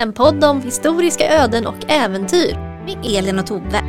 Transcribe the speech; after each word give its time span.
En 0.00 0.12
podd 0.12 0.44
om 0.44 0.62
historiska 0.62 1.28
öden 1.28 1.66
och 1.66 1.90
äventyr 1.90 2.54
med 2.84 2.96
Elin 3.04 3.38
och 3.38 3.46
Tove. 3.46 3.82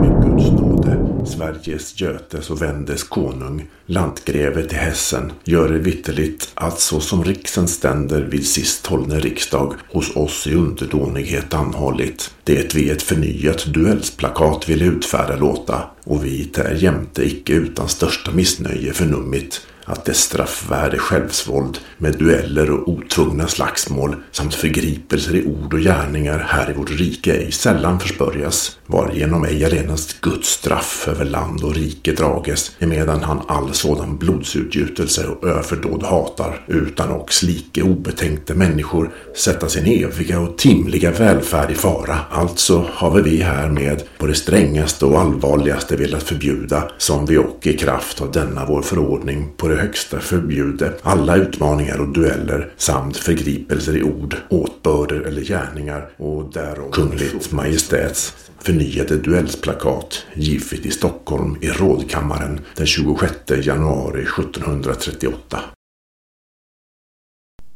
Med 0.00 0.22
Guds 0.22 0.50
nåde, 0.50 1.26
Sveriges 1.26 2.00
Götes 2.00 2.50
och 2.50 2.62
Vendes 2.62 3.02
konung, 3.02 3.68
lantgreve 3.86 4.62
till 4.62 4.78
Hessen, 4.78 5.32
gör 5.44 5.68
det 5.68 5.78
vitterligt 5.78 6.50
att 6.54 6.80
så 6.80 7.00
som 7.00 7.24
riksens 7.24 7.74
ständer 7.74 8.22
vid 8.22 8.46
sist 8.46 8.86
hållne 8.86 9.18
riksdag 9.18 9.74
hos 9.92 10.16
oss 10.16 10.46
i 10.46 10.54
underdånighet 10.54 11.54
anhållit, 11.54 12.34
det 12.44 12.74
vi 12.74 12.90
ett 12.90 13.02
förnyat 13.02 13.64
duellsplakat 13.64 14.68
vill 14.68 14.82
utfärda 14.82 15.36
låta, 15.36 15.82
och 16.04 16.24
vi 16.24 16.50
där 16.54 16.74
jämte 16.74 17.26
icke 17.26 17.52
utan 17.52 17.88
största 17.88 18.30
missnöje 18.30 18.92
förnummit, 18.92 19.60
att 19.88 20.04
dess 20.04 20.18
straffvärde 20.18 20.98
självsvåld 20.98 21.78
med 21.98 22.18
dueller 22.18 22.70
och 22.70 22.88
otvungna 22.88 23.46
slagsmål 23.46 24.16
samt 24.30 24.54
förgripelser 24.54 25.36
i 25.36 25.46
ord 25.46 25.74
och 25.74 25.80
gärningar 25.80 26.38
här 26.48 26.70
i 26.70 26.72
vårt 26.72 26.90
rike 26.90 27.32
ej 27.32 27.52
sällan 27.52 28.00
förspörjas, 28.00 28.78
varigenom 28.86 29.44
ej 29.44 29.64
allenast 29.64 30.20
Guds 30.20 30.48
straff 30.48 31.08
över 31.08 31.24
land 31.24 31.64
och 31.64 31.74
rike 31.74 32.12
drages, 32.12 32.72
emedan 32.78 33.22
han 33.22 33.42
all 33.48 33.74
sådan 33.74 34.18
blodsutgjutelse 34.18 35.26
och 35.26 35.48
överdåd 35.48 36.02
hatar, 36.02 36.64
utan 36.66 37.10
och 37.10 37.32
slike 37.32 37.82
obetänkte 37.82 38.54
människor 38.54 39.10
sätta 39.36 39.68
sin 39.68 39.86
eviga 39.86 40.40
och 40.40 40.58
timliga 40.58 41.10
välfärd 41.10 41.70
i 41.70 41.74
fara. 41.74 42.18
Alltså 42.30 42.86
har 42.92 43.20
vi 43.20 43.42
härmed 43.42 44.02
på 44.18 44.26
det 44.26 44.34
strängaste 44.34 45.06
och 45.06 45.20
allvarligaste 45.20 45.96
velat 45.96 46.22
förbjuda, 46.22 46.90
som 46.98 47.26
vi 47.26 47.38
och 47.38 47.66
i 47.66 47.76
kraft 47.76 48.20
av 48.20 48.32
denna 48.32 48.66
vår 48.66 48.82
förordning 48.82 49.48
på 49.56 49.68
det 49.68 49.77
högsta 49.78 50.20
förbjude 50.20 50.92
alla 51.02 51.36
utmaningar 51.36 52.00
och 52.00 52.08
dueller 52.08 52.72
samt 52.76 53.16
förgripelser 53.16 53.96
i 53.96 54.02
ord, 54.02 54.36
åtbörder 54.48 55.20
eller 55.20 55.42
gärningar 55.42 56.10
och 56.16 56.52
därom 56.52 56.92
kungligt 56.92 57.52
majestäts 57.52 58.34
förnyade 58.60 59.16
duellsplakat 59.16 60.24
givet 60.34 60.86
i 60.86 60.90
Stockholm 60.90 61.56
i 61.60 61.68
rådkammaren 61.68 62.60
den 62.76 62.86
26 62.86 63.34
januari 63.62 64.22
1738. 64.22 65.60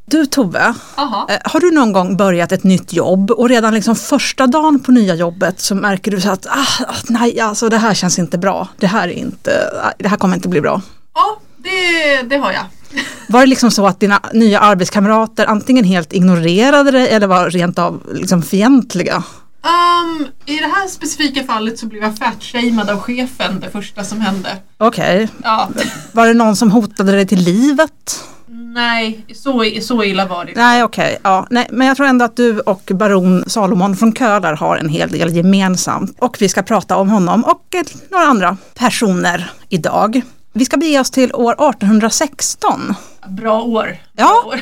Du 0.07 0.27
Tove, 0.27 0.75
Aha. 0.95 1.27
eh, 1.31 1.39
har 1.45 1.61
du 1.61 1.71
någon 1.71 1.93
gång 1.93 2.17
börjat 2.17 2.53
ett 2.53 2.65
nytt 2.65 2.93
jobb 2.93 3.31
och 3.31 3.49
redan 3.49 3.75
liksom 3.75 3.97
första 3.97 4.47
dagen 4.47 4.81
på 4.81 4.93
nya 4.93 5.15
jobbet 5.15 5.61
så 5.61 5.75
märker 5.75 6.11
du 6.11 6.21
så 6.21 6.31
att 6.31 6.47
ah, 6.47 6.85
nej, 7.09 7.41
alltså 7.41 7.69
det 7.69 7.77
här 7.77 7.95
känns 7.95 8.19
inte 8.19 8.39
bra. 8.39 8.69
Det 8.79 8.87
här, 8.87 9.09
är 9.09 9.13
inte, 9.13 9.53
det 9.99 10.09
här 10.09 10.17
kommer 10.17 10.35
inte 10.35 10.49
bli 10.49 10.61
bra. 10.61 10.83
Ja, 11.15 11.41
det, 11.63 12.23
det 12.29 12.37
har 12.37 12.53
jag. 12.53 12.65
Var 13.29 13.41
det 13.41 13.47
liksom 13.47 13.71
så 13.71 13.87
att 13.87 14.01
dina 14.01 14.21
nya 14.33 14.61
arbetskamrater 14.61 15.47
antingen 15.47 15.85
helt 15.85 16.13
ignorerade 16.13 16.91
dig 16.91 17.09
eller 17.09 17.27
var 17.27 17.51
rent 17.51 17.79
av 17.79 18.03
liksom 18.15 18.43
fientliga? 18.43 19.23
Um, 19.65 20.27
I 20.47 20.57
det 20.59 20.67
här 20.67 20.89
specifika 20.89 21.45
fallet 21.45 21.79
så 21.79 21.87
blev 21.87 22.03
jag 22.03 22.17
fatshamead 22.19 22.91
av 22.91 23.01
chefen 23.01 23.61
det 23.61 23.71
första 23.71 24.05
som 24.05 24.21
hände. 24.21 24.49
Okej, 24.79 25.29
Ja, 25.43 25.69
var 26.13 26.27
det 26.27 26.35
någon 26.35 26.57
som 26.57 26.71
hotade 26.71 27.13
dig 27.13 27.27
till 27.27 27.39
livet? 27.45 28.25
nej, 28.75 29.27
så, 29.35 29.65
så 29.83 30.05
illa 30.05 30.27
var 30.27 30.45
det 30.45 30.53
Nej, 30.57 30.83
okej. 30.85 31.19
ja. 31.23 31.47
Nej, 31.51 31.69
men 31.71 31.87
jag 31.87 31.97
tror 31.97 32.07
ändå 32.07 32.25
att 32.25 32.37
du 32.37 32.61
och 32.61 32.91
baron 32.95 33.45
Salomon 33.47 33.97
från 33.97 34.13
Köhler 34.15 34.53
har 34.53 34.77
en 34.77 34.89
hel 34.89 35.11
del 35.11 35.37
gemensamt. 35.37 36.17
Och 36.19 36.37
vi 36.41 36.49
ska 36.49 36.63
prata 36.63 36.97
om 36.97 37.09
honom 37.11 37.45
och 37.45 37.75
eh, 37.75 37.83
några 38.11 38.25
andra 38.25 38.57
personer 38.75 39.51
idag. 39.69 40.23
Vi 40.53 40.65
ska 40.65 40.77
bege 40.77 41.01
oss 41.01 41.11
till 41.11 41.35
år 41.35 41.53
1816. 41.53 42.95
Bra 43.29 43.63
år. 43.63 43.97
Ja. 44.17 44.43
Bra 44.45 44.53
år. 44.53 44.61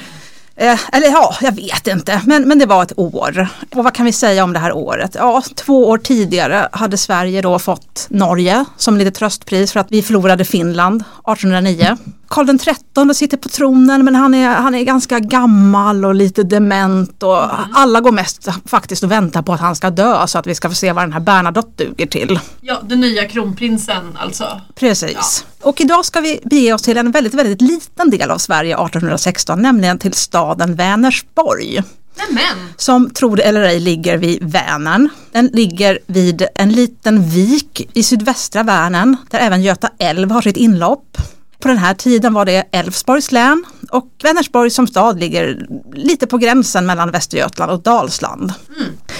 Eh, 0.56 0.80
eller 0.92 1.06
ja, 1.06 1.34
jag 1.40 1.52
vet 1.52 1.86
inte, 1.86 2.20
men, 2.26 2.48
men 2.48 2.58
det 2.58 2.66
var 2.66 2.82
ett 2.82 2.98
år. 2.98 3.48
Och 3.74 3.84
vad 3.84 3.94
kan 3.94 4.06
vi 4.06 4.12
säga 4.12 4.44
om 4.44 4.52
det 4.52 4.58
här 4.58 4.72
året? 4.72 5.14
Ja, 5.14 5.42
två 5.54 5.88
år 5.88 5.98
tidigare 5.98 6.68
hade 6.72 6.96
Sverige 6.96 7.42
då 7.42 7.58
fått 7.58 8.06
Norge 8.10 8.64
som 8.76 8.96
lite 8.96 9.10
tröstpris 9.10 9.72
för 9.72 9.80
att 9.80 9.92
vi 9.92 10.02
förlorade 10.02 10.44
Finland 10.44 11.00
1809. 11.00 11.96
Karl 12.30 12.58
XIII 12.58 13.14
sitter 13.14 13.36
på 13.36 13.48
tronen 13.48 14.04
men 14.04 14.14
han 14.14 14.34
är, 14.34 14.48
han 14.48 14.74
är 14.74 14.84
ganska 14.84 15.20
gammal 15.20 16.04
och 16.04 16.14
lite 16.14 16.42
dement 16.42 17.22
och 17.22 17.44
alla 17.74 18.00
går 18.00 18.12
mest 18.12 18.48
faktiskt 18.66 19.02
och 19.02 19.10
väntar 19.10 19.42
på 19.42 19.52
att 19.52 19.60
han 19.60 19.76
ska 19.76 19.90
dö 19.90 20.26
så 20.26 20.38
att 20.38 20.46
vi 20.46 20.54
ska 20.54 20.68
få 20.68 20.74
se 20.74 20.92
vad 20.92 21.04
den 21.04 21.12
här 21.12 21.20
Bernadotte 21.20 21.84
duger 21.84 22.06
till. 22.06 22.40
Ja, 22.60 22.80
den 22.82 23.00
nya 23.00 23.28
kronprinsen 23.28 24.16
alltså. 24.18 24.60
Precis. 24.74 25.44
Och 25.62 25.80
idag 25.80 26.04
ska 26.04 26.20
vi 26.20 26.40
bege 26.44 26.72
oss 26.72 26.82
till 26.82 26.96
en 26.96 27.10
väldigt, 27.10 27.34
väldigt 27.34 27.60
liten 27.60 28.10
del 28.10 28.30
av 28.30 28.38
Sverige 28.38 28.74
1816, 28.74 29.62
nämligen 29.62 29.98
till 29.98 30.12
staden 30.12 30.74
Vänersborg 30.74 31.82
Nämen! 32.28 32.72
som 32.76 33.10
tro 33.10 33.34
det 33.34 33.42
eller 33.42 33.60
ej 33.60 33.80
ligger 33.80 34.16
vid 34.16 34.38
Vänern. 34.42 35.08
Den 35.32 35.46
ligger 35.46 35.98
vid 36.06 36.46
en 36.54 36.72
liten 36.72 37.28
vik 37.28 37.90
i 37.92 38.02
sydvästra 38.02 38.62
Vänern 38.62 39.16
där 39.30 39.38
även 39.38 39.62
Göta 39.62 39.90
älv 39.98 40.30
har 40.30 40.42
sitt 40.42 40.56
inlopp. 40.56 41.16
På 41.60 41.68
den 41.68 41.78
här 41.78 41.94
tiden 41.94 42.34
var 42.34 42.44
det 42.44 42.64
Älvsborgs 42.72 43.32
län 43.32 43.64
och 43.90 44.08
Vänersborg 44.22 44.70
som 44.70 44.86
stad 44.86 45.20
ligger 45.20 45.66
lite 45.94 46.26
på 46.26 46.38
gränsen 46.38 46.86
mellan 46.86 47.10
Västergötland 47.10 47.72
och 47.72 47.82
Dalsland. 47.82 48.52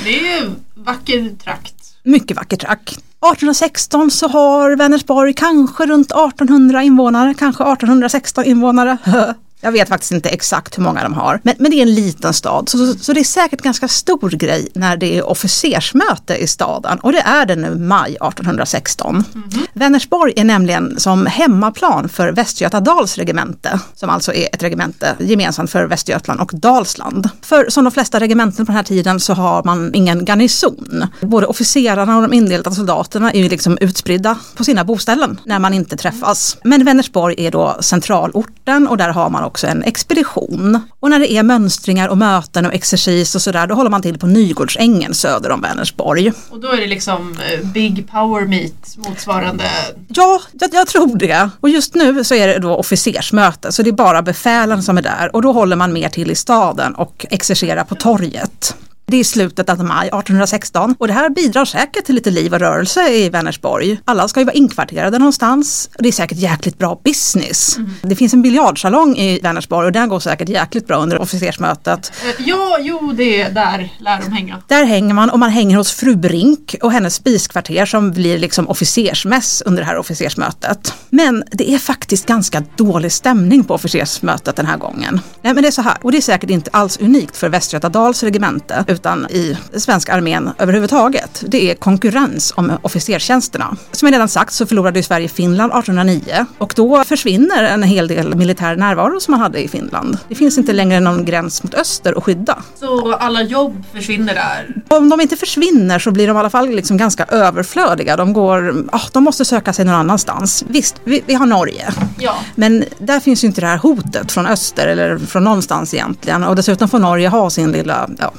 Det 0.05 0.21
är 0.21 0.43
ju 0.43 0.51
vacker 0.75 1.31
trakt. 1.45 1.75
Mycket 2.03 2.37
vacker 2.37 2.57
trakt. 2.57 2.91
1816 2.93 4.11
så 4.11 4.29
har 4.29 4.77
Vänersborg 4.77 5.35
kanske 5.35 5.87
runt 5.87 6.11
1800 6.11 6.83
invånare, 6.83 7.35
kanske 7.35 7.63
1816 7.65 8.45
invånare. 8.45 8.99
Jag 9.61 9.73
vet 9.73 9.89
faktiskt 9.89 10.13
inte 10.13 10.29
exakt 10.29 10.79
hur 10.79 10.83
många 10.83 11.03
de 11.03 11.15
har, 11.15 11.41
men, 11.43 11.55
men 11.59 11.71
det 11.71 11.77
är 11.77 11.83
en 11.83 11.95
liten 11.95 12.35
stad. 12.35 12.69
Så, 12.69 12.79
så, 12.79 12.99
så 12.99 13.13
det 13.13 13.21
är 13.21 13.25
säkert 13.25 13.61
ganska 13.61 13.89
stor 13.89 14.31
grej 14.31 14.69
när 14.75 14.97
det 14.97 15.19
är 15.19 15.27
officersmöte 15.27 16.37
i 16.37 16.47
staden 16.47 16.99
och 16.99 17.13
det 17.13 17.21
är 17.21 17.47
det 17.47 17.57
nu 17.57 17.75
maj 17.75 18.11
1816. 18.11 19.25
Vänersborg 19.73 20.33
är 20.37 20.45
nämligen 20.45 21.01
som 21.01 21.27
hemmaplan 21.27 22.09
för 22.09 22.33
Västgötadals 22.33 23.19
regemente, 23.19 23.81
som 23.95 24.11
alltså 24.11 24.35
är 24.35 24.49
ett 24.53 24.63
regemente 24.63 25.17
gemensamt 25.19 25.71
för 25.71 25.85
Västergötland 25.85 26.41
och 26.41 26.51
Dalsland. 26.55 27.29
För 27.43 27.71
som 27.71 27.85
de 27.85 27.91
flesta 27.91 28.21
regementen 28.21 28.67
på 28.67 28.73
den 28.73 28.77
här 28.77 28.83
tiden 28.83 29.21
så 29.21 29.35
har 29.35 29.63
man 29.65 29.95
ingen 29.95 30.25
garnison. 30.25 31.07
Både 31.21 31.47
officerarna 31.47 32.17
och 32.17 32.23
de 32.23 32.33
indelade 32.33 32.75
soldaterna 32.75 33.33
är 33.33 33.39
ju 33.39 33.49
liksom 33.49 33.79
utspridda 33.81 34.39
på 34.57 34.65
sina 34.65 34.85
boställen 34.85 35.41
när 35.45 35.59
man 35.59 35.75
inte 35.75 35.97
träffas. 35.97 36.57
Men 36.65 36.85
Vänersborg 36.85 37.47
är 37.47 37.51
då 37.51 37.77
centralorten 37.81 38.89
och 38.89 38.97
där 38.97 39.09
har 39.09 39.31
man 39.31 39.45
också 39.51 39.67
en 39.67 39.83
expedition. 39.83 40.81
Och 41.01 41.11
när 41.11 41.19
det 41.19 41.33
är 41.33 41.43
mönstringar 41.43 42.09
och 42.09 42.19
möten 42.19 42.67
och 42.67 42.75
exercis 42.75 43.35
och 43.35 43.43
sådär, 43.43 43.67
då 43.67 43.75
håller 43.75 43.91
man 43.91 44.03
till 44.03 44.19
på 44.19 44.27
Nygårdsängen 44.27 45.15
söder 45.15 45.51
om 45.51 45.61
Vänersborg. 45.61 46.33
Och 46.51 46.61
då 46.61 46.69
är 46.69 46.81
det 46.81 46.87
liksom 46.87 47.37
eh, 47.53 47.67
Big 47.67 48.11
Power 48.11 48.47
Meet 48.47 48.97
motsvarande. 48.97 49.65
Ja, 50.09 50.41
jag, 50.53 50.71
jag 50.73 50.87
tror 50.87 51.17
det. 51.19 51.51
Och 51.61 51.69
just 51.69 51.95
nu 51.95 52.25
så 52.25 52.35
är 52.35 52.47
det 52.49 52.59
då 52.59 52.77
officersmöte, 52.77 53.73
så 53.73 53.83
det 53.83 53.91
är 53.91 53.93
bara 53.93 54.23
befälen 54.23 54.83
som 54.83 54.99
är 54.99 55.03
där 55.03 55.37
och 55.37 55.43
då 55.43 55.53
håller 55.53 55.77
man 55.77 55.93
mer 55.93 56.09
till 56.09 56.31
i 56.31 56.35
staden 56.35 56.95
och 56.95 57.27
exercerar 57.31 57.85
på 57.85 57.95
torget. 57.95 58.77
Det 59.11 59.17
är 59.17 59.25
slutet 59.25 59.69
av 59.69 59.85
maj 59.85 60.09
1816 60.09 60.95
och 60.99 61.07
det 61.07 61.13
här 61.13 61.31
bidrar 61.31 61.65
säkert 61.65 62.05
till 62.05 62.15
lite 62.15 62.31
liv 62.31 62.55
och 62.55 62.61
rörelse 62.61 63.09
i 63.09 63.29
Vänersborg. 63.29 64.01
Alla 64.05 64.29
ska 64.29 64.41
ju 64.41 64.47
vara 64.47 64.55
inkvarterade 64.55 65.19
någonstans. 65.19 65.91
Det 65.99 66.09
är 66.09 66.13
säkert 66.13 66.39
jäkligt 66.39 66.79
bra 66.79 67.01
business. 67.05 67.77
Det 68.03 68.17
finns 68.17 68.35
en 68.35 68.43
biljardsalong 68.43 69.17
i 69.17 69.41
Vänersborg 69.41 69.87
och 69.87 69.93
den 69.93 70.09
går 70.09 70.21
säkert 70.21 70.49
jäkligt 70.49 70.87
bra 70.87 70.97
under 70.97 71.21
officersmötet. 71.21 72.13
Eh, 72.25 72.47
Ja, 72.47 72.79
jo, 72.81 73.13
det 73.17 73.43
är 73.43 73.51
där 73.51 73.93
lär 73.99 74.21
de 74.21 74.33
hänga. 74.33 74.63
Där 74.69 74.85
hänger 74.85 75.15
man 75.15 75.31
och 75.31 75.39
man 75.39 75.51
hänger 75.51 75.77
hos 75.77 75.93
fru 75.93 76.17
Brink 76.17 76.77
och 76.83 76.93
hennes 76.93 77.15
spiskvarter 77.15 77.87
som 77.87 78.11
blir 78.11 78.39
liksom 78.39 78.69
officersmäss 78.69 79.63
under 79.67 79.83
det 79.83 79.87
här 79.87 79.97
officersmötet. 79.97 80.95
Men 81.11 81.45
det 81.53 81.71
är 81.71 81.79
faktiskt 81.79 82.27
ganska 82.27 82.63
dålig 82.77 83.13
stämning 83.13 83.65
på 83.65 83.75
officersmötet 83.75 84.57
den 84.57 84.67
här 84.67 84.77
gången. 84.77 85.21
Nej 85.43 85.55
men 85.55 85.63
det 85.63 85.69
är 85.69 85.73
så 85.73 85.83
här, 85.83 85.97
och 86.03 86.13
det 86.13 86.19
är 86.19 86.23
säkert 86.23 86.51
inte 86.51 86.71
alls 86.73 86.99
unikt 87.01 87.37
för 87.37 87.49
Västgötadals 87.49 88.23
regemente 88.23 88.85
utan 89.01 89.27
i 89.31 89.57
svenska 89.77 90.13
armén 90.13 90.51
överhuvudtaget. 90.59 91.45
Det 91.47 91.71
är 91.71 91.75
konkurrens 91.75 92.53
om 92.57 92.73
officerstjänsterna. 92.83 93.77
Som 93.93 94.07
jag 94.07 94.13
redan 94.15 94.29
sagt 94.29 94.53
så 94.53 94.67
förlorade 94.67 94.99
ju 94.99 95.03
Sverige 95.03 95.29
Finland 95.29 95.73
1809 95.73 96.47
och 96.59 96.73
då 96.77 97.05
försvinner 97.05 97.65
en 97.65 97.83
hel 97.83 98.09
del 98.09 98.35
militär 98.35 98.77
närvaro 98.77 99.21
som 99.21 99.33
man 99.33 99.41
hade 99.41 99.63
i 99.63 99.69
Finland. 99.69 100.19
Det 100.29 100.35
finns 100.35 100.59
inte 100.59 100.73
längre 100.73 101.01
någon 101.01 101.25
gräns 101.25 101.63
mot 101.63 101.75
öster 101.75 102.15
att 102.17 102.25
skydda. 102.25 102.59
Så 102.81 103.15
alla 103.15 103.43
jobb 103.43 103.85
försvinner 103.93 104.35
där. 104.35 104.83
Om 104.97 105.09
de 105.09 105.21
inte 105.21 105.37
försvinner 105.37 105.99
så 105.99 106.11
blir 106.11 106.27
de 106.27 106.37
i 106.37 106.41
alla 106.41 106.51
fall 106.51 106.69
liksom 106.69 106.97
ganska 106.97 107.25
överflödiga. 107.25 108.17
De, 108.17 108.33
går, 108.33 108.85
ah, 108.93 109.01
de 109.13 109.25
måste 109.25 109.45
söka 109.45 109.73
sig 109.73 109.85
någon 109.85 109.95
annanstans. 109.95 110.65
Visst, 110.69 111.01
vi, 111.05 111.23
vi 111.27 111.35
har 111.35 111.47
Norge. 111.47 111.93
Ja. 112.19 112.35
Men 112.55 112.85
där 112.99 113.21
finns 113.21 113.45
ju 113.45 113.49
inte 113.49 113.61
det 113.61 113.67
här 113.67 113.79
hotet 113.79 114.33
från 114.33 114.47
öster 114.47 114.87
eller 114.87 115.19
från 115.19 115.45
någonstans 115.45 115.95
egentligen. 115.95 116.45
Och 116.45 116.57
dessutom 116.57 116.89
får 116.89 116.99
Norge 116.99 117.29
ha 117.29 117.51
sin 117.51 117.73
lilla 117.73 118.11
ja, 118.19 118.33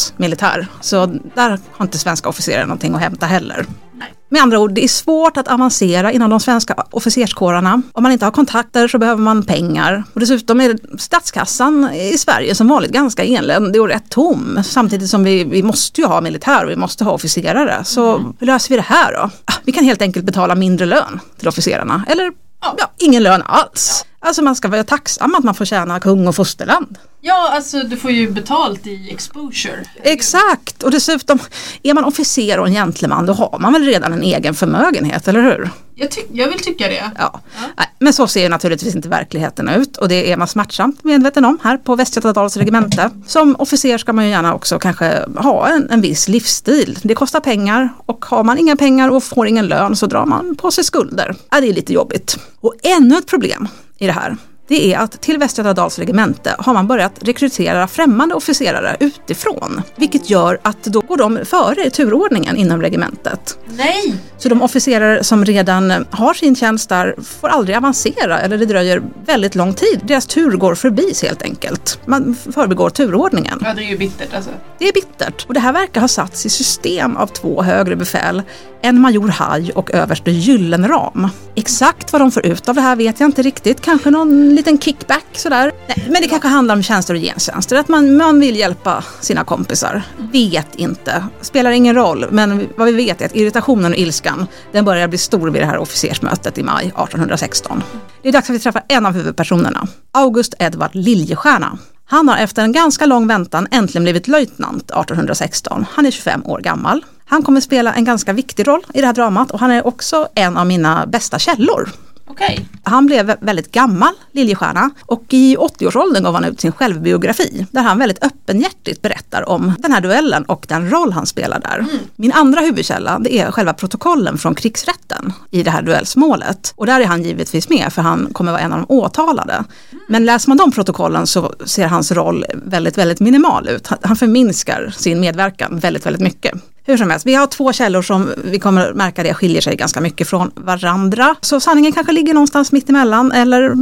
låtsasmilitär. 0.00 0.66
Så 0.80 1.06
där 1.34 1.58
har 1.72 1.84
inte 1.84 1.98
svenska 1.98 2.28
officerare 2.28 2.66
någonting 2.66 2.94
att 2.94 3.00
hämta 3.00 3.26
heller. 3.26 3.66
Nej. 3.94 4.08
Med 4.30 4.42
andra 4.42 4.58
ord, 4.58 4.72
det 4.72 4.84
är 4.84 4.88
svårt 4.88 5.36
att 5.36 5.48
avancera 5.48 6.12
inom 6.12 6.30
de 6.30 6.40
svenska 6.40 6.74
officerskårarna. 6.90 7.82
Om 7.92 8.02
man 8.02 8.12
inte 8.12 8.24
har 8.24 8.32
kontakter 8.32 8.88
så 8.88 8.98
behöver 8.98 9.22
man 9.22 9.42
pengar. 9.42 10.04
Och 10.14 10.20
dessutom 10.20 10.60
är 10.60 10.98
statskassan 10.98 11.90
i 11.94 12.18
Sverige 12.18 12.54
som 12.54 12.68
vanligt 12.68 12.92
ganska 12.92 13.24
eländig 13.24 13.80
och 13.82 13.88
rätt 13.88 14.10
tom. 14.10 14.62
Samtidigt 14.64 15.10
som 15.10 15.24
vi, 15.24 15.44
vi 15.44 15.62
måste 15.62 16.00
ju 16.00 16.06
ha 16.06 16.20
militär 16.20 16.64
och 16.64 16.70
vi 16.70 16.76
måste 16.76 17.04
ha 17.04 17.12
officerare. 17.12 17.84
Så 17.84 18.18
hur 18.38 18.46
löser 18.46 18.70
vi 18.70 18.76
det 18.76 18.82
här 18.82 19.12
då? 19.12 19.30
Ah, 19.44 19.52
Vi 19.64 19.72
kan 19.72 19.84
helt 19.84 20.02
enkelt 20.02 20.26
betala 20.26 20.54
mindre 20.54 20.86
lön 20.86 21.20
till 21.38 21.48
officerarna. 21.48 22.04
Eller 22.08 22.32
ja, 22.62 22.90
ingen 22.98 23.22
lön 23.22 23.42
alls. 23.46 24.04
Alltså 24.22 24.42
man 24.42 24.56
ska 24.56 24.68
vara 24.68 24.84
tacksam 24.84 25.34
att 25.34 25.44
man 25.44 25.54
får 25.54 25.64
tjäna 25.64 26.00
kung 26.00 26.26
och 26.28 26.36
fosterland. 26.36 26.98
Ja, 27.20 27.50
alltså 27.54 27.82
du 27.82 27.96
får 27.96 28.10
ju 28.10 28.30
betalt 28.30 28.86
i 28.86 29.10
exposure. 29.12 29.84
Exakt, 30.02 30.82
och 30.82 30.90
dessutom 30.90 31.38
är 31.82 31.94
man 31.94 32.04
officer 32.04 32.58
och 32.58 32.66
en 32.66 32.72
gentleman 32.72 33.26
då 33.26 33.32
har 33.32 33.58
man 33.58 33.72
väl 33.72 33.84
redan 33.84 34.12
en 34.12 34.22
egen 34.22 34.54
förmögenhet, 34.54 35.28
eller 35.28 35.42
hur? 35.42 35.70
Jag, 35.94 36.10
ty- 36.10 36.20
jag 36.32 36.48
vill 36.48 36.58
tycka 36.60 36.88
det. 36.88 37.10
Ja. 37.18 37.40
Nej, 37.78 37.86
Men 37.98 38.12
så 38.12 38.26
ser 38.26 38.42
ju 38.42 38.48
naturligtvis 38.48 38.94
inte 38.94 39.08
verkligheten 39.08 39.68
ut 39.68 39.96
och 39.96 40.08
det 40.08 40.32
är 40.32 40.36
man 40.36 40.48
smärtsamt 40.48 41.04
medveten 41.04 41.44
om 41.44 41.58
här 41.62 41.76
på 41.76 41.96
Västgötadals 41.96 42.56
regemente. 42.56 43.10
Som 43.26 43.56
officer 43.58 43.98
ska 43.98 44.12
man 44.12 44.24
ju 44.24 44.30
gärna 44.30 44.54
också 44.54 44.78
kanske 44.78 45.24
ha 45.36 45.68
en, 45.68 45.90
en 45.90 46.00
viss 46.00 46.28
livsstil. 46.28 46.98
Det 47.02 47.14
kostar 47.14 47.40
pengar 47.40 47.88
och 48.06 48.24
har 48.24 48.44
man 48.44 48.58
inga 48.58 48.76
pengar 48.76 49.08
och 49.08 49.24
får 49.24 49.46
ingen 49.46 49.66
lön 49.66 49.96
så 49.96 50.06
drar 50.06 50.26
man 50.26 50.56
på 50.56 50.70
sig 50.70 50.84
skulder. 50.84 51.34
Ja, 51.50 51.60
det 51.60 51.68
är 51.68 51.72
lite 51.72 51.92
jobbigt. 51.92 52.38
Och 52.60 52.74
ännu 52.82 53.16
ett 53.18 53.26
problem 53.26 53.68
i 54.00 54.06
det 54.06 54.12
här 54.12 54.36
det 54.70 54.94
är 54.94 54.98
att 54.98 55.20
till 55.20 55.38
Västgötadals 55.38 55.98
regemente 55.98 56.54
har 56.58 56.74
man 56.74 56.86
börjat 56.86 57.12
rekrytera 57.20 57.88
främmande 57.88 58.34
officerare 58.34 58.96
utifrån. 59.00 59.82
Vilket 59.96 60.30
gör 60.30 60.58
att 60.62 60.84
då 60.84 61.00
går 61.00 61.16
de 61.16 61.44
före 61.44 61.84
i 61.84 61.90
turordningen 61.90 62.56
inom 62.56 62.82
regementet. 62.82 63.58
Nej! 63.76 64.14
Så 64.38 64.48
de 64.48 64.62
officerare 64.62 65.24
som 65.24 65.44
redan 65.44 66.06
har 66.10 66.34
sin 66.34 66.56
tjänst 66.56 66.88
där 66.88 67.14
får 67.40 67.48
aldrig 67.48 67.76
avancera 67.76 68.40
eller 68.40 68.58
det 68.58 68.66
dröjer 68.66 69.02
väldigt 69.24 69.54
lång 69.54 69.74
tid. 69.74 70.00
Deras 70.04 70.26
tur 70.26 70.50
går 70.50 70.74
förbi 70.74 71.12
helt 71.22 71.42
enkelt. 71.42 72.00
Man 72.06 72.36
förbigår 72.54 72.90
turordningen. 72.90 73.62
Ja, 73.64 73.74
det 73.74 73.82
är 73.82 73.90
ju 73.90 73.98
bittert 73.98 74.34
alltså. 74.34 74.50
Det 74.78 74.88
är 74.88 74.92
bittert 74.92 75.46
och 75.48 75.54
det 75.54 75.60
här 75.60 75.72
verkar 75.72 76.00
ha 76.00 76.08
satts 76.08 76.46
i 76.46 76.50
system 76.50 77.16
av 77.16 77.26
två 77.26 77.62
högre 77.62 77.96
befäl, 77.96 78.42
en 78.82 79.00
major 79.00 79.28
Haj 79.28 79.72
och 79.72 79.90
överste 79.90 80.30
Gyllenram. 80.30 81.28
Exakt 81.54 82.12
vad 82.12 82.20
de 82.20 82.30
får 82.30 82.46
ut 82.46 82.68
av 82.68 82.74
det 82.74 82.80
här 82.80 82.96
vet 82.96 83.20
jag 83.20 83.28
inte 83.28 83.42
riktigt, 83.42 83.80
kanske 83.80 84.10
någon 84.10 84.54
liten 84.54 84.78
kickback 84.78 85.26
sådär. 85.32 85.72
Nej, 85.86 86.06
men 86.10 86.22
det 86.22 86.28
kanske 86.28 86.48
handlar 86.48 86.74
om 86.74 86.82
tjänster 86.82 87.14
och 87.14 87.20
gentjänster, 87.20 87.76
att 87.76 87.88
man, 87.88 88.16
man 88.16 88.40
vill 88.40 88.56
hjälpa 88.56 89.04
sina 89.20 89.44
kompisar. 89.44 90.02
Vet 90.32 90.74
inte, 90.74 91.24
spelar 91.40 91.70
ingen 91.70 91.94
roll, 91.94 92.26
men 92.30 92.68
vad 92.76 92.86
vi 92.86 92.92
vet 92.92 93.20
är 93.20 93.26
att 93.26 93.36
irritationen 93.36 93.92
och 93.92 93.98
ilskan 93.98 94.46
den 94.72 94.84
börjar 94.84 95.08
bli 95.08 95.18
stor 95.18 95.50
vid 95.50 95.62
det 95.62 95.66
här 95.66 95.78
officersmötet 95.78 96.58
i 96.58 96.62
maj 96.62 96.86
1816. 96.86 97.82
Det 98.22 98.28
är 98.28 98.32
dags 98.32 98.50
att 98.50 98.56
vi 98.56 98.60
träffar 98.60 98.82
en 98.88 99.06
av 99.06 99.12
huvudpersonerna, 99.12 99.86
August 100.12 100.54
Edvard 100.58 100.90
Liljestjärna. 100.94 101.78
Han 102.10 102.28
har 102.28 102.38
efter 102.38 102.62
en 102.62 102.72
ganska 102.72 103.06
lång 103.06 103.26
väntan 103.26 103.68
äntligen 103.70 104.02
blivit 104.02 104.28
löjtnant 104.28 104.82
1816. 104.82 105.86
Han 105.92 106.06
är 106.06 106.10
25 106.10 106.46
år 106.46 106.60
gammal. 106.60 107.04
Han 107.24 107.42
kommer 107.42 107.60
spela 107.60 107.94
en 107.94 108.04
ganska 108.04 108.32
viktig 108.32 108.68
roll 108.68 108.80
i 108.94 109.00
det 109.00 109.06
här 109.06 109.14
dramat 109.14 109.50
och 109.50 109.60
han 109.60 109.70
är 109.70 109.86
också 109.86 110.28
en 110.34 110.56
av 110.56 110.66
mina 110.66 111.06
bästa 111.06 111.38
källor. 111.38 111.88
Okej. 112.30 112.66
Han 112.82 113.06
blev 113.06 113.36
väldigt 113.40 113.72
gammal, 113.72 114.12
Liljestjärna, 114.32 114.90
och 115.06 115.24
i 115.28 115.56
80-årsåldern 115.56 116.22
gav 116.22 116.34
han 116.34 116.44
ut 116.44 116.60
sin 116.60 116.72
självbiografi 116.72 117.66
där 117.70 117.82
han 117.82 117.98
väldigt 117.98 118.24
öppenhjärtigt 118.24 119.02
berättar 119.02 119.48
om 119.48 119.72
den 119.78 119.92
här 119.92 120.00
duellen 120.00 120.44
och 120.44 120.66
den 120.68 120.90
roll 120.90 121.12
han 121.12 121.26
spelar 121.26 121.60
där. 121.60 121.86
Min 122.16 122.32
andra 122.32 122.60
huvudkälla 122.60 123.18
det 123.18 123.38
är 123.38 123.50
själva 123.50 123.72
protokollen 123.72 124.38
från 124.38 124.54
krigsrätten 124.54 125.32
i 125.50 125.62
det 125.62 125.70
här 125.70 125.82
duellsmålet. 125.82 126.72
Och 126.76 126.86
där 126.86 127.00
är 127.00 127.04
han 127.04 127.22
givetvis 127.22 127.68
med 127.68 127.92
för 127.92 128.02
han 128.02 128.28
kommer 128.32 128.52
vara 128.52 128.60
en 128.60 128.72
av 128.72 128.78
de 128.78 128.94
åtalade. 128.94 129.64
Men 130.08 130.24
läser 130.24 130.48
man 130.48 130.56
de 130.56 130.72
protokollen 130.72 131.26
så 131.26 131.54
ser 131.66 131.86
hans 131.86 132.12
roll 132.12 132.44
väldigt, 132.54 132.98
väldigt 132.98 133.20
minimal 133.20 133.68
ut. 133.68 133.88
Han 134.02 134.16
förminskar 134.16 134.94
sin 134.96 135.20
medverkan 135.20 135.78
väldigt, 135.78 136.06
väldigt 136.06 136.22
mycket. 136.22 136.54
Hur 136.90 136.96
som 136.96 137.10
helst, 137.10 137.26
vi 137.26 137.34
har 137.34 137.46
två 137.46 137.72
källor 137.72 138.02
som 138.02 138.32
vi 138.44 138.58
kommer 138.58 138.92
märka 138.92 139.22
det 139.22 139.34
skiljer 139.34 139.60
sig 139.60 139.76
ganska 139.76 140.00
mycket 140.00 140.28
från 140.28 140.50
varandra. 140.54 141.34
Så 141.40 141.60
sanningen 141.60 141.92
kanske 141.92 142.12
ligger 142.12 142.34
någonstans 142.34 142.72
mitt 142.72 142.88
emellan 142.88 143.32
eller 143.32 143.74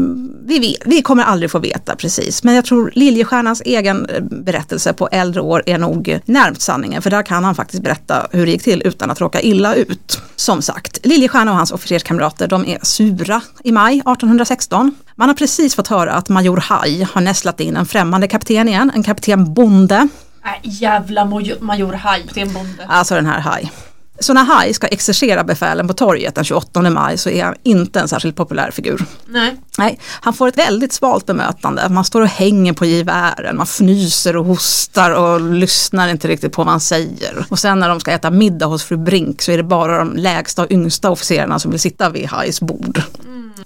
vi, 0.46 0.58
vet, 0.58 0.76
vi 0.84 1.02
kommer 1.02 1.24
aldrig 1.24 1.50
få 1.50 1.58
veta 1.58 1.96
precis. 1.96 2.44
Men 2.44 2.54
jag 2.54 2.64
tror 2.64 2.92
Liljestjärnans 2.94 3.62
egen 3.64 4.06
eh, 4.06 4.20
berättelse 4.20 4.92
på 4.92 5.08
äldre 5.12 5.40
år 5.40 5.62
är 5.66 5.78
nog 5.78 6.20
närmt 6.24 6.62
sanningen 6.62 7.02
för 7.02 7.10
där 7.10 7.22
kan 7.22 7.44
han 7.44 7.54
faktiskt 7.54 7.82
berätta 7.82 8.26
hur 8.30 8.46
det 8.46 8.52
gick 8.52 8.62
till 8.62 8.82
utan 8.84 9.10
att 9.10 9.20
råka 9.20 9.40
illa 9.40 9.74
ut. 9.74 10.20
Som 10.36 10.62
sagt, 10.62 11.06
Liljestjärna 11.06 11.50
och 11.50 11.56
hans 11.56 11.72
officerskamrater 11.72 12.48
de 12.48 12.66
är 12.66 12.78
sura 12.82 13.40
i 13.64 13.72
maj 13.72 13.94
1816. 13.94 14.94
Man 15.14 15.28
har 15.28 15.34
precis 15.34 15.74
fått 15.74 15.88
höra 15.88 16.12
att 16.12 16.28
major 16.28 16.56
Haj 16.56 17.02
har 17.12 17.20
nästlat 17.20 17.60
in 17.60 17.76
en 17.76 17.86
främmande 17.86 18.28
kapten 18.28 18.68
igen, 18.68 18.92
en 18.94 19.02
kapten 19.02 19.54
Bonde. 19.54 20.08
Nej, 20.44 20.60
jävla 20.62 21.24
major, 21.24 21.60
major 21.60 21.92
Haj. 21.92 22.26
Det 22.34 22.40
är 22.40 22.46
en 22.46 22.52
bonde. 22.52 22.86
Alltså 22.86 23.14
den 23.14 23.26
här 23.26 23.40
Haj. 23.40 23.72
Så 24.20 24.32
när 24.32 24.44
Haj 24.44 24.74
ska 24.74 24.86
exercera 24.86 25.44
befälen 25.44 25.88
på 25.88 25.94
torget 25.94 26.34
den 26.34 26.44
28 26.44 26.90
maj 26.90 27.18
så 27.18 27.30
är 27.30 27.44
han 27.44 27.54
inte 27.62 28.00
en 28.00 28.08
särskilt 28.08 28.36
populär 28.36 28.70
figur. 28.70 29.04
Nej. 29.26 29.56
Nej, 29.78 29.98
han 30.20 30.32
får 30.32 30.48
ett 30.48 30.58
väldigt 30.58 30.92
svalt 30.92 31.26
bemötande. 31.26 31.88
Man 31.88 32.04
står 32.04 32.20
och 32.20 32.28
hänger 32.28 32.72
på 32.72 32.84
gevären, 32.84 33.56
man 33.56 33.66
fnyser 33.66 34.36
och 34.36 34.44
hostar 34.44 35.10
och 35.10 35.40
lyssnar 35.40 36.08
inte 36.08 36.28
riktigt 36.28 36.52
på 36.52 36.64
vad 36.64 36.70
han 36.70 36.80
säger. 36.80 37.46
Och 37.48 37.58
sen 37.58 37.78
när 37.78 37.88
de 37.88 38.00
ska 38.00 38.10
äta 38.10 38.30
middag 38.30 38.66
hos 38.66 38.84
fru 38.84 38.96
Brink 38.96 39.42
så 39.42 39.52
är 39.52 39.56
det 39.56 39.62
bara 39.62 39.98
de 39.98 40.16
lägsta 40.16 40.62
och 40.62 40.70
yngsta 40.70 41.10
officerarna 41.10 41.58
som 41.58 41.70
vill 41.70 41.80
sitta 41.80 42.10
vid 42.10 42.26
Hajs 42.26 42.60
bord. 42.60 43.02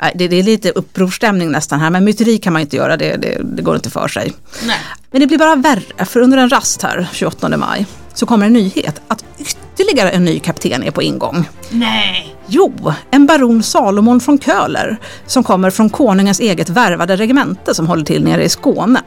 Nej, 0.00 0.12
det, 0.14 0.28
det 0.28 0.36
är 0.36 0.42
lite 0.42 0.70
upprorstämning 0.70 1.50
nästan 1.50 1.80
här, 1.80 1.90
men 1.90 2.04
myteri 2.04 2.38
kan 2.38 2.52
man 2.52 2.62
inte 2.62 2.76
göra, 2.76 2.96
det, 2.96 3.16
det, 3.16 3.38
det 3.42 3.62
går 3.62 3.74
inte 3.74 3.90
för 3.90 4.08
sig. 4.08 4.32
Nej. 4.66 4.78
Men 5.10 5.20
det 5.20 5.26
blir 5.26 5.38
bara 5.38 5.56
värre, 5.56 6.04
för 6.04 6.20
under 6.20 6.38
en 6.38 6.48
rast 6.48 6.82
här, 6.82 7.08
28 7.12 7.56
maj, 7.56 7.86
så 8.14 8.26
kommer 8.26 8.46
en 8.46 8.52
nyhet 8.52 9.00
att 9.08 9.24
ytterligare 9.38 9.61
en 9.90 10.24
ny 10.24 10.38
kapten 10.38 10.82
är 10.82 10.90
på 10.90 11.02
ingång. 11.02 11.48
Nej. 11.70 12.36
Jo, 12.46 12.92
en 13.10 13.26
baron 13.26 13.62
Salomon 13.62 14.20
från 14.20 14.38
Köhler 14.38 14.96
som 15.26 15.44
kommer 15.44 15.70
från 15.70 15.90
konungens 15.90 16.40
eget 16.40 16.68
värvade 16.68 17.16
regemente 17.16 17.74
som 17.74 17.86
håller 17.86 18.04
till 18.04 18.24
nere 18.24 18.44
i 18.44 18.48
Skåne. 18.48 19.00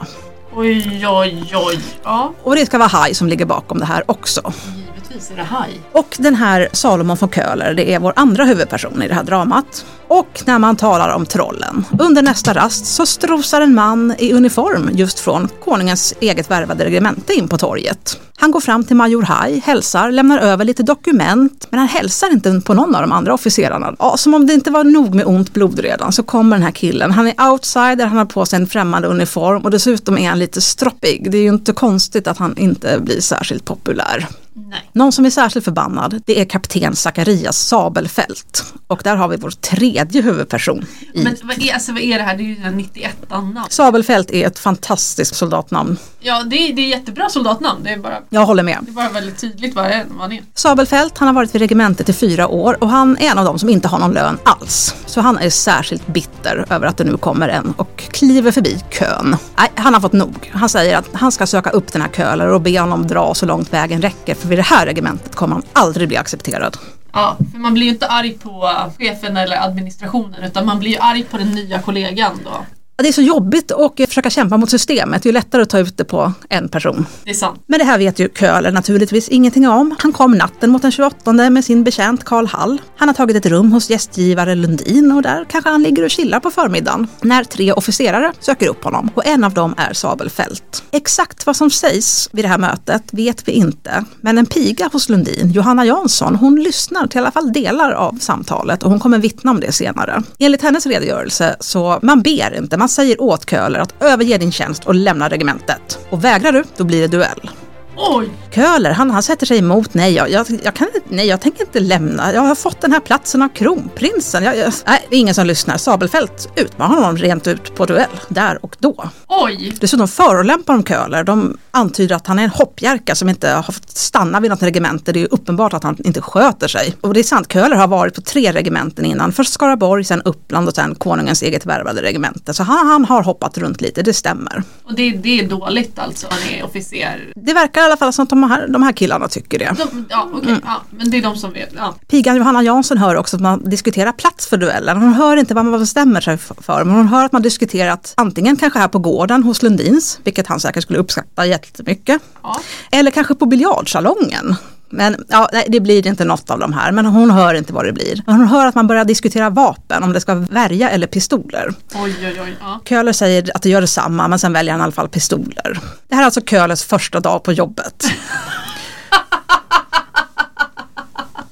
Oj, 0.56 1.06
oj, 1.07 1.51
oj. 1.56 1.80
Ja, 2.04 2.33
Och 2.44 2.56
det 2.56 2.66
ska 2.66 2.77
vara 2.77 2.88
Haj 2.88 3.13
som 3.13 3.27
ligger 3.27 3.45
bakom 3.45 3.80
det 3.80 3.86
här 3.86 4.04
också. 4.06 4.54
givetvis 4.75 5.31
är 5.31 5.36
det 5.36 5.44
haj. 5.44 5.80
Och 5.92 6.16
den 6.19 6.36
här 6.36 6.69
Salomon 6.72 7.18
från 7.18 7.30
Köhler, 7.30 7.73
det 7.73 7.94
är 7.94 8.00
vår 8.00 8.14
andra 8.16 8.44
huvudperson 8.45 9.02
i 9.04 9.07
det 9.07 9.14
här 9.14 9.23
dramat. 9.23 9.85
Och 10.16 10.44
när 10.45 10.60
man 10.60 10.76
talar 10.76 11.16
om 11.16 11.26
trollen, 11.26 11.86
under 12.00 12.22
nästa 12.22 12.54
rast 12.54 12.86
så 12.86 13.06
strosar 13.06 13.62
en 13.62 13.76
man 13.76 14.16
i 14.19 14.34
uniform 14.34 14.90
just 14.94 15.19
från 15.19 15.50
konungens 15.64 16.14
eget 16.19 16.52
värvade 16.52 16.86
regemente 16.86 17.34
in 17.34 17.48
på 17.48 17.57
torget. 17.57 18.19
Han 18.38 18.52
går 18.52 18.60
fram 18.60 18.84
till 18.84 18.95
major 18.95 19.22
Haj, 19.22 19.62
hälsar, 19.66 20.12
lämnar 20.12 20.40
över 20.40 20.66
lite 20.66 20.84
dokument, 20.84 21.68
men 21.69 21.80
han 21.80 21.88
hälsar 21.88 22.31
inte 22.31 22.62
på 22.66 22.74
någon 22.74 22.95
av 22.95 23.02
de 23.02 23.12
andra 23.12 23.34
officerarna. 23.34 23.95
Ja, 24.00 24.18
som 24.18 24.34
om 24.34 24.48
det 24.48 24.54
inte 24.54 24.72
var 24.72 24.84
nog 24.84 25.16
med 25.16 25.26
ont 25.26 25.54
blod 25.54 25.80
redan 25.80 26.12
så 26.12 26.24
kommer 26.24 26.56
den 26.56 26.64
här 26.64 26.72
killen. 26.72 27.12
Han 27.12 27.28
är 27.28 27.52
outsider, 27.52 28.06
han 28.06 28.18
har 28.18 28.26
på 28.26 28.45
sig 28.45 28.60
en 28.60 28.68
främmande 28.68 29.07
uniform 29.07 29.62
och 29.62 29.72
dessutom 29.72 30.18
är 30.18 30.30
han 30.30 30.40
lite 30.40 30.62
stroppig. 30.62 31.31
Det 31.31 31.38
är 31.38 31.42
ju 31.42 31.50
inte 31.50 31.74
konstigt 31.74 32.28
att 32.28 32.38
han 32.38 32.57
inte 32.57 33.00
blir 33.00 33.22
särskilt 33.22 33.66
populär. 33.66 34.28
Nej. 34.57 34.90
Någon 34.94 35.12
som 35.12 35.26
är 35.26 35.30
särskilt 35.30 35.66
förbannad, 35.66 36.22
det 36.26 36.42
är 36.42 36.45
kapten 36.45 36.95
Zacharias 36.95 37.57
Sabelfält. 37.57 38.74
Och 38.88 39.02
där 39.04 39.16
har 39.16 39.28
vi 39.28 39.38
vår 39.38 39.50
tredje 39.50 40.05
huvudperson. 40.14 40.85
I. 41.14 41.24
Men 41.24 41.35
vad 41.44 41.62
är, 41.62 41.74
alltså, 41.74 41.92
vad 41.94 42.02
är 42.02 42.18
det 42.18 42.24
här? 42.24 42.38
Det 42.38 42.44
är 42.44 42.45
ju 42.45 42.64
en 42.64 42.78
91 42.78 43.30
namn. 43.30 43.59
Sabelfält 43.69 44.31
är 44.31 44.47
ett 44.47 44.59
fantastiskt 44.59 45.35
soldatnamn. 45.35 45.97
Ja, 46.19 46.44
det 46.44 46.56
är, 46.56 46.74
det 46.74 46.81
är 46.81 46.88
jättebra 46.88 47.30
soldatnamn. 47.30 47.83
Det 47.83 47.90
är 47.90 47.97
bara, 47.97 48.18
Jag 48.30 48.45
håller 48.45 48.64
med. 48.64 48.78
det 48.81 48.92
är 48.92 48.94
bara 48.94 49.09
väldigt 49.09 49.38
tydligt 49.38 49.76
vad, 49.76 49.85
han 50.19 50.31
är. 50.31 50.44
Sabelfält, 50.54 51.18
han 51.18 51.28
har 51.28 51.35
varit 51.35 51.56
vid 51.56 51.62
regementet 51.62 52.09
i 52.09 52.14
fyra 52.14 52.47
år 52.47 52.78
och 52.83 52.90
han 52.90 53.18
är 53.18 53.31
en 53.31 53.38
av 53.38 53.45
dem 53.45 53.59
som 53.59 53.69
inte 53.69 53.88
har 53.88 54.00
någon 54.00 54.12
lön 54.14 54.38
alls. 54.45 54.95
Så 55.06 55.21
han 55.21 55.38
är 55.38 55.50
särskilt 55.50 56.07
bitter 56.07 56.66
över 56.69 56.88
att 56.88 56.97
det 56.97 57.04
nu 57.04 57.18
kommer 57.18 57.50
en 57.50 57.74
och 57.78 58.04
kliver 58.12 58.52
förbi 58.52 58.83
kön. 58.90 59.38
Nej, 59.57 59.71
han 59.76 59.94
har 59.94 60.02
fått 60.02 60.14
nog. 60.14 60.52
Han 60.54 60.69
säger 60.69 60.97
att 60.97 61.09
han 61.14 61.31
ska 61.31 61.47
söka 61.47 61.69
upp 61.69 61.94
den 61.94 62.02
här 62.02 62.09
Köhler 62.09 62.47
och 62.47 62.62
be 62.62 62.80
honom 62.80 63.07
dra 63.07 63.33
så 63.33 63.45
långt 63.45 63.74
vägen 63.74 64.02
räcker 64.02 64.35
för 64.35 64.47
vid 64.47 64.57
det 64.57 64.64
här 64.64 64.85
regementet 64.85 65.35
kommer 65.35 65.56
han 65.56 65.64
aldrig 65.74 66.07
bli 66.07 66.18
accepterad. 66.18 66.78
Ja, 67.14 67.38
för 67.52 67.59
man 67.59 67.74
blir 67.74 67.83
ju 67.85 67.90
inte 67.92 68.07
arg 68.07 68.38
på 68.44 68.71
chefen 69.00 69.38
eller 69.38 69.57
administrationen 69.95 70.44
utan 70.44 70.66
man 70.66 70.80
blir 70.80 70.92
ju 70.92 70.97
arg 70.97 71.23
på 71.23 71.37
den 71.37 71.52
nya 71.52 71.81
kollegan 71.81 72.40
då. 72.44 72.66
Det 72.97 73.07
är 73.07 73.14
så 73.14 73.21
jobbigt 73.21 73.71
att 73.71 73.99
eh, 73.99 74.07
försöka 74.07 74.30
kämpa 74.30 74.57
mot 74.57 74.69
systemet, 74.69 75.23
det 75.23 75.30
är 75.30 75.33
lättare 75.33 75.61
att 75.61 75.69
ta 75.69 75.80
ut 75.80 75.97
det 75.97 76.06
på 76.06 76.33
en 76.49 76.69
person. 76.69 77.06
Det 77.23 77.30
är 77.30 77.33
sant. 77.33 77.64
Men 77.68 77.80
det 77.80 77.85
här 77.85 77.97
vet 77.97 78.19
ju 78.19 78.30
Köhler 78.30 78.71
naturligtvis 78.71 79.30
ingenting 79.30 79.68
om. 79.68 79.95
Han 79.99 80.14
kom 80.14 80.31
natten 80.31 80.69
mot 80.69 80.81
den 80.81 80.92
28 80.92 81.33
med 81.33 81.66
sin 81.66 81.83
betjänt 81.83 82.23
Karl 82.23 82.45
Hall. 82.45 82.81
Han 82.97 83.09
har 83.09 83.14
tagit 83.14 83.37
ett 83.37 83.45
rum 83.45 83.71
hos 83.71 83.90
gästgivare 83.90 84.56
Lundin 84.56 85.11
och 85.11 85.21
där 85.21 85.45
kanske 85.49 85.69
han 85.69 85.83
ligger 85.83 86.04
och 86.04 86.09
chillar 86.09 86.40
på 86.40 86.52
förmiddagen 86.52 87.07
när 87.21 87.44
tre 87.44 87.73
officerare 87.73 88.31
söker 88.40 88.68
upp 88.68 88.83
honom 88.83 89.09
och 89.16 89.25
en 89.25 89.44
av 89.44 89.54
dem 89.54 89.75
är 89.78 89.94
Sabelfält. 89.94 90.83
Exakt 90.92 91.45
vad 91.45 91.56
som 91.56 91.69
sägs 91.69 92.30
vid 92.31 92.45
det 92.45 92.49
här 92.49 92.57
mötet 92.57 93.04
vet 93.11 93.47
vi 93.47 93.52
inte, 93.52 94.06
men 94.21 94.37
en 94.37 94.45
piga 94.45 94.90
hos 94.94 95.09
Lundin, 95.09 95.52
Johanna 95.52 95.85
Jansson, 95.85 96.35
hon 96.35 96.56
lyssnar 96.56 97.07
till 97.07 97.18
i 97.18 97.21
alla 97.21 97.31
fall 97.31 97.54
delar 97.54 97.92
av 97.92 98.18
samtalet 98.21 98.83
och 98.83 98.90
hon 98.90 98.99
kommer 98.99 99.19
vittna 99.19 99.52
om 99.52 99.59
det 99.59 99.71
senare. 99.71 100.23
Enligt 100.40 100.61
hennes 100.61 100.85
redogörelse 100.85 101.56
så 101.59 101.99
man 102.02 102.21
ber 102.21 102.57
inte, 102.57 102.78
man 102.78 102.84
säger 102.87 103.21
åt 103.21 103.49
Köhler 103.49 103.80
att 103.80 104.04
överge 104.04 104.37
din 104.37 104.51
tjänst 104.51 104.85
och 104.85 104.95
lämna 104.95 105.30
regementet. 105.30 105.99
Och 106.09 106.23
vägrar 106.23 106.51
du, 106.51 106.63
då 106.77 106.83
blir 106.83 107.01
det 107.01 107.07
duell. 107.07 107.49
Oj! 107.97 108.30
Köhler, 108.52 108.92
han, 108.92 109.11
han 109.11 109.23
sätter 109.23 109.45
sig 109.45 109.57
emot. 109.57 109.94
Nej 109.94 110.14
jag, 110.14 110.30
jag, 110.30 110.47
jag, 110.64 110.73
kan, 110.75 110.87
nej, 111.09 111.28
jag 111.28 111.42
tänker 111.42 111.61
inte 111.61 111.80
lämna. 111.80 112.33
Jag 112.33 112.42
har 112.42 112.56
fått 112.56 112.81
den 112.81 112.92
här 112.92 112.99
platsen 112.99 113.42
av 113.42 113.49
kronprinsen. 113.49 114.44
Jag, 114.44 114.57
jag, 114.57 114.73
nej, 114.87 115.06
det 115.09 115.16
är 115.16 115.19
ingen 115.19 115.35
som 115.35 115.45
lyssnar. 115.47 115.78
Sabelfält 115.78 116.49
utmanar 116.56 116.95
honom 116.95 117.18
rent 117.18 117.47
ut 117.47 117.75
på 117.75 117.85
duell, 117.85 118.09
där 118.30 118.66
och 118.66 118.75
då. 118.80 119.09
Oj! 119.28 119.75
Dessutom 119.80 120.07
förolämpar 120.07 120.73
de 120.73 120.83
Köhler. 120.83 121.23
De 121.23 121.57
antyder 121.71 122.16
att 122.16 122.28
han 122.28 122.40
är 122.40 122.44
en 122.44 122.49
hoppjerka 122.49 123.16
som 123.16 123.30
inte 123.30 123.49
har 123.49 123.64
fått 123.64 123.90
stanna 123.90 124.40
vid 124.40 124.52
något 124.52 124.64
regemente. 124.64 125.11
Det 125.11 125.19
är 125.19 125.21
ju 125.21 125.28
uppenbart 125.28 125.73
att 125.73 125.83
han 125.83 125.97
inte 126.04 126.21
sköter 126.21 126.68
sig. 126.68 126.95
Och 127.02 127.14
det 127.14 127.19
är 127.19 127.23
sant, 127.23 127.54
Köhler 127.54 127.75
har 127.75 127.87
varit 127.87 128.16
på 128.16 128.21
tre 128.21 128.52
regementen 128.52 129.06
innan. 129.06 129.31
Först 129.31 129.54
Skaraborg, 129.54 130.04
sen 130.04 130.21
Uppland 130.21 130.68
och 130.68 130.75
sen 130.75 130.95
konungens 130.95 131.42
eget 131.42 131.66
värvade 131.66 132.02
regemente. 132.02 132.54
Så 132.54 132.64
han, 132.64 132.87
han 132.87 133.06
har 133.06 133.23
hoppat 133.23 133.57
runt 133.57 133.81
lite, 133.81 134.02
det 134.02 134.14
stämmer. 134.14 134.64
Och 134.83 134.95
det, 134.95 135.11
det 135.11 135.40
är 135.40 135.47
dåligt 135.47 135.99
alltså, 135.99 136.28
han 136.30 136.54
är 136.54 136.66
officer. 136.66 137.33
Det 137.35 137.54
verkar 137.54 137.84
i 137.85 137.87
alla 137.87 137.97
fall 137.97 138.13
som 138.13 138.23
att 138.23 138.30
de 138.30 138.44
här, 138.44 138.68
de 138.68 138.83
här 138.83 138.92
killarna 138.92 139.27
tycker 139.27 139.59
det. 139.59 139.75
De, 139.77 140.06
ja, 140.09 140.30
okej, 140.33 140.56
ja, 140.65 140.81
men 140.89 141.09
det 141.11 141.18
är 141.18 141.21
de 141.21 141.35
som 141.35 141.54
vet. 141.54 141.69
Ja. 141.75 141.95
Pigan 142.07 142.35
Johanna 142.35 142.63
Jansson 142.63 142.97
hör 142.97 143.15
också 143.15 143.35
att 143.35 143.42
man 143.42 143.69
diskuterar 143.69 144.11
plats 144.11 144.47
för 144.47 144.57
duellen. 144.57 144.97
Hon 144.97 145.13
hör 145.13 145.37
inte 145.37 145.54
vad 145.54 145.65
man 145.65 145.80
bestämmer 145.80 146.21
sig 146.21 146.37
för, 146.37 146.83
men 146.83 146.95
hon 146.95 147.07
hör 147.07 147.25
att 147.25 147.31
man 147.31 147.42
diskuterat 147.42 148.13
antingen 148.18 148.56
kanske 148.57 148.80
här 148.80 148.87
på 148.87 148.99
gården 148.99 149.44
hos 149.44 149.63
Lundins, 149.63 150.19
vilket 150.23 150.47
han 150.47 150.59
säkert 150.59 150.83
skulle 150.83 150.99
uppskatta 150.99 151.45
jättemycket, 151.45 152.21
Ja. 152.44 152.59
eller 152.92 153.11
kanske 153.11 153.35
på 153.35 153.45
biljardsalongen. 153.45 154.56
Men 154.95 155.16
ja, 155.30 155.49
nej, 155.54 155.66
det 155.69 155.80
blir 155.80 156.07
inte 156.07 156.25
något 156.25 156.49
av 156.49 156.59
de 156.59 156.73
här, 156.73 156.92
men 156.92 157.06
hon 157.06 157.31
hör 157.31 157.54
inte 157.54 157.73
vad 157.73 157.85
det 157.85 157.94
blir. 157.94 158.23
Hon 158.25 158.47
hör 158.47 158.66
att 158.66 158.75
man 158.75 158.87
börjar 158.87 159.06
diskutera 159.06 159.49
vapen, 159.49 160.04
om 160.04 160.14
det 160.14 160.21
ska 160.21 160.35
värja 160.35 160.90
eller 160.90 161.07
pistoler. 161.07 161.73
Oj, 161.94 162.16
oj, 162.21 162.42
oj. 162.44 162.57
Ja. 162.61 162.81
Köhler 162.90 163.14
säger 163.14 163.52
att 163.56 163.61
det 163.61 163.69
gör 163.69 163.81
detsamma, 163.81 164.28
men 164.28 164.40
sen 164.40 164.54
väljer 164.54 164.71
han 164.71 164.81
i 164.81 164.83
alla 164.83 164.92
fall 164.92 165.09
pistoler. 165.09 165.80
Det 166.07 166.16
här 166.16 166.21
är 166.21 166.25
alltså 166.25 166.42
Köhlers 166.42 166.83
första 166.83 167.19
dag 167.19 167.44
på 167.44 167.54
jobbet. 167.54 168.06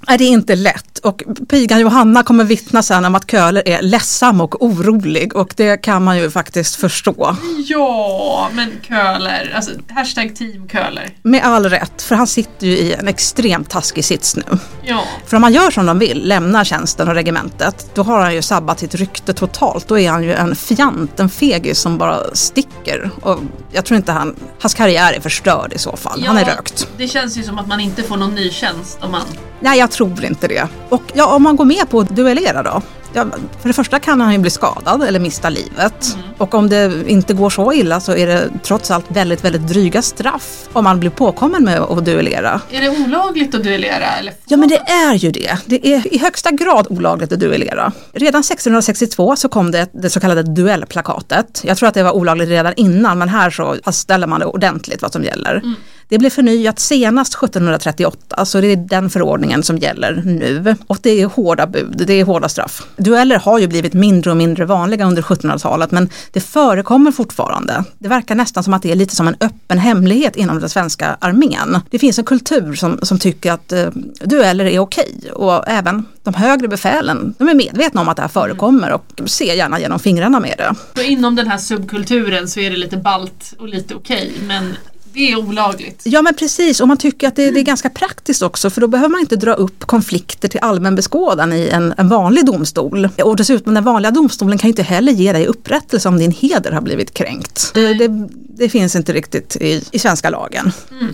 Nej, 0.08 0.18
det 0.18 0.24
är 0.24 0.30
inte 0.30 0.56
lätt 0.56 0.98
och 1.00 1.24
pigan 1.50 1.80
Johanna 1.80 2.24
kommer 2.24 2.44
vittna 2.44 2.84
sen 2.84 3.06
om 3.06 3.16
att 3.16 3.32
Köhler 3.32 3.68
är 3.68 3.82
ledsam 3.82 4.42
och 4.42 4.66
orolig 4.66 5.36
och 5.36 5.54
det 5.58 5.78
kan 5.78 6.04
man 6.04 6.18
ju 6.18 6.32
faktiskt 6.32 6.76
förstå. 6.76 7.36
ja, 7.68 8.50
men 8.54 8.72
Köhler, 8.82 9.54
alltså 9.56 9.72
hashtag 9.90 10.36
team 10.36 10.70
Köhler. 10.70 11.10
Med 11.22 11.44
all 11.44 11.70
rätt, 11.70 12.02
för 12.02 12.16
han 12.16 12.28
sitter 12.28 12.68
ju 12.68 12.74
i 12.78 12.94
en 12.94 13.08
extremt 13.08 13.70
taskig 13.70 14.06
sits 14.06 14.36
nu. 14.36 14.44
Ja, 14.84 15.04
För 15.28 15.38
om 15.38 15.44
han 15.44 15.54
gör 15.54 15.72
som 15.72 15.86
de 15.86 16.00
vill, 16.00 16.28
lämnar 16.28 16.64
tjänsten 16.64 17.08
och 17.08 17.16
regementet, 17.16 17.90
då 17.94 18.04
har 18.04 18.20
han 18.20 18.34
ju 18.36 18.42
sabbat 18.42 18.80
sitt 18.80 18.96
rykte 18.96 19.34
totalt. 19.34 19.88
Då 19.88 20.00
är 20.00 20.10
han 20.10 20.24
ju 20.24 20.34
en 20.34 20.56
fjant, 20.56 21.20
en 21.20 21.30
fegis 21.30 21.80
som 21.80 21.98
bara 21.98 22.20
sticker. 22.34 23.10
Och 23.22 23.40
jag 23.72 23.86
tror 23.86 23.98
inte 23.98 24.12
han, 24.12 24.36
hans 24.60 24.74
karriär 24.74 25.14
är 25.14 25.20
förstörd 25.20 25.74
i 25.74 25.78
så 25.78 25.98
fall. 25.98 26.24
Han 26.28 26.38
är 26.38 26.42
Ja, 26.42 26.48
rökt. 26.48 26.88
Det 26.98 27.08
känns 27.08 27.38
ju 27.38 27.44
som 27.44 27.60
att 27.60 27.68
man 27.68 27.80
inte 27.80 28.04
får 28.04 28.18
någon 28.18 28.36
ny 28.36 28.50
tjänst 28.52 28.98
om 29.02 29.12
man... 29.12 29.22
Nej, 29.64 29.80
jag 29.80 29.92
tror 29.92 30.26
inte 30.26 30.48
det. 30.48 30.68
Och 30.90 31.04
ja, 31.14 31.36
om 31.36 31.44
man 31.44 31.56
går 31.56 31.66
med 31.66 31.90
på 31.90 32.00
att 32.00 32.16
duellera 32.16 32.64
då? 32.64 32.82
Ja, 33.14 33.26
för 33.62 33.68
det 33.68 33.74
första 33.74 34.00
kan 34.00 34.22
han 34.22 34.34
ju 34.34 34.40
bli 34.40 34.50
skadad 34.50 35.04
eller 35.04 35.20
mista 35.20 35.50
livet. 35.50 36.18
Och 36.38 36.54
om 36.54 36.70
det 36.70 36.92
inte 37.08 37.34
går 37.34 37.50
så 37.50 37.74
illa 37.74 38.00
så 38.00 38.16
är 38.16 38.28
det 38.28 38.50
trots 38.64 38.92
allt 38.92 39.06
väldigt, 39.08 39.44
väldigt 39.46 39.68
dryga 39.68 40.02
straff 40.02 40.68
om 40.74 40.84
man 40.84 41.00
blir 41.00 41.10
påkommen 41.10 41.64
med 41.64 41.80
att 41.80 42.06
duellera. 42.06 42.62
Är 42.72 42.82
det 42.82 42.90
olagligt 42.90 43.56
att 43.56 43.64
duellera? 43.64 44.06
Eller? 44.20 44.34
Ja 44.46 44.58
men 44.58 44.70
det 44.70 44.78
är 44.78 45.14
ju 45.14 45.32
det. 45.32 45.58
Det 45.66 45.88
är 45.88 46.14
i 46.14 46.18
högsta 46.18 46.52
grad 46.52 46.88
olagligt 46.90 47.32
att 47.32 47.40
duellera. 47.40 47.92
Redan 48.14 48.40
1662 48.40 49.36
så 49.36 49.50
kom 49.50 49.72
det 49.72 49.90
det 49.94 50.10
så 50.10 50.20
kallade 50.20 50.44
duellplakatet. 50.44 51.62
Jag 51.64 51.78
tror 51.78 51.90
att 51.90 51.96
det 51.96 52.04
var 52.04 52.12
olagligt 52.12 52.50
redan 52.50 52.74
innan 52.76 53.18
men 53.18 53.30
här 53.30 53.50
så 53.50 53.76
fastställer 53.86 54.28
man 54.28 54.40
det 54.40 54.46
ordentligt 54.46 55.02
vad 55.02 55.14
som 55.14 55.24
gäller. 55.24 55.62
Det 56.08 56.18
blev 56.20 56.30
förnyat 56.30 56.80
senast 56.80 57.34
1738 57.34 58.46
så 58.46 58.62
det 58.62 58.68
är 58.68 58.76
den 58.76 59.10
förordningen 59.10 59.64
som 59.64 59.78
gäller 59.78 60.22
nu. 60.26 60.76
Och 60.88 60.98
det 61.02 61.22
är 61.22 61.26
hårda 61.26 61.68
bud, 61.68 62.04
det 62.08 62.14
är 62.14 62.24
hårda 62.24 62.50
straff. 62.50 62.88
Dueller 62.98 63.40
har 63.40 63.60
ju 63.60 63.68
blivit 63.68 63.94
mindre 63.94 64.32
och 64.32 64.38
mindre 64.38 64.66
vanliga 64.66 65.06
under 65.06 65.22
1700-talet 65.22 65.92
men 65.92 66.10
det 66.32 66.40
förekommer 66.40 67.12
fortfarande. 67.12 67.84
Det 68.00 68.08
verkar 68.08 68.36
nästan 68.36 68.64
som 68.64 68.74
att 68.74 68.82
det 68.82 68.92
är 68.92 68.96
lite 68.96 69.16
som 69.16 69.28
en 69.28 69.36
öppen 69.40 69.78
hemlighet 69.78 70.36
inom 70.36 70.60
den 70.60 70.70
svenska 70.70 71.18
armén. 71.20 71.80
Det 71.90 72.00
finns 72.00 72.20
en 72.20 72.26
kultur 72.26 72.76
som, 72.76 73.00
som 73.02 73.20
tycker 73.20 73.52
att 73.52 73.72
eh, 73.72 73.90
dueller 74.20 74.66
är 74.66 74.80
okej 74.80 75.32
och 75.34 75.68
även 75.68 76.06
de 76.24 76.34
högre 76.34 76.68
befälen, 76.68 77.34
de 77.38 77.50
är 77.50 77.54
medvetna 77.54 78.02
om 78.02 78.10
att 78.10 78.16
det 78.16 78.22
här 78.22 78.30
förekommer 78.30 78.94
och 78.94 79.06
ser 79.26 79.54
gärna 79.54 79.80
genom 79.80 80.00
fingrarna 80.00 80.40
med 80.40 80.56
det. 80.58 80.76
Så 80.96 81.02
inom 81.02 81.36
den 81.36 81.48
här 81.48 81.58
subkulturen 81.58 82.48
så 82.48 82.60
är 82.60 82.70
det 82.70 82.78
lite 82.78 82.98
balt 82.98 83.54
och 83.60 83.68
lite 83.68 83.96
okej, 83.96 84.32
men 84.48 84.76
det 85.14 85.32
är 85.32 85.38
olagligt. 85.38 86.02
Ja 86.04 86.22
men 86.22 86.34
precis 86.34 86.82
och 86.82 86.88
man 86.88 86.98
tycker 86.98 87.28
att 87.28 87.36
det, 87.36 87.52
det 87.52 87.60
är 87.60 87.64
ganska 87.64 87.90
praktiskt 87.90 88.42
också 88.42 88.70
för 88.70 88.82
då 88.82 88.88
behöver 88.88 89.10
man 89.10 89.20
inte 89.20 89.36
dra 89.36 89.54
upp 89.54 89.86
konflikter 89.86 90.48
till 90.48 90.60
allmän 90.60 90.96
beskådan 90.96 91.54
i 91.54 91.70
en, 91.72 91.94
en 91.98 92.10
vanlig 92.10 92.46
domstol. 92.46 93.10
Och 93.24 93.36
dessutom 93.36 93.74
den 93.74 93.84
vanliga 93.84 94.12
domstolen 94.12 94.58
kan 94.58 94.68
ju 94.68 94.72
inte 94.72 94.84
heller 94.84 95.12
ge 95.12 95.34
dig 95.34 95.48
upprättelse 95.48 96.10
om 96.10 96.18
din 96.18 96.32
heder 96.32 96.72
har 96.72 96.82
blivit 96.82 97.14
kränkt. 97.14 97.72
Det, 97.74 97.94
det, 97.94 98.28
det 98.58 98.70
finns 98.70 98.96
inte 98.96 99.14
riktigt 99.14 99.56
i, 99.56 99.84
i 99.92 100.00
svenska 100.00 100.30
lagen. 100.30 100.72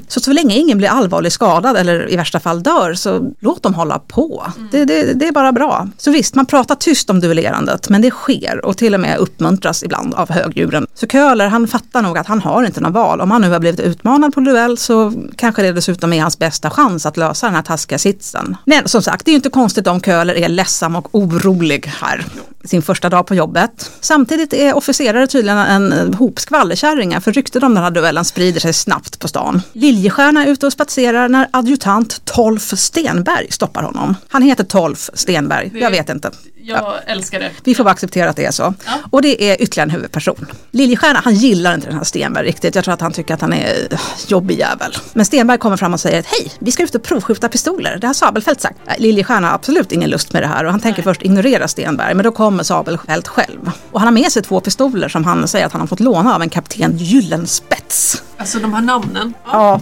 Så 0.08 0.20
så 0.20 0.34
länge 0.34 0.56
ingen 0.56 0.77
blir 0.77 0.88
allvarligt 0.88 1.34
skadad 1.34 1.77
eller 1.77 2.12
i 2.12 2.15
värsta 2.15 2.39
fall 2.39 2.63
dör 2.63 2.94
så 2.94 3.32
låt 3.39 3.63
dem 3.63 3.74
hålla 3.74 4.00
på. 4.00 4.46
Det, 4.72 4.86
det, 4.86 5.27
är 5.27 5.32
bara 5.32 5.51
bra. 5.51 5.88
Så 5.98 6.12
visst, 6.12 6.36
man 6.36 6.46
pratar 6.46 6.75
tyst 6.75 7.10
om 7.10 7.20
duellerandet 7.20 7.89
men 7.89 8.01
det 8.01 8.12
sker 8.12 8.65
och 8.65 8.77
till 8.77 8.94
och 8.94 9.00
med 9.00 9.18
uppmuntras 9.18 9.84
ibland 9.84 10.13
av 10.13 10.32
högdjuren. 10.32 10.88
Så 10.94 11.08
Köhler 11.08 11.48
han 11.48 11.68
fattar 11.68 12.01
nog 12.01 12.18
att 12.18 12.27
han 12.27 12.41
har 12.41 12.63
inte 12.63 12.82
någon 12.82 12.94
val. 12.94 13.22
Om 13.22 13.32
han 13.32 13.41
nu 13.41 13.50
har 13.50 13.60
blivit 13.60 13.79
utmanad 13.89 14.34
på 14.34 14.39
duell 14.39 14.77
så 14.77 15.13
kanske 15.36 15.62
det 15.62 15.72
dessutom 15.72 16.13
är 16.13 16.22
hans 16.22 16.39
bästa 16.39 16.69
chans 16.69 17.05
att 17.05 17.17
lösa 17.17 17.46
den 17.46 17.55
här 17.55 17.62
taskiga 17.62 17.98
sitsen. 17.98 18.58
Men 18.65 18.88
som 18.88 19.01
sagt, 19.01 19.25
det 19.25 19.29
är 19.29 19.34
ju 19.34 19.38
inte 19.38 19.50
konstigt 19.50 19.88
om 19.88 20.01
Köhler 20.01 20.36
är 20.36 20.50
ledsam 20.50 20.96
och 20.96 21.08
orolig 21.12 21.86
här 21.86 22.25
sin 22.63 22.82
första 22.82 23.10
dag 23.10 23.28
på 23.28 23.36
jobbet. 23.36 23.92
Samtidigt 24.00 24.54
är 24.54 24.74
officerare 24.74 25.28
tydligen 25.28 25.58
en 25.58 26.13
hop 26.13 26.39
skvallerkärringar 26.39 27.20
för 27.20 27.32
ryktet 27.32 27.63
om 27.63 27.74
den 27.74 27.84
här 27.84 27.92
duellen 27.92 28.25
sprider 28.25 28.60
sig 28.60 28.74
snabbt 28.74 29.20
på 29.20 29.28
stan. 29.28 29.62
Liljestjärna 29.74 30.46
är 30.46 30.50
ute 30.50 30.66
och 30.66 30.74
spatserar 30.74 31.30
när 31.30 31.48
adjutant 31.51 32.25
Tolf 32.25 32.78
Stenberg 32.78 33.51
stoppar 33.51 33.84
honom. 33.84 34.16
Han 34.28 34.42
heter 34.42 34.63
Tolf 34.63 35.10
Stenberg, 35.13 35.72
jag 35.74 35.92
vet 35.92 36.10
inte. 36.10 36.32
Jag 36.62 36.94
älskar 37.06 37.39
det. 37.39 37.51
Vi 37.63 37.75
får 37.75 37.84
bara 37.84 37.92
acceptera 37.92 38.30
att 38.30 38.36
det 38.36 38.46
är 38.46 38.51
så. 38.51 38.74
Ja. 38.86 38.92
Och 39.10 39.22
det 39.22 39.44
är 39.44 39.62
ytterligare 39.62 39.88
en 39.88 39.89
huvudperson. 39.89 40.46
Liljestjärna, 40.72 41.22
han 41.24 41.34
gillar 41.34 41.75
inte 41.75 41.88
den 41.88 41.98
här 41.98 42.04
Stenberg 42.04 42.48
riktigt. 42.48 42.75
Jag 42.75 42.84
tror 42.84 42.94
att 42.94 43.01
han 43.01 43.12
tycker 43.12 43.34
att 43.34 43.42
han 43.42 43.54
är 43.54 43.88
eh, 43.92 44.00
jobbig 44.28 44.60
jävel. 44.60 44.96
Men 45.13 45.25
Stenberg 45.25 45.58
kommer 45.58 45.78
fram 45.78 45.94
och 45.94 46.00
säger 46.00 46.20
att 46.20 46.25
hej, 46.25 46.51
vi 46.60 46.72
ska 46.72 46.84
ut 46.84 46.96
och 46.96 47.04
provskjuta 47.04 47.50
pistoler. 47.50 47.98
Det 48.01 48.08
har 48.08 48.13
Sabelfält 48.13 48.62
sagt. 48.62 48.80
Nej, 48.86 48.96
Liljestjärna 49.00 49.48
har 49.48 49.56
absolut 49.56 49.92
ingen 49.92 50.10
lust 50.10 50.34
med 50.34 50.44
det 50.44 50.48
här 50.48 50.66
och 50.66 50.72
han 50.72 50.80
tänker 50.80 51.04
först 51.04 51.22
ignorera 51.22 51.68
Stenberg. 51.68 52.13
Men 52.13 52.24
då 52.24 52.32
kommer 52.32 52.49
Sabelfält 52.63 53.27
själv. 53.27 53.72
Och 53.91 54.00
han 54.00 54.08
har 54.08 54.13
med 54.13 54.32
sig 54.32 54.44
två 54.44 54.60
pistoler 54.60 55.08
som 55.08 55.24
han 55.24 55.48
säger 55.48 55.65
att 55.65 55.72
han 55.72 55.82
har 55.82 55.88
fått 55.88 56.00
låna 56.00 56.36
av 56.36 56.41
en 56.41 56.50
kapten 56.50 56.98
Gyllenspets. 56.98 58.24
Alltså 58.38 58.60
de 58.60 58.74
här 58.74 58.82
namnen. 58.82 59.34
Ja. 59.46 59.51
Ja. 59.51 59.82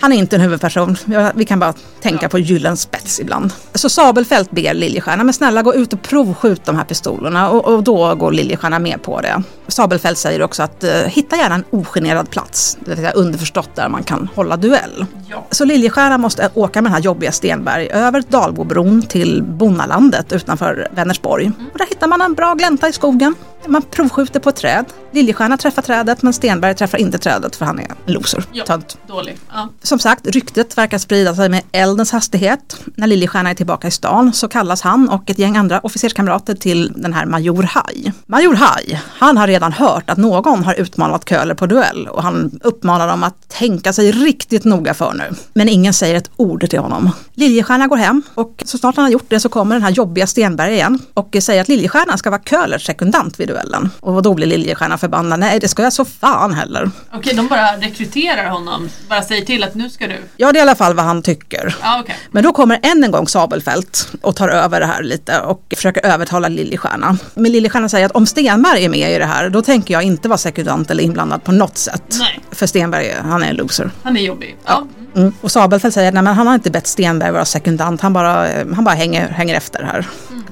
Han 0.00 0.12
är 0.12 0.16
inte 0.16 0.36
en 0.36 0.42
huvudperson. 0.42 0.96
Vi 1.34 1.44
kan 1.44 1.60
bara 1.60 1.74
tänka 2.00 2.28
på 2.28 2.38
Gyllenspets 2.38 3.20
ibland. 3.20 3.52
Så 3.74 3.88
Sabelfält 3.88 4.50
ber 4.50 4.74
Liljestjärna, 4.74 5.24
men 5.24 5.34
snälla 5.34 5.62
gå 5.62 5.74
ut 5.74 5.92
och 5.92 6.02
provskjut 6.02 6.64
de 6.64 6.76
här 6.76 6.84
pistolerna. 6.84 7.50
Och, 7.50 7.74
och 7.74 7.82
då 7.82 8.14
går 8.14 8.32
Liljestjärna 8.32 8.78
med 8.78 9.02
på 9.02 9.20
det. 9.20 9.42
Sabelfält 9.68 10.18
säger 10.18 10.42
också 10.42 10.62
att 10.62 10.84
eh, 10.84 10.90
hitta 10.90 11.36
gärna 11.36 11.54
en 11.54 11.64
ogenerad 11.70 12.30
plats. 12.30 12.78
Det 12.80 12.90
vill 12.90 12.98
säga 12.98 13.10
underförstått 13.10 13.70
där 13.74 13.88
man 13.88 14.02
kan 14.02 14.28
hålla 14.34 14.56
duell. 14.56 15.06
Ja. 15.26 15.46
Så 15.50 15.64
Liljestjärna 15.64 16.18
måste 16.18 16.50
åka 16.54 16.82
med 16.82 16.90
den 16.90 16.94
här 16.94 17.02
jobbiga 17.02 17.32
Stenberg 17.32 17.88
över 17.88 18.24
Dalbobron 18.28 19.02
till 19.02 19.42
Bonnalandet 19.42 20.32
utanför 20.32 20.88
Vänersborg. 20.90 21.52
Och 21.72 21.78
där 21.78 21.86
hittar 21.86 22.06
man 22.06 22.20
en 22.20 22.34
bra 22.34 22.54
glänta 22.54 22.88
i 22.88 22.92
skogen. 22.92 23.34
Man 23.66 23.82
provskjuter 23.82 24.40
på 24.40 24.48
ett 24.48 24.56
träd. 24.56 24.84
Liljestjärna 25.12 25.56
träffar 25.56 25.82
trädet 25.82 26.22
men 26.22 26.32
Stenberg 26.32 26.74
träffar 26.74 26.98
inte 26.98 27.18
trädet 27.18 27.56
för 27.56 27.66
han 27.66 27.78
är 27.78 27.84
en 27.84 28.12
loser. 28.14 28.44
Ja. 28.52 28.64
Tönt. 28.64 28.98
Dålig. 29.06 29.38
Ja. 29.52 29.68
Som 29.82 29.98
sagt, 29.98 30.26
ryktet 30.26 30.78
verkar 30.78 30.98
sprida 30.98 31.34
sig 31.34 31.48
med 31.48 31.62
eldens 31.72 32.12
hastighet. 32.12 32.80
När 32.96 33.06
Liljestjärna 33.06 33.50
är 33.50 33.54
tillbaka 33.54 33.88
i 33.88 33.90
stan 33.90 34.32
så 34.32 34.48
kallas 34.48 34.82
han 34.82 35.08
och 35.08 35.30
ett 35.30 35.38
gäng 35.38 35.56
andra 35.56 35.80
officerskamrater 35.80 36.54
till 36.54 36.92
den 36.96 37.12
här 37.12 37.26
Major 37.26 37.62
Haj. 37.62 38.12
Major 38.26 38.54
Haj, 38.54 39.02
han 39.18 39.36
har 39.36 39.46
redan 39.46 39.72
hört 39.72 40.10
att 40.10 40.18
någon 40.18 40.64
har 40.64 40.74
utmanat 40.74 41.28
Köhler 41.28 41.54
på 41.54 41.66
duell 41.66 42.08
och 42.08 42.22
han 42.22 42.60
uppmanar 42.64 43.08
dem 43.08 43.24
att 43.24 43.48
tänka 43.48 43.92
sig 43.92 44.12
riktigt 44.12 44.64
noga 44.64 44.94
för 44.94 45.12
nu. 45.12 45.34
Men 45.52 45.68
ingen 45.68 45.94
säger 45.94 46.14
ett 46.14 46.30
ord 46.36 46.70
till 46.70 46.78
honom. 46.78 47.10
Liljestjärna 47.38 47.86
går 47.86 47.96
hem 47.96 48.22
och 48.34 48.62
så 48.64 48.78
snart 48.78 48.96
han 48.96 49.04
har 49.04 49.12
gjort 49.12 49.26
det 49.28 49.40
så 49.40 49.48
kommer 49.48 49.74
den 49.74 49.82
här 49.82 49.90
jobbiga 49.90 50.26
Stenberg 50.26 50.72
igen 50.72 50.98
och 51.14 51.36
säger 51.40 51.60
att 51.60 51.68
Liljestjärna 51.68 52.16
ska 52.16 52.30
vara 52.30 52.40
Köhlers 52.40 52.86
sekundant 52.86 53.40
vid 53.40 53.48
duellen. 53.48 53.90
Och 54.00 54.22
då 54.22 54.34
blir 54.34 54.46
Liljestjärna 54.46 54.98
förbannad. 54.98 55.40
Nej, 55.40 55.60
det 55.60 55.68
ska 55.68 55.82
jag 55.82 55.92
så 55.92 56.04
fan 56.04 56.54
heller. 56.54 56.90
Okej, 57.12 57.34
de 57.34 57.48
bara 57.48 57.76
rekryterar 57.76 58.50
honom. 58.50 58.88
Bara 59.08 59.22
säger 59.22 59.44
till 59.44 59.64
att 59.64 59.74
nu 59.74 59.90
ska 59.90 60.06
du. 60.06 60.18
Ja, 60.36 60.52
det 60.52 60.58
är 60.58 60.60
i 60.60 60.62
alla 60.62 60.74
fall 60.74 60.94
vad 60.94 61.04
han 61.04 61.22
tycker. 61.22 61.76
Ja, 61.82 62.00
okej. 62.00 62.16
Men 62.30 62.42
då 62.42 62.52
kommer 62.52 62.80
än 62.82 63.04
en 63.04 63.10
gång 63.10 63.28
Sabelfält 63.28 64.12
och 64.22 64.36
tar 64.36 64.48
över 64.48 64.80
det 64.80 64.86
här 64.86 65.02
lite 65.02 65.40
och 65.40 65.74
försöker 65.76 66.06
övertala 66.06 66.48
Liljestjärna. 66.48 67.18
Men 67.34 67.52
Liljestjärna 67.52 67.88
säger 67.88 68.06
att 68.06 68.12
om 68.12 68.26
Stenberg 68.26 68.84
är 68.84 68.88
med 68.88 69.12
i 69.12 69.18
det 69.18 69.26
här 69.26 69.48
då 69.48 69.62
tänker 69.62 69.94
jag 69.94 70.02
inte 70.02 70.28
vara 70.28 70.38
sekundant 70.38 70.90
eller 70.90 71.04
inblandad 71.04 71.44
på 71.44 71.52
något 71.52 71.78
sätt. 71.78 72.16
Nej. 72.18 72.40
För 72.50 72.66
Stenberg, 72.66 73.14
han 73.22 73.42
är 73.42 73.50
en 73.50 73.56
loser. 73.56 73.90
Han 74.02 74.16
är 74.16 74.20
jobbig. 74.20 74.56
Ja. 74.64 74.86
Mm. 75.16 75.32
Och 75.40 75.52
Sabelfält 75.52 75.94
säger 75.94 76.18
att 76.18 76.36
han 76.36 76.46
har 76.46 76.54
inte 76.54 76.70
bett 76.70 76.86
Stenberg 76.86 77.27
vara 77.32 77.44
sekundant, 77.44 78.00
han 78.00 78.12
bara, 78.12 78.48
han 78.74 78.84
bara 78.84 78.94
hänger, 78.94 79.28
hänger 79.28 79.54
efter 79.54 79.82
här. 79.82 80.06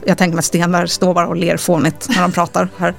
Jag 0.06 0.18
tänker 0.18 0.34
mig 0.34 0.38
att 0.38 0.44
Stenberg 0.44 0.88
står 0.88 1.14
bara 1.14 1.26
och 1.26 1.36
ler 1.36 1.56
fånigt 1.56 2.08
när 2.08 2.22
de 2.22 2.32
pratar 2.32 2.68
här. 2.78 2.94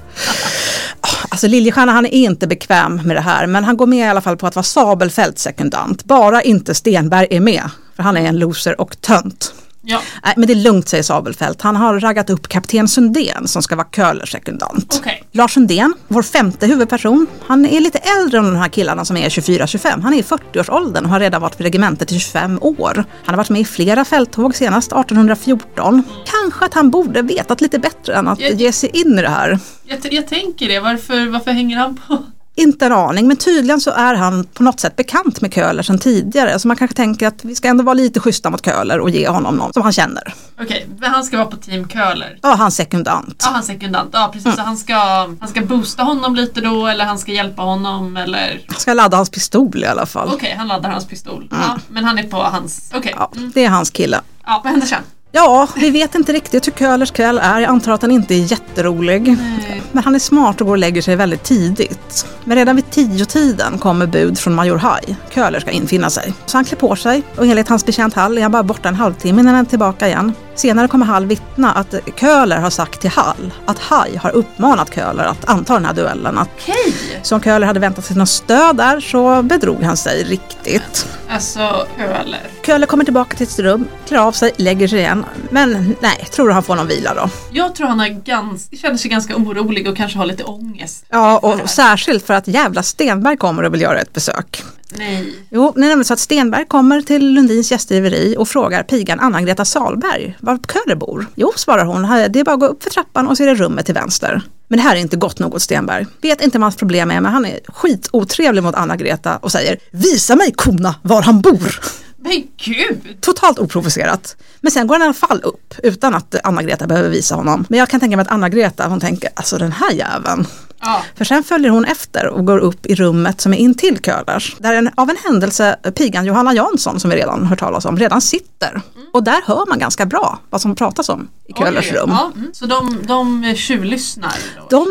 Alltså 1.28 1.46
Liljestjärna 1.46 1.92
han 1.92 2.06
är 2.06 2.14
inte 2.14 2.46
bekväm 2.46 3.00
med 3.04 3.16
det 3.16 3.20
här 3.20 3.46
men 3.46 3.64
han 3.64 3.76
går 3.76 3.86
med 3.86 4.06
i 4.06 4.10
alla 4.10 4.20
fall 4.20 4.36
på 4.36 4.46
att 4.46 4.56
vara 4.56 4.62
Sabelfält 4.62 5.38
sekundant. 5.38 6.04
Bara 6.04 6.42
inte 6.42 6.74
Stenberg 6.74 7.26
är 7.30 7.40
med. 7.40 7.70
För 7.96 8.02
han 8.02 8.16
är 8.16 8.28
en 8.28 8.38
loser 8.38 8.80
och 8.80 9.00
tönt. 9.00 9.54
Ja. 9.82 10.00
Nej, 10.24 10.34
men 10.36 10.46
det 10.46 10.52
är 10.52 10.54
lugnt 10.54 10.88
säger 10.88 11.02
Sabelfält. 11.02 11.62
Han 11.62 11.76
har 11.76 12.00
raggat 12.00 12.30
upp 12.30 12.48
kapten 12.48 12.88
Sundén 12.88 13.48
som 13.48 13.62
ska 13.62 13.76
vara 13.76 13.86
Köhlers 13.96 14.32
sekundant. 14.32 14.96
Okej. 15.00 15.22
Lars 15.32 15.54
Sundén, 15.54 15.94
vår 16.08 16.22
femte 16.22 16.66
huvudperson, 16.66 17.26
han 17.46 17.66
är 17.66 17.80
lite 17.80 17.98
äldre 17.98 18.38
än 18.38 18.44
de 18.44 18.56
här 18.56 18.68
killarna 18.68 19.04
som 19.04 19.16
är 19.16 19.28
24-25. 19.28 20.02
Han 20.02 20.14
är 20.14 20.18
i 20.18 20.22
40-årsåldern 20.22 21.04
och 21.04 21.10
har 21.10 21.20
redan 21.20 21.40
varit 21.42 21.60
vid 21.60 21.64
regementet 21.64 22.12
i 22.12 22.18
25 22.20 22.58
år. 22.62 22.92
Han 23.24 23.34
har 23.34 23.36
varit 23.36 23.50
med 23.50 23.60
i 23.60 23.64
flera 23.64 24.04
fälttåg, 24.04 24.54
senast 24.56 24.92
1814. 24.92 26.02
Kanske 26.42 26.64
att 26.64 26.74
han 26.74 26.90
borde 26.90 27.22
vetat 27.22 27.60
lite 27.60 27.78
bättre 27.78 28.14
än 28.14 28.28
att 28.28 28.40
Jag- 28.40 28.54
ge 28.54 28.72
sig 28.72 28.90
in 29.00 29.18
i 29.18 29.22
det 29.22 29.28
här. 29.28 29.58
Jag, 29.84 29.98
jag 30.12 30.28
tänker 30.28 30.68
det. 30.68 30.80
Varför, 30.80 31.26
varför 31.26 31.50
hänger 31.50 31.76
han 31.76 31.96
på? 32.08 32.18
Inte 32.58 32.86
en 32.86 32.92
aning, 32.92 33.28
men 33.28 33.36
tydligen 33.36 33.80
så 33.80 33.90
är 33.90 34.14
han 34.14 34.44
på 34.44 34.62
något 34.62 34.80
sätt 34.80 34.96
bekant 34.96 35.40
med 35.40 35.52
Köhler 35.54 35.82
sedan 35.82 35.98
tidigare. 35.98 36.58
Så 36.58 36.68
man 36.68 36.76
kanske 36.76 36.96
tänker 36.96 37.26
att 37.28 37.44
vi 37.44 37.54
ska 37.54 37.68
ändå 37.68 37.84
vara 37.84 37.94
lite 37.94 38.20
schyssta 38.20 38.50
mot 38.50 38.64
Köhler 38.64 39.00
och 39.00 39.10
ge 39.10 39.28
honom 39.28 39.56
någon 39.56 39.72
som 39.72 39.82
han 39.82 39.92
känner. 39.92 40.34
Okej, 40.60 40.86
men 40.98 41.10
han 41.10 41.24
ska 41.24 41.36
vara 41.36 41.46
på 41.46 41.56
team 41.56 41.88
Köhler. 41.88 42.38
Ja, 42.42 42.54
han 42.54 42.70
sekundant. 42.72 43.42
Ja, 43.46 43.50
han 43.52 43.62
sekundant. 43.62 44.10
Ja, 44.12 44.30
precis. 44.32 44.54
Så 44.56 44.62
han 44.62 44.76
ska, 44.76 44.94
han 45.40 45.48
ska 45.48 45.60
boosta 45.60 46.02
honom 46.02 46.34
lite 46.34 46.60
då 46.60 46.86
eller 46.86 47.04
han 47.04 47.18
ska 47.18 47.32
hjälpa 47.32 47.62
honom 47.62 48.16
eller? 48.16 48.60
Ska 48.78 48.92
ladda 48.94 49.16
hans 49.16 49.30
pistol 49.30 49.82
i 49.82 49.86
alla 49.86 50.06
fall. 50.06 50.30
Okej, 50.34 50.54
han 50.58 50.68
laddar 50.68 50.90
hans 50.90 51.06
pistol. 51.06 51.48
Ja, 51.50 51.78
men 51.88 52.04
han 52.04 52.18
är 52.18 52.22
på 52.22 52.36
hans... 52.42 52.90
Okej. 52.94 53.14
Ja, 53.16 53.30
Mm. 53.36 53.52
det 53.54 53.64
är 53.64 53.68
hans 53.68 53.90
kille. 53.90 54.20
Ja, 54.46 54.60
vad 54.64 54.70
händer 54.70 54.86
sen? 54.86 55.02
Ja, 55.38 55.68
vi 55.76 55.90
vet 55.90 56.14
inte 56.14 56.32
riktigt 56.32 56.66
hur 56.66 56.72
Köhlers 56.72 57.10
kväll 57.10 57.40
är. 57.42 57.60
Jag 57.60 57.70
antar 57.70 57.92
att 57.92 58.02
han 58.02 58.10
inte 58.10 58.34
är 58.34 58.52
jätterolig. 58.52 59.28
Nej. 59.28 59.82
Men 59.92 60.04
han 60.04 60.14
är 60.14 60.18
smart 60.18 60.60
och 60.60 60.66
går 60.66 60.74
och 60.74 60.78
lägger 60.78 61.02
sig 61.02 61.16
väldigt 61.16 61.42
tidigt. 61.42 62.26
Men 62.44 62.56
redan 62.56 62.76
vid 62.76 62.90
tio 62.90 63.24
tiden 63.24 63.78
kommer 63.78 64.06
bud 64.06 64.38
från 64.38 64.54
Major 64.54 64.76
Haj. 64.76 65.16
Köhler 65.30 65.60
ska 65.60 65.70
infinna 65.70 66.10
sig. 66.10 66.32
Så 66.46 66.56
han 66.56 66.64
klär 66.64 66.78
på 66.78 66.96
sig 66.96 67.22
och 67.36 67.46
enligt 67.46 67.68
hans 67.68 67.86
betjänt 67.86 68.14
Hall 68.14 68.38
är 68.38 68.42
han 68.42 68.52
bara 68.52 68.62
borta 68.62 68.88
en 68.88 68.94
halvtimme 68.94 69.40
innan 69.40 69.54
han 69.54 69.64
är 69.64 69.68
tillbaka 69.68 70.06
igen. 70.06 70.32
Senare 70.58 70.88
kommer 70.88 71.06
Hall 71.06 71.26
vittna 71.26 71.72
att 71.72 71.94
Köhler 72.16 72.56
har 72.56 72.70
sagt 72.70 73.00
till 73.00 73.10
Hall 73.10 73.52
att 73.66 73.78
Haj 73.78 74.16
har 74.16 74.30
uppmanat 74.30 74.94
Köhler 74.94 75.24
att 75.24 75.48
anta 75.48 75.74
den 75.74 75.84
här 75.84 75.94
duellen. 75.94 76.38
Att 76.38 76.48
Okej. 76.62 76.94
så 77.22 77.34
om 77.34 77.40
Köhler 77.40 77.66
hade 77.66 77.80
väntat 77.80 78.04
sig 78.04 78.16
något 78.16 78.28
stöd 78.28 78.76
där 78.76 79.00
så 79.00 79.42
bedrog 79.42 79.82
han 79.82 79.96
sig 79.96 80.24
riktigt. 80.24 81.06
Alltså, 81.28 81.86
Köhler. 81.96 82.40
Köhler 82.66 82.86
kommer 82.86 83.04
tillbaka 83.04 83.36
till 83.36 83.46
sitt 83.46 83.58
rum, 83.58 83.88
klär 84.08 84.18
av 84.18 84.32
sig, 84.32 84.52
lägger 84.56 84.88
sig 84.88 84.98
igen. 84.98 85.24
Men 85.50 85.96
nej, 86.00 86.28
tror 86.32 86.48
du 86.48 86.52
han 86.52 86.62
får 86.62 86.76
någon 86.76 86.86
vila 86.86 87.14
då? 87.14 87.30
Jag 87.50 87.74
tror 87.74 87.86
han 87.86 88.00
är 88.00 88.08
ganska, 88.08 88.76
känner 88.76 88.96
sig 88.96 89.10
ganska 89.10 89.36
orolig 89.36 89.88
och 89.88 89.96
kanske 89.96 90.18
har 90.18 90.26
lite 90.26 90.44
ångest. 90.44 91.04
Ja, 91.08 91.38
och 91.38 91.70
särskilt 91.70 92.26
för 92.26 92.34
att 92.34 92.48
jävla 92.48 92.82
Stenberg 92.82 93.36
kommer 93.36 93.62
och 93.62 93.74
vill 93.74 93.80
göra 93.80 94.00
ett 94.00 94.12
besök. 94.12 94.62
Nej. 94.96 95.34
Jo, 95.50 95.68
är 95.68 95.80
nämligen 95.80 96.04
så 96.04 96.12
att 96.12 96.18
Stenberg 96.18 96.64
kommer 96.66 97.02
till 97.02 97.34
Lundins 97.34 97.70
gästgiveri 97.70 98.36
och 98.38 98.48
frågar 98.48 98.82
pigan 98.82 99.20
Anna-Greta 99.20 99.64
Salberg 99.64 100.36
var 100.40 100.58
Köhler 100.72 100.96
bor. 100.96 101.26
Jo, 101.34 101.52
svarar 101.56 101.84
hon, 101.84 102.02
det 102.02 102.40
är 102.40 102.44
bara 102.44 102.54
att 102.54 102.60
gå 102.60 102.66
upp 102.66 102.82
för 102.82 102.90
trappan 102.90 103.28
och 103.28 103.36
så 103.36 103.42
är 103.42 103.46
det 103.46 103.54
rummet 103.54 103.86
till 103.86 103.94
vänster. 103.94 104.42
Men 104.68 104.76
det 104.76 104.82
här 104.82 104.96
är 104.96 105.00
inte 105.00 105.16
gott 105.16 105.38
nog 105.38 105.54
åt 105.54 105.62
Stenberg. 105.62 106.06
Vet 106.22 106.40
inte 106.40 106.58
vad 106.58 106.64
hans 106.64 106.76
problem 106.76 107.10
är, 107.10 107.20
men 107.20 107.32
han 107.32 107.44
är 107.44 107.60
skitotrevlig 107.68 108.62
mot 108.62 108.74
Anna-Greta 108.74 109.36
och 109.36 109.52
säger 109.52 109.78
Visa 109.90 110.36
mig 110.36 110.52
kona 110.52 110.94
var 111.02 111.22
han 111.22 111.40
bor! 111.40 111.80
Men 112.16 112.42
gud! 112.56 113.20
Totalt 113.20 113.58
oprovocerat. 113.58 114.36
Men 114.60 114.72
sen 114.72 114.86
går 114.86 114.94
han 114.94 115.02
i 115.02 115.04
alla 115.04 115.14
fall 115.14 115.40
upp 115.42 115.74
utan 115.82 116.14
att 116.14 116.34
Anna-Greta 116.44 116.86
behöver 116.86 117.10
visa 117.10 117.34
honom. 117.34 117.66
Men 117.68 117.78
jag 117.78 117.88
kan 117.88 118.00
tänka 118.00 118.16
mig 118.16 118.22
att 118.22 118.32
Anna-Greta, 118.32 118.88
hon 118.88 119.00
tänker, 119.00 119.30
alltså 119.34 119.58
den 119.58 119.72
här 119.72 119.92
jäveln. 119.92 120.46
Ja. 120.80 121.02
För 121.14 121.24
sen 121.24 121.44
följer 121.44 121.70
hon 121.70 121.84
efter 121.84 122.26
och 122.26 122.44
går 122.44 122.58
upp 122.58 122.86
i 122.86 122.94
rummet 122.94 123.40
som 123.40 123.54
är 123.54 123.58
intill 123.58 123.98
Köhlers. 123.98 124.56
Där 124.58 124.74
en, 124.74 124.90
av 124.94 125.10
en 125.10 125.16
händelse 125.24 125.76
pigan 125.94 126.24
Johanna 126.24 126.54
Jansson, 126.54 127.00
som 127.00 127.10
vi 127.10 127.16
redan 127.16 127.46
hört 127.46 127.58
talas 127.58 127.84
om, 127.84 127.98
redan 127.98 128.20
sitter. 128.20 128.82
Och 129.12 129.22
där 129.22 129.42
hör 129.46 129.68
man 129.68 129.78
ganska 129.78 130.06
bra 130.06 130.38
vad 130.50 130.60
som 130.60 130.74
pratas 130.74 131.08
om 131.08 131.28
i 131.48 131.52
Köhlers 131.52 131.92
rum. 131.92 132.10
Ja, 132.10 132.32
mm. 132.36 132.50
Så 132.52 132.66
de, 132.66 132.98
de 133.06 133.54
tjuvlyssnar? 133.56 134.34
De, 134.70 134.86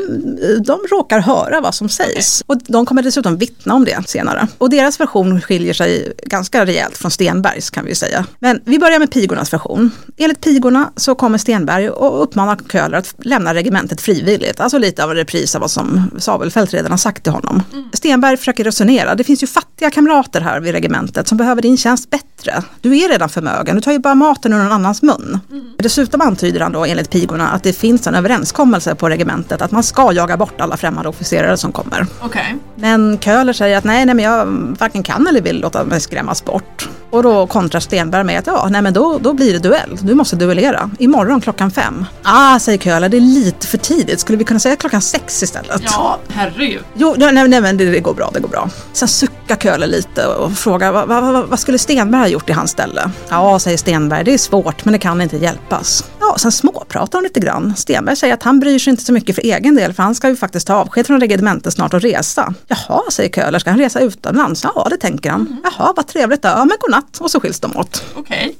de 0.65 0.80
råkar 0.91 1.19
höra 1.19 1.62
vad 1.62 1.76
som 1.76 1.89
sägs 1.89 2.43
och 2.47 2.58
de 2.67 2.86
kommer 2.86 3.02
dessutom 3.02 3.38
vittna 3.38 3.73
om 3.73 3.86
det 3.86 4.10
senare. 4.10 4.47
Och 4.58 4.69
deras 4.69 5.00
version 5.00 5.41
skiljer 5.41 5.73
sig 5.73 6.13
ganska 6.23 6.65
rejält 6.65 6.97
från 6.97 7.12
Stenbergs 7.12 7.69
kan 7.69 7.86
vi 7.86 7.95
säga. 7.95 8.26
Men 8.39 8.62
vi 8.65 8.80
börjar 8.80 9.00
med 9.00 9.12
pigornas 9.12 9.54
version. 9.54 9.91
Enligt 10.17 10.41
pigorna 10.41 10.91
så 10.95 11.15
kommer 11.15 11.38
Stenberg 11.38 11.89
och 11.89 12.23
uppmanar 12.23 12.58
Köhler 12.71 12.97
att 12.97 13.15
lämna 13.17 13.54
regementet 13.54 14.02
frivilligt. 14.02 14.60
Alltså 14.60 14.78
lite 14.78 15.04
av 15.04 15.12
en 15.12 15.17
repris 15.17 15.56
av 15.56 15.62
vad 15.62 15.71
som 15.71 15.76
Sabelfält 16.17 16.73
redan 16.73 16.91
har 16.91 16.97
sagt 16.97 17.23
till 17.23 17.31
honom. 17.31 17.63
Stenberg 17.93 18.37
försöker 18.37 18.63
resonera. 18.63 19.15
Det 19.15 19.23
finns 19.23 19.43
ju 19.43 19.47
fattiga 19.47 19.91
kamrater 19.91 20.41
här 20.41 20.59
vid 20.59 20.71
regementet 20.71 21.27
som 21.27 21.37
behöver 21.37 21.61
din 21.61 21.77
tjänst 21.77 22.09
bättre. 22.09 22.63
Du 22.81 22.97
är 22.97 23.09
redan 23.09 23.29
förmögen, 23.29 23.75
du 23.75 23.81
tar 23.81 23.91
ju 23.91 23.99
bara 23.99 24.15
maten 24.15 24.53
ur 24.53 24.57
någon 24.57 24.71
annans 24.71 25.01
mun. 25.01 25.39
Dessutom 25.77 26.21
antyder 26.21 26.59
han 26.59 26.71
då 26.71 26.85
enligt 26.85 27.09
pigorna 27.09 27.49
att 27.49 27.63
det 27.63 27.73
finns 27.73 28.07
en 28.07 28.15
överenskommelse 28.15 28.95
på 28.95 29.09
regementet 29.09 29.61
att 29.61 29.71
man 29.71 29.83
ska 29.83 30.13
jaga 30.13 30.37
bort 30.37 30.61
alla 30.61 30.77
främmande 30.77 31.09
officerare 31.09 31.57
som 31.57 31.71
kommer. 31.71 32.07
Okej. 32.21 32.55
Men 32.75 33.17
Köhler 33.19 33.53
säger 33.53 33.77
att 33.77 33.83
nej, 33.83 34.05
nej 34.05 34.15
men 34.15 34.25
jag 34.25 34.45
varken 34.79 35.03
kan 35.03 35.27
eller 35.27 35.41
vill 35.41 35.59
låta 35.61 35.83
mig 35.83 36.01
skrämmas 36.01 36.45
bort. 36.45 36.89
Och 37.09 37.23
då 37.23 37.47
kontrar 37.47 37.79
Stenberg 37.79 38.23
med 38.23 38.39
att 38.39 38.47
ja, 38.47 38.67
nej 38.69 38.81
men 38.81 38.93
då, 38.93 39.17
då 39.21 39.33
blir 39.33 39.53
det 39.53 39.59
duell. 39.59 39.97
Du 40.01 40.13
måste 40.13 40.35
duellera. 40.35 40.89
Imorgon 40.99 41.41
klockan 41.41 41.71
fem. 41.71 42.05
Ah, 42.23 42.59
säger 42.59 42.77
Köhler, 42.77 43.09
det 43.09 43.17
är 43.17 43.21
lite 43.21 43.67
för 43.67 43.77
tidigt. 43.77 44.19
Skulle 44.19 44.37
vi 44.37 44.43
kunna 44.43 44.59
säga 44.59 44.75
klockan 44.75 45.01
sex 45.01 45.43
istället? 45.43 45.66
Ja, 45.84 46.19
herregud. 46.30 46.84
Jo, 46.93 47.15
nej, 47.17 47.47
nej, 47.47 47.62
men 47.62 47.77
det, 47.77 47.86
det 47.86 47.99
går 47.99 48.13
bra, 48.13 48.32
det 48.34 48.39
går 48.39 48.49
bra. 48.49 48.69
Sen 48.93 49.08
suckar 49.08 49.56
Köhler 49.56 49.88
lite 49.88 50.27
och 50.27 50.58
frågar 50.58 50.91
vad, 50.91 51.08
vad, 51.08 51.47
vad, 51.47 51.60
skulle 51.60 51.77
Stenberg 51.77 52.21
ha 52.21 52.27
gjort 52.27 52.49
i 52.49 52.53
hans 52.53 52.71
ställe? 52.71 53.12
Ja, 53.30 53.60
säger 53.60 53.77
Stenberg, 53.77 54.23
det 54.23 54.34
är 54.34 54.38
svårt 54.38 54.86
men 54.86 54.91
det 54.91 54.99
kan 54.99 55.21
inte 55.21 55.38
hjälpas. 55.38 56.03
Ja, 56.19 56.36
sen 56.38 56.51
småpratar 56.51 57.19
de 57.19 57.23
lite 57.23 57.39
grann. 57.39 57.75
Stenberg 57.75 58.15
säger 58.15 58.34
att 58.34 58.43
han 58.43 58.60
bryr 58.60 58.80
sig 58.80 58.91
inte 58.91 59.03
så 59.03 59.13
mycket 59.13 59.36
för 59.36 59.41
egen 59.41 59.75
del 59.75 59.93
för 59.93 60.03
han 60.03 60.15
ska 60.15 60.30
ju 60.30 60.36
faktiskt 60.36 60.67
ta 60.67 60.73
avsked 60.75 61.08
från 61.08 61.19
regementet 61.19 61.73
snart 61.73 61.93
och 61.93 62.01
resa. 62.01 62.53
Jaha, 62.67 63.01
säger 63.12 63.30
Köhler, 63.30 63.60
ska 63.60 63.69
han 63.69 63.80
resa 63.80 63.99
utomlands? 63.99 64.63
Ja, 64.63 64.88
det 64.89 64.97
tänker 64.97 65.30
han. 65.30 65.58
Jaha, 65.63 65.93
vad 65.95 66.08
trevligt 66.08 66.41
då. 66.41 66.47
Ja, 66.47 66.65
men 66.65 66.77
godnatt. 66.80 67.17
Och 67.19 67.32
så 67.32 67.39
skiljs 67.39 67.60
de 67.60 67.77
åt. 67.77 68.03
Okej. 68.15 68.56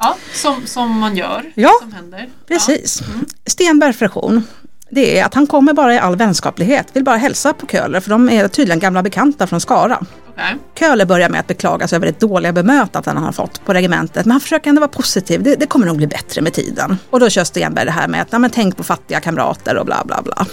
Ja, 0.00 0.16
som, 0.34 0.66
som 0.66 0.98
man 0.98 1.16
gör. 1.16 1.40
Mm. 1.40 1.52
Ja, 1.54 1.72
Som 1.80 1.92
händer. 1.92 2.28
Precis. 2.46 3.02
Stenbergs 3.46 4.02
version 4.02 4.42
det 4.90 5.18
är 5.18 5.24
att 5.24 5.34
han 5.34 5.46
kommer 5.46 5.72
bara 5.72 5.94
i 5.94 5.98
all 5.98 6.16
vänskaplighet, 6.16 6.86
vill 6.92 7.04
bara 7.04 7.16
hälsa 7.16 7.52
på 7.52 7.66
Köhler 7.66 8.00
för 8.00 8.10
de 8.10 8.28
är 8.28 8.48
tydligen 8.48 8.78
gamla 8.78 9.02
bekanta 9.02 9.46
från 9.46 9.60
Skara. 9.60 10.06
Okej. 10.28 10.56
Köhler 10.78 11.04
börjar 11.04 11.28
med 11.28 11.40
att 11.40 11.46
beklaga 11.46 11.88
sig 11.88 11.96
över 11.96 12.06
det 12.06 12.20
dåliga 12.20 12.52
bemötandet 12.52 13.14
han 13.14 13.24
har 13.24 13.32
fått 13.32 13.64
på 13.64 13.74
regementet 13.74 14.26
men 14.26 14.30
han 14.30 14.40
försöker 14.40 14.70
ändå 14.70 14.80
vara 14.80 14.90
positiv, 14.90 15.42
det, 15.42 15.54
det 15.54 15.66
kommer 15.66 15.86
nog 15.86 15.96
bli 15.96 16.06
bättre 16.06 16.42
med 16.42 16.52
tiden. 16.52 16.98
Och 17.10 17.20
då 17.20 17.30
kör 17.30 17.44
Stenberg 17.44 17.84
det 17.84 17.90
här 17.90 18.08
med 18.08 18.22
att 18.22 18.28
ja, 18.30 18.38
men 18.38 18.50
tänk 18.50 18.76
på 18.76 18.84
fattiga 18.84 19.20
kamrater 19.20 19.76
och 19.76 19.86
bla 19.86 20.02
bla 20.04 20.22
bla. 20.22 20.46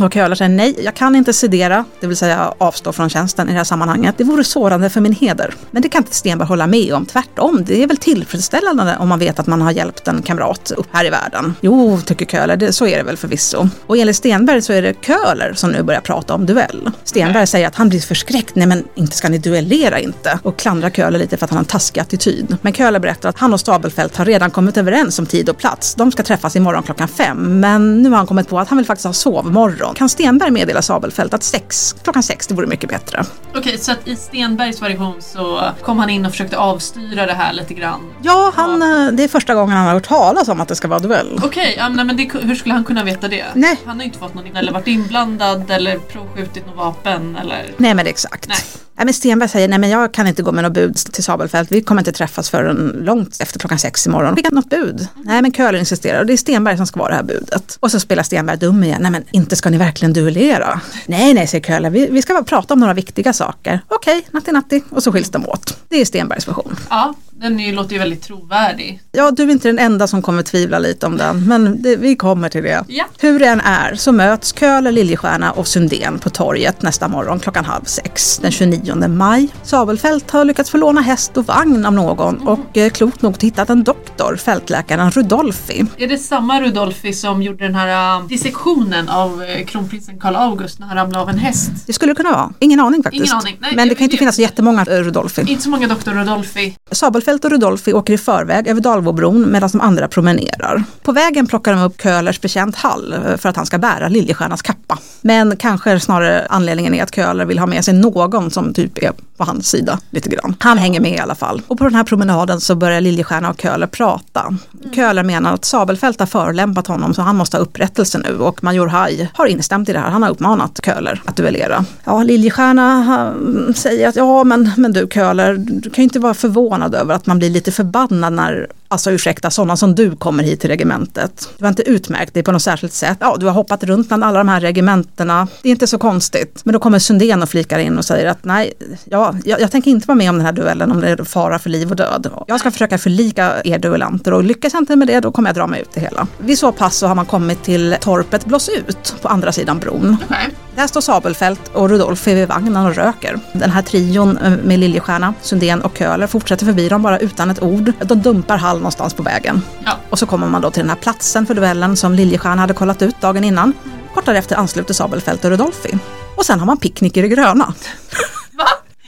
Och 0.00 0.14
Köhler 0.14 0.36
säger 0.36 0.48
nej, 0.48 0.74
jag 0.84 0.94
kan 0.94 1.14
inte 1.14 1.32
sedera, 1.32 1.84
det 2.00 2.06
vill 2.06 2.16
säga 2.16 2.54
avstå 2.58 2.92
från 2.92 3.10
tjänsten 3.10 3.48
i 3.48 3.52
det 3.52 3.56
här 3.56 3.64
sammanhanget. 3.64 4.14
Det 4.18 4.24
vore 4.24 4.44
sårande 4.44 4.90
för 4.90 5.00
min 5.00 5.12
heder. 5.12 5.54
Men 5.70 5.82
det 5.82 5.88
kan 5.88 6.02
inte 6.02 6.14
Stenberg 6.14 6.48
hålla 6.48 6.66
med 6.66 6.94
om. 6.94 7.06
Tvärtom, 7.06 7.64
det 7.66 7.82
är 7.82 7.86
väl 7.86 7.96
tillfredsställande 7.96 8.96
om 9.00 9.08
man 9.08 9.18
vet 9.18 9.38
att 9.38 9.46
man 9.46 9.62
har 9.62 9.70
hjälpt 9.70 10.08
en 10.08 10.22
kamrat 10.22 10.72
upp 10.76 10.86
här 10.92 11.04
i 11.04 11.10
världen. 11.10 11.54
Jo, 11.60 12.00
tycker 12.06 12.26
Köhler, 12.26 12.56
det, 12.56 12.72
så 12.72 12.86
är 12.86 12.96
det 12.96 13.02
väl 13.02 13.16
förvisso. 13.16 13.68
Och 13.86 13.96
enligt 13.96 14.16
Stenberg 14.16 14.62
så 14.62 14.72
är 14.72 14.82
det 14.82 14.94
Köhler 15.02 15.52
som 15.54 15.70
nu 15.70 15.82
börjar 15.82 16.00
prata 16.00 16.34
om 16.34 16.46
duell. 16.46 16.90
Stenberg 17.04 17.46
säger 17.46 17.66
att 17.66 17.74
han 17.74 17.88
blir 17.88 18.00
förskräckt, 18.00 18.54
nej 18.54 18.66
men 18.66 18.84
inte 18.94 19.16
ska 19.16 19.28
ni 19.28 19.38
duellera 19.38 20.00
inte. 20.00 20.38
Och 20.42 20.58
klandrar 20.58 20.90
Köhler 20.90 21.18
lite 21.18 21.36
för 21.36 21.44
att 21.44 21.50
han 21.50 21.56
har 21.56 21.62
en 21.62 21.68
taskig 21.68 22.00
attityd. 22.00 22.56
Men 22.62 22.72
Köhler 22.72 22.98
berättar 22.98 23.28
att 23.28 23.38
han 23.38 23.52
och 23.52 23.60
Stabelfelt 23.60 24.16
har 24.16 24.24
redan 24.24 24.50
kommit 24.50 24.76
överens 24.76 25.18
om 25.18 25.26
tid 25.26 25.48
och 25.48 25.58
plats. 25.58 25.94
De 25.94 26.12
ska 26.12 26.22
träffas 26.22 26.56
imorgon 26.56 26.82
klockan 26.82 27.08
fem, 27.08 27.60
men 27.60 28.02
nu 28.02 28.10
har 28.10 28.16
han 28.16 28.26
kommit 28.26 28.48
på 28.48 28.58
att 28.58 28.68
han 28.68 28.78
vill 28.78 28.86
faktiskt 28.86 29.06
ha 29.06 29.12
sovmorgon. 29.12 29.87
Kan 29.94 30.08
Stenberg 30.08 30.50
meddela 30.50 30.82
Sabelfält 30.82 31.34
att 31.34 31.42
sex, 31.42 31.96
klockan 32.02 32.22
sex, 32.22 32.46
det 32.46 32.54
vore 32.54 32.66
mycket 32.66 32.88
bättre? 32.88 33.24
Okej, 33.54 33.78
så 33.78 33.92
att 33.92 34.08
i 34.08 34.16
Stenbergs 34.16 34.82
version 34.82 35.22
så 35.22 35.62
kom 35.82 35.98
han 35.98 36.10
in 36.10 36.26
och 36.26 36.32
försökte 36.32 36.58
avstyra 36.58 37.26
det 37.26 37.32
här 37.32 37.52
lite 37.52 37.74
grann. 37.74 38.00
Ja, 38.22 38.52
han, 38.54 38.82
eh, 38.82 39.12
det 39.12 39.24
är 39.24 39.28
första 39.28 39.54
gången 39.54 39.76
han 39.76 39.86
har 39.86 39.94
hört 39.94 40.08
talas 40.08 40.48
om 40.48 40.60
att 40.60 40.68
det 40.68 40.76
ska 40.76 40.88
vara 40.88 41.00
duell. 41.00 41.40
Okej, 41.42 41.76
nej, 41.90 42.04
men 42.04 42.16
det, 42.16 42.30
hur 42.42 42.54
skulle 42.54 42.74
han 42.74 42.84
kunna 42.84 43.04
veta 43.04 43.28
det? 43.28 43.44
Nej. 43.54 43.80
Han 43.84 43.96
har 43.96 44.02
ju 44.02 44.06
inte 44.06 44.18
fått 44.18 44.34
någon 44.34 44.56
eller 44.56 44.72
varit 44.72 44.86
inblandad 44.86 45.70
eller 45.70 45.98
provskjutit 45.98 46.66
något 46.66 46.76
vapen 46.76 47.36
eller... 47.36 47.74
Nej 47.76 47.94
men 47.94 48.06
exakt. 48.06 48.48
Nej. 48.48 48.58
Nej, 48.98 49.04
men 49.04 49.14
Stenberg 49.14 49.48
säger 49.48 49.68
nej 49.68 49.78
men 49.78 49.90
jag 49.90 50.14
kan 50.14 50.26
inte 50.26 50.42
gå 50.42 50.52
med 50.52 50.64
något 50.64 50.72
bud 50.72 50.96
till 50.96 51.24
Sabelfält. 51.24 51.72
Vi 51.72 51.82
kommer 51.82 52.00
inte 52.00 52.12
träffas 52.12 52.50
förrän 52.50 53.00
långt 53.00 53.36
efter 53.40 53.58
klockan 53.58 53.78
sex 53.78 54.06
imorgon. 54.06 54.36
Fick 54.36 54.50
något 54.50 54.70
bud? 54.70 55.08
Nej 55.14 55.42
men 55.42 55.52
Köhler 55.52 55.78
insisterar 55.78 56.20
och 56.20 56.26
det 56.26 56.32
är 56.32 56.36
Stenberg 56.36 56.76
som 56.76 56.86
ska 56.86 57.00
vara 57.00 57.08
det 57.08 57.14
här 57.14 57.22
budet. 57.22 57.76
Och 57.80 57.90
så 57.90 58.00
spelar 58.00 58.22
Stenberg 58.22 58.58
dum 58.58 58.84
igen. 58.84 59.02
Nej 59.02 59.10
men 59.10 59.24
inte 59.30 59.56
ska 59.56 59.70
ni 59.70 59.77
verkligen 59.78 60.12
duellera? 60.12 60.80
Nej 61.06 61.34
nej 61.34 61.46
säger 61.46 61.64
Köhler, 61.64 61.90
vi, 61.90 62.06
vi 62.10 62.22
ska 62.22 62.32
bara 62.32 62.44
prata 62.44 62.74
om 62.74 62.80
några 62.80 62.94
viktiga 62.94 63.32
saker. 63.32 63.80
Okej, 63.88 64.26
natti 64.30 64.52
natti. 64.52 64.82
Och 64.90 65.02
så 65.02 65.12
skiljs 65.12 65.30
de 65.30 65.46
åt. 65.46 65.78
Det 65.88 66.00
är 66.00 66.04
Stenbergs 66.04 66.48
version. 66.48 66.76
Ja, 66.90 67.14
den 67.40 67.60
är 67.60 67.72
låter 67.72 67.92
ju 67.92 67.98
väldigt 67.98 68.22
trovärdig. 68.22 69.00
Ja, 69.12 69.30
du 69.30 69.42
är 69.42 69.50
inte 69.50 69.68
den 69.68 69.78
enda 69.78 70.06
som 70.06 70.22
kommer 70.22 70.42
tvivla 70.42 70.78
lite 70.78 71.06
om 71.06 71.16
den, 71.16 71.48
men 71.48 71.82
det, 71.82 71.96
vi 71.96 72.16
kommer 72.16 72.48
till 72.48 72.62
det. 72.62 72.84
Ja. 72.88 73.04
Hur 73.18 73.38
det 73.38 73.46
än 73.46 73.60
är 73.60 73.94
så 73.94 74.12
möts 74.12 74.52
Köhler, 74.52 74.92
Liljestjärna 74.92 75.52
och 75.52 75.66
Sundén 75.68 76.18
på 76.18 76.30
torget 76.30 76.82
nästa 76.82 77.08
morgon 77.08 77.40
klockan 77.40 77.64
halv 77.64 77.84
sex 77.84 78.38
den 78.38 78.50
29 78.50 79.08
maj. 79.08 79.48
Sabelfält 79.62 80.30
har 80.30 80.44
lyckats 80.44 80.70
få 80.70 80.76
låna 80.76 81.00
häst 81.00 81.36
och 81.36 81.46
vagn 81.46 81.86
av 81.86 81.92
någon 81.92 82.48
och 82.48 82.76
eh, 82.76 82.90
klokt 82.90 83.22
nog 83.22 83.42
hittat 83.42 83.70
en 83.70 83.84
doktor, 83.84 84.36
fältläkaren 84.36 85.10
Rudolfi. 85.10 85.84
Är 85.96 86.08
det 86.08 86.18
samma 86.18 86.60
Rudolfi 86.60 87.12
som 87.12 87.42
gjorde 87.42 87.64
den 87.64 87.74
här 87.74 88.20
uh, 88.20 88.26
dissektionen 88.26 89.08
av 89.08 89.42
uh, 89.42 89.66
kronprinsen 89.66 90.18
Karl 90.18 90.36
August 90.36 90.78
när 90.78 90.86
han 90.86 90.96
ramlade 90.96 91.22
av 91.22 91.28
en 91.28 91.38
häst? 91.38 91.70
Det 91.86 91.92
skulle 91.92 92.12
det 92.12 92.16
kunna 92.16 92.32
vara. 92.32 92.52
Ingen 92.58 92.80
aning 92.80 93.02
faktiskt. 93.02 93.24
Ingen 93.24 93.36
aning. 93.36 93.56
Nej, 93.60 93.72
Men 93.76 93.88
det 93.88 93.94
kan 93.94 94.04
inte 94.04 94.16
finnas 94.16 94.36
så 94.36 94.42
jättemånga 94.42 94.80
eh, 94.80 95.02
Rudolfi. 95.02 95.40
Inte 95.40 95.62
så 95.62 95.70
många 95.70 95.88
doktor 95.88 96.12
Rudolfi. 96.12 96.76
Sabelfält 96.90 97.27
och 97.34 97.50
Rudolfi 97.50 97.92
åker 97.92 98.12
i 98.12 98.18
förväg 98.18 98.68
över 98.68 98.80
Dalvåbron 98.80 99.52
medan 99.52 99.70
de 99.72 99.80
andra 99.80 100.08
promenerar. 100.08 100.84
På 101.02 101.12
vägen 101.12 101.46
plockar 101.46 101.72
de 101.72 101.82
upp 101.82 102.02
Köhlers 102.02 102.40
bekänt 102.40 102.76
Hall 102.76 103.12
eh, 103.12 103.36
för 103.36 103.48
att 103.48 103.56
han 103.56 103.66
ska 103.66 103.78
bära 103.78 104.08
Liljestjärnas 104.08 104.62
kappa. 104.62 104.98
Men 105.20 105.56
kanske 105.56 106.00
snarare 106.00 106.46
anledningen 106.50 106.94
är 106.94 107.02
att 107.02 107.14
Köhler 107.14 107.44
vill 107.44 107.58
ha 107.58 107.66
med 107.66 107.84
sig 107.84 107.94
någon 107.94 108.50
som 108.50 108.74
typ 108.74 108.98
är 108.98 109.12
på 109.36 109.44
hans 109.44 109.68
sida 109.68 109.98
lite 110.10 110.28
grann. 110.28 110.54
Han 110.58 110.78
hänger 110.78 111.00
med 111.00 111.12
i 111.12 111.18
alla 111.18 111.34
fall. 111.34 111.62
Och 111.68 111.78
på 111.78 111.84
den 111.84 111.94
här 111.94 112.04
promenaden 112.04 112.60
så 112.60 112.74
börjar 112.74 113.00
Liljestjärna 113.00 113.50
och 113.50 113.60
Köhler 113.60 113.86
prata. 113.86 114.56
Köhler 114.94 115.22
menar 115.22 115.54
att 115.54 115.64
Sabelfält 115.64 116.20
har 116.20 116.26
förolämpat 116.26 116.86
honom 116.86 117.14
så 117.14 117.22
han 117.22 117.36
måste 117.36 117.56
ha 117.56 117.62
upprättelse 117.62 118.18
nu 118.18 118.38
och 118.38 118.64
Major 118.64 118.86
Haj 118.86 119.30
har 119.34 119.46
instämt 119.46 119.88
i 119.88 119.92
det 119.92 119.98
här. 119.98 120.10
Han 120.10 120.22
har 120.22 120.30
uppmanat 120.30 120.80
Köhler 120.84 121.22
att 121.24 121.36
duellera. 121.36 121.84
Ja, 122.04 122.22
Liljestjärna 122.22 123.34
säger 123.74 124.08
att 124.08 124.16
ja 124.16 124.44
men, 124.44 124.70
men 124.76 124.92
du 124.92 125.08
Köhler, 125.14 125.54
du 125.58 125.90
kan 125.90 126.02
ju 126.02 126.04
inte 126.04 126.18
vara 126.18 126.34
förvånad 126.34 126.94
över 126.94 127.14
att 127.18 127.26
man 127.26 127.38
blir 127.38 127.50
lite 127.50 127.72
förbannad 127.72 128.32
när, 128.32 128.68
alltså 128.88 129.10
ursäkta, 129.10 129.50
sådana 129.50 129.76
som 129.76 129.94
du 129.94 130.16
kommer 130.16 130.44
hit 130.44 130.60
till 130.60 130.70
regementet. 130.70 131.48
Du 131.58 131.64
har 131.64 131.68
inte 131.68 131.82
utmärkt 131.82 132.34
dig 132.34 132.42
på 132.42 132.52
något 132.52 132.62
särskilt 132.62 132.92
sätt. 132.92 133.18
Ja, 133.20 133.36
du 133.40 133.46
har 133.46 133.52
hoppat 133.52 133.84
runt 133.84 134.08
bland 134.08 134.24
alla 134.24 134.38
de 134.38 134.48
här 134.48 134.60
regementena. 134.60 135.48
Det 135.62 135.68
är 135.68 135.70
inte 135.70 135.86
så 135.86 135.98
konstigt. 135.98 136.60
Men 136.64 136.72
då 136.72 136.78
kommer 136.78 136.98
Sundén 136.98 137.42
och 137.42 137.48
flikar 137.48 137.78
in 137.78 137.98
och 137.98 138.04
säger 138.04 138.26
att 138.26 138.44
nej, 138.44 138.72
ja, 139.04 139.34
jag, 139.44 139.60
jag 139.60 139.70
tänker 139.70 139.90
inte 139.90 140.06
vara 140.06 140.16
med 140.16 140.30
om 140.30 140.36
den 140.36 140.46
här 140.46 140.52
duellen 140.52 140.92
om 140.92 141.00
det 141.00 141.08
är 141.08 141.24
fara 141.24 141.58
för 141.58 141.70
liv 141.70 141.90
och 141.90 141.96
död. 141.96 142.30
Jag 142.46 142.60
ska 142.60 142.70
försöka 142.70 142.98
förlika 142.98 143.62
er 143.64 143.78
duellanter 143.78 144.34
och 144.34 144.44
lyckas 144.44 144.72
jag 144.72 144.82
inte 144.82 144.96
med 144.96 145.08
det 145.08 145.20
då 145.20 145.32
kommer 145.32 145.48
jag 145.48 145.56
dra 145.56 145.66
mig 145.66 145.80
ut 145.80 145.90
det 145.94 146.00
hela. 146.00 146.26
Vid 146.38 146.58
så 146.58 146.72
pass 146.72 146.96
så 146.96 147.06
har 147.06 147.14
man 147.14 147.26
kommit 147.26 147.62
till 147.62 147.96
torpet 148.00 148.44
Blås 148.44 148.68
ut 148.68 149.14
på 149.22 149.28
andra 149.28 149.52
sidan 149.52 149.78
bron. 149.78 150.16
Okej. 150.24 150.54
Där 150.78 150.86
står 150.86 151.00
Sabelfält 151.00 151.60
och 151.72 151.88
Rudolf 151.90 152.28
är 152.28 152.34
vid 152.34 152.48
vagnen 152.48 152.76
och 152.76 152.94
röker. 152.94 153.40
Den 153.52 153.70
här 153.70 153.82
trion 153.82 154.38
eh, 154.38 154.52
med 154.64 154.78
Liljestjärna, 154.78 155.34
Sundén 155.42 155.80
och 155.80 155.98
Köhler 155.98 156.26
fortsätter 156.26 156.66
förbi 156.66 156.88
dem 156.88 157.02
bara 157.02 157.18
utan 157.18 157.50
ett 157.50 157.62
ord. 157.62 157.92
De 158.04 158.22
dumpar 158.22 158.56
Hall 158.56 158.77
någonstans 158.78 159.14
på 159.14 159.22
vägen. 159.22 159.62
Ja. 159.84 159.92
Och 160.10 160.18
så 160.18 160.26
kommer 160.26 160.48
man 160.48 160.62
då 160.62 160.70
till 160.70 160.82
den 160.82 160.90
här 160.90 160.96
platsen 160.96 161.46
för 161.46 161.54
duellen 161.54 161.96
som 161.96 162.14
Liljestjärna 162.14 162.60
hade 162.60 162.74
kollat 162.74 163.02
ut 163.02 163.20
dagen 163.20 163.44
innan. 163.44 163.72
Kort 164.14 164.26
därefter 164.26 164.56
ansluter 164.56 164.94
Sabelfält 164.94 165.44
och 165.44 165.50
Rudolfi. 165.50 165.98
Och 166.36 166.46
sen 166.46 166.58
har 166.58 166.66
man 166.66 166.76
picknick 166.76 167.16
i 167.16 167.22
det 167.22 167.28
gröna. 167.28 167.74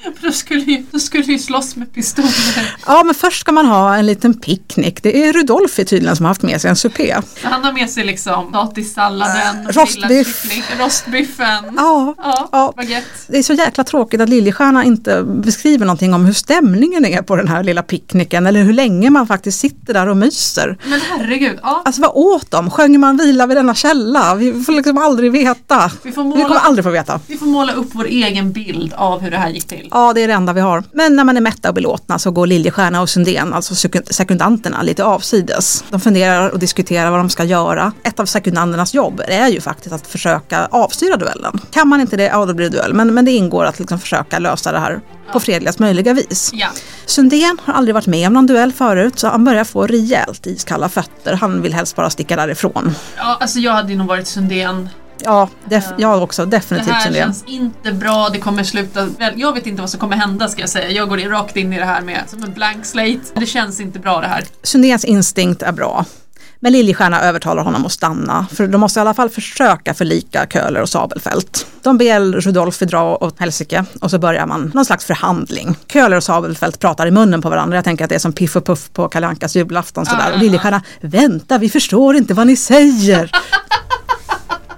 Då 0.22 0.32
skulle, 0.32 0.60
ju, 0.60 0.84
då 0.90 0.98
skulle 0.98 1.24
ju 1.24 1.38
slåss 1.38 1.76
med 1.76 1.92
pistoler. 1.94 2.76
Ja, 2.86 3.02
men 3.04 3.14
först 3.14 3.40
ska 3.40 3.52
man 3.52 3.66
ha 3.66 3.96
en 3.96 4.06
liten 4.06 4.34
picknick. 4.34 5.02
Det 5.02 5.22
är 5.24 5.32
Rudolfi 5.32 5.84
tydligen 5.84 6.16
som 6.16 6.24
har 6.24 6.30
haft 6.30 6.42
med 6.42 6.60
sig 6.60 6.70
en 6.70 6.76
supé. 6.76 7.16
Han 7.42 7.64
har 7.64 7.72
med 7.72 7.90
sig 7.90 8.04
liksom 8.04 8.46
potatissalladen, 8.52 9.66
Äh, 9.66 9.72
rostbiff. 9.72 10.44
rostbiffen. 10.78 11.64
Ja, 11.76 12.14
Ja, 12.18 12.48
ja. 12.52 12.74
Det 13.26 13.38
är 13.38 13.42
så 13.42 13.52
jäkla 13.52 13.84
tråkigt 13.84 14.20
att 14.20 14.28
Liljestjärna 14.28 14.84
inte 14.84 15.22
beskriver 15.22 15.86
någonting 15.86 16.14
om 16.14 16.24
hur 16.26 16.32
stämningen 16.32 17.04
är 17.04 17.22
på 17.22 17.36
den 17.36 17.48
här 17.48 17.64
lilla 17.64 17.82
picknicken 17.82 18.46
eller 18.46 18.62
hur 18.62 18.72
länge 18.72 19.10
man 19.10 19.26
faktiskt 19.26 19.58
sitter 19.60 19.94
där 19.94 20.08
och 20.08 20.16
myser. 20.16 20.78
Men 20.84 21.00
herregud, 21.10 21.58
ja. 21.62 21.82
Alltså 21.84 22.02
vad 22.02 22.10
åt 22.14 22.50
de? 22.50 22.70
Sjöng 22.70 23.00
man 23.00 23.16
vila 23.16 23.46
vid 23.46 23.56
denna 23.56 23.74
källa? 23.74 24.34
Vi 24.34 24.64
får 24.64 24.72
liksom 24.72 24.98
aldrig 24.98 25.32
veta. 25.32 25.90
Vi 26.02 26.12
får 26.12 26.24
Vi 26.24 26.30
kommer 26.30 26.48
måla, 26.48 26.60
aldrig 26.60 26.84
få 26.84 26.90
veta. 26.90 27.20
vi 27.26 27.38
får 27.38 27.46
måla 27.46 27.72
upp 27.72 27.88
vår 27.92 28.06
egen 28.06 28.52
bild 28.52 28.92
av 28.92 29.20
hur 29.20 29.30
det 29.30 29.36
här 29.38 29.48
gick 29.50 29.66
till. 29.66 29.88
Ja, 29.90 30.12
det 30.12 30.20
är 30.22 30.28
det 30.28 30.34
enda 30.34 30.52
vi 30.52 30.60
har. 30.60 30.84
Men 30.92 31.16
när 31.16 31.24
man 31.24 31.36
är 31.36 31.40
mätta 31.40 31.68
och 31.68 31.74
belåtna 31.74 32.18
så 32.18 32.30
går 32.30 32.46
Liljestjärna 32.46 33.00
och 33.00 33.08
Sundén, 33.08 33.54
alltså 33.54 33.74
sekund- 33.74 34.12
sekundanterna, 34.14 34.82
lite 34.82 35.04
avsides. 35.04 35.84
De 35.90 36.00
funderar 36.00 36.50
och 36.50 36.58
diskuterar 36.58 37.10
vad 37.10 37.20
de 37.20 37.30
ska 37.30 37.44
göra. 37.44 37.92
Ett 38.02 38.20
av 38.20 38.26
sekundanternas 38.26 38.94
jobb 38.94 39.22
är 39.28 39.48
ju 39.48 39.60
faktiskt 39.60 39.94
att 39.94 40.06
försöka 40.06 40.66
avstyra 40.70 41.16
duellen. 41.16 41.60
Kan 41.70 41.88
man 41.88 42.00
inte 42.00 42.16
det, 42.16 42.22
ja 42.24 42.46
då 42.46 42.54
blir 42.54 42.70
det 42.70 42.76
duell. 42.76 42.94
Men, 42.94 43.14
men 43.14 43.24
det 43.24 43.30
ingår 43.30 43.64
att 43.64 43.78
liksom 43.78 43.98
försöka 43.98 44.38
lösa 44.38 44.72
det 44.72 44.78
här 44.78 45.00
på 45.32 45.40
fredligast 45.40 45.78
möjliga 45.78 46.12
vis. 46.14 46.50
Ja. 46.54 46.68
Sundén 47.06 47.58
har 47.64 47.74
aldrig 47.74 47.94
varit 47.94 48.06
med 48.06 48.26
om 48.26 48.32
någon 48.32 48.46
duell 48.46 48.72
förut 48.72 49.18
så 49.18 49.28
han 49.28 49.44
börjar 49.44 49.64
få 49.64 49.86
rejält 49.86 50.46
iskalla 50.46 50.88
fötter. 50.88 51.32
Han 51.34 51.62
vill 51.62 51.74
helst 51.74 51.96
bara 51.96 52.10
sticka 52.10 52.36
därifrån. 52.36 52.94
ja, 53.16 53.36
alltså 53.40 53.58
jag 53.58 53.72
hade 53.72 53.94
nog 53.94 54.06
varit 54.06 54.26
Sundén. 54.26 54.88
Ja, 55.24 55.48
def- 55.64 55.94
jag 55.98 56.22
också. 56.22 56.44
Det 56.44 56.56
Definitivt 56.56 56.92
här 56.94 57.00
Sundén. 57.00 57.22
känns 57.22 57.44
inte 57.46 57.92
bra, 57.92 58.28
det 58.32 58.38
kommer 58.38 58.64
sluta 58.64 59.04
väl. 59.04 59.32
Jag 59.36 59.52
vet 59.52 59.66
inte 59.66 59.80
vad 59.82 59.90
som 59.90 60.00
kommer 60.00 60.16
hända 60.16 60.48
ska 60.48 60.60
jag 60.60 60.70
säga. 60.70 60.90
Jag 60.90 61.08
går 61.08 61.18
in, 61.20 61.28
rakt 61.30 61.56
in 61.56 61.72
i 61.72 61.78
det 61.78 61.84
här 61.84 62.00
med 62.00 62.20
som 62.28 62.42
en 62.42 62.52
blank 62.52 62.86
slate. 62.86 63.20
Det 63.34 63.46
känns 63.46 63.80
inte 63.80 63.98
bra 63.98 64.20
det 64.20 64.26
här. 64.28 64.44
Sundéns 64.62 65.04
instinkt 65.04 65.62
är 65.62 65.72
bra. 65.72 66.04
Men 66.62 66.72
Liljestjärna 66.72 67.20
övertalar 67.22 67.62
honom 67.62 67.86
att 67.86 67.92
stanna, 67.92 68.46
för 68.52 68.66
de 68.66 68.80
måste 68.80 69.00
i 69.00 69.02
alla 69.02 69.14
fall 69.14 69.28
försöka 69.30 69.94
förlika 69.94 70.46
Köhler 70.46 70.82
och 70.82 70.88
Sabelfält. 70.88 71.66
De 71.82 71.98
ber 71.98 72.20
Rudolf 72.20 72.78
dra 72.78 73.16
åt 73.16 73.40
helsike 73.40 73.84
och 74.00 74.10
så 74.10 74.18
börjar 74.18 74.46
man 74.46 74.70
någon 74.74 74.84
slags 74.84 75.04
förhandling. 75.04 75.76
Köhler 75.92 76.16
och 76.16 76.24
Sabelfält 76.24 76.78
pratar 76.78 77.06
i 77.06 77.10
munnen 77.10 77.42
på 77.42 77.50
varandra, 77.50 77.76
jag 77.76 77.84
tänker 77.84 78.04
att 78.04 78.08
det 78.08 78.14
är 78.14 78.18
som 78.18 78.32
Piff 78.32 78.56
och 78.56 78.66
Puff 78.66 78.90
på 78.92 79.08
Kalle 79.08 79.26
Ankas 79.26 79.56
julafton 79.56 80.06
sådär. 80.06 80.32
Och 80.32 80.38
Liljestjärna, 80.38 80.82
vänta 81.00 81.58
vi 81.58 81.68
förstår 81.68 82.16
inte 82.16 82.34
vad 82.34 82.46
ni 82.46 82.56
säger. 82.56 83.30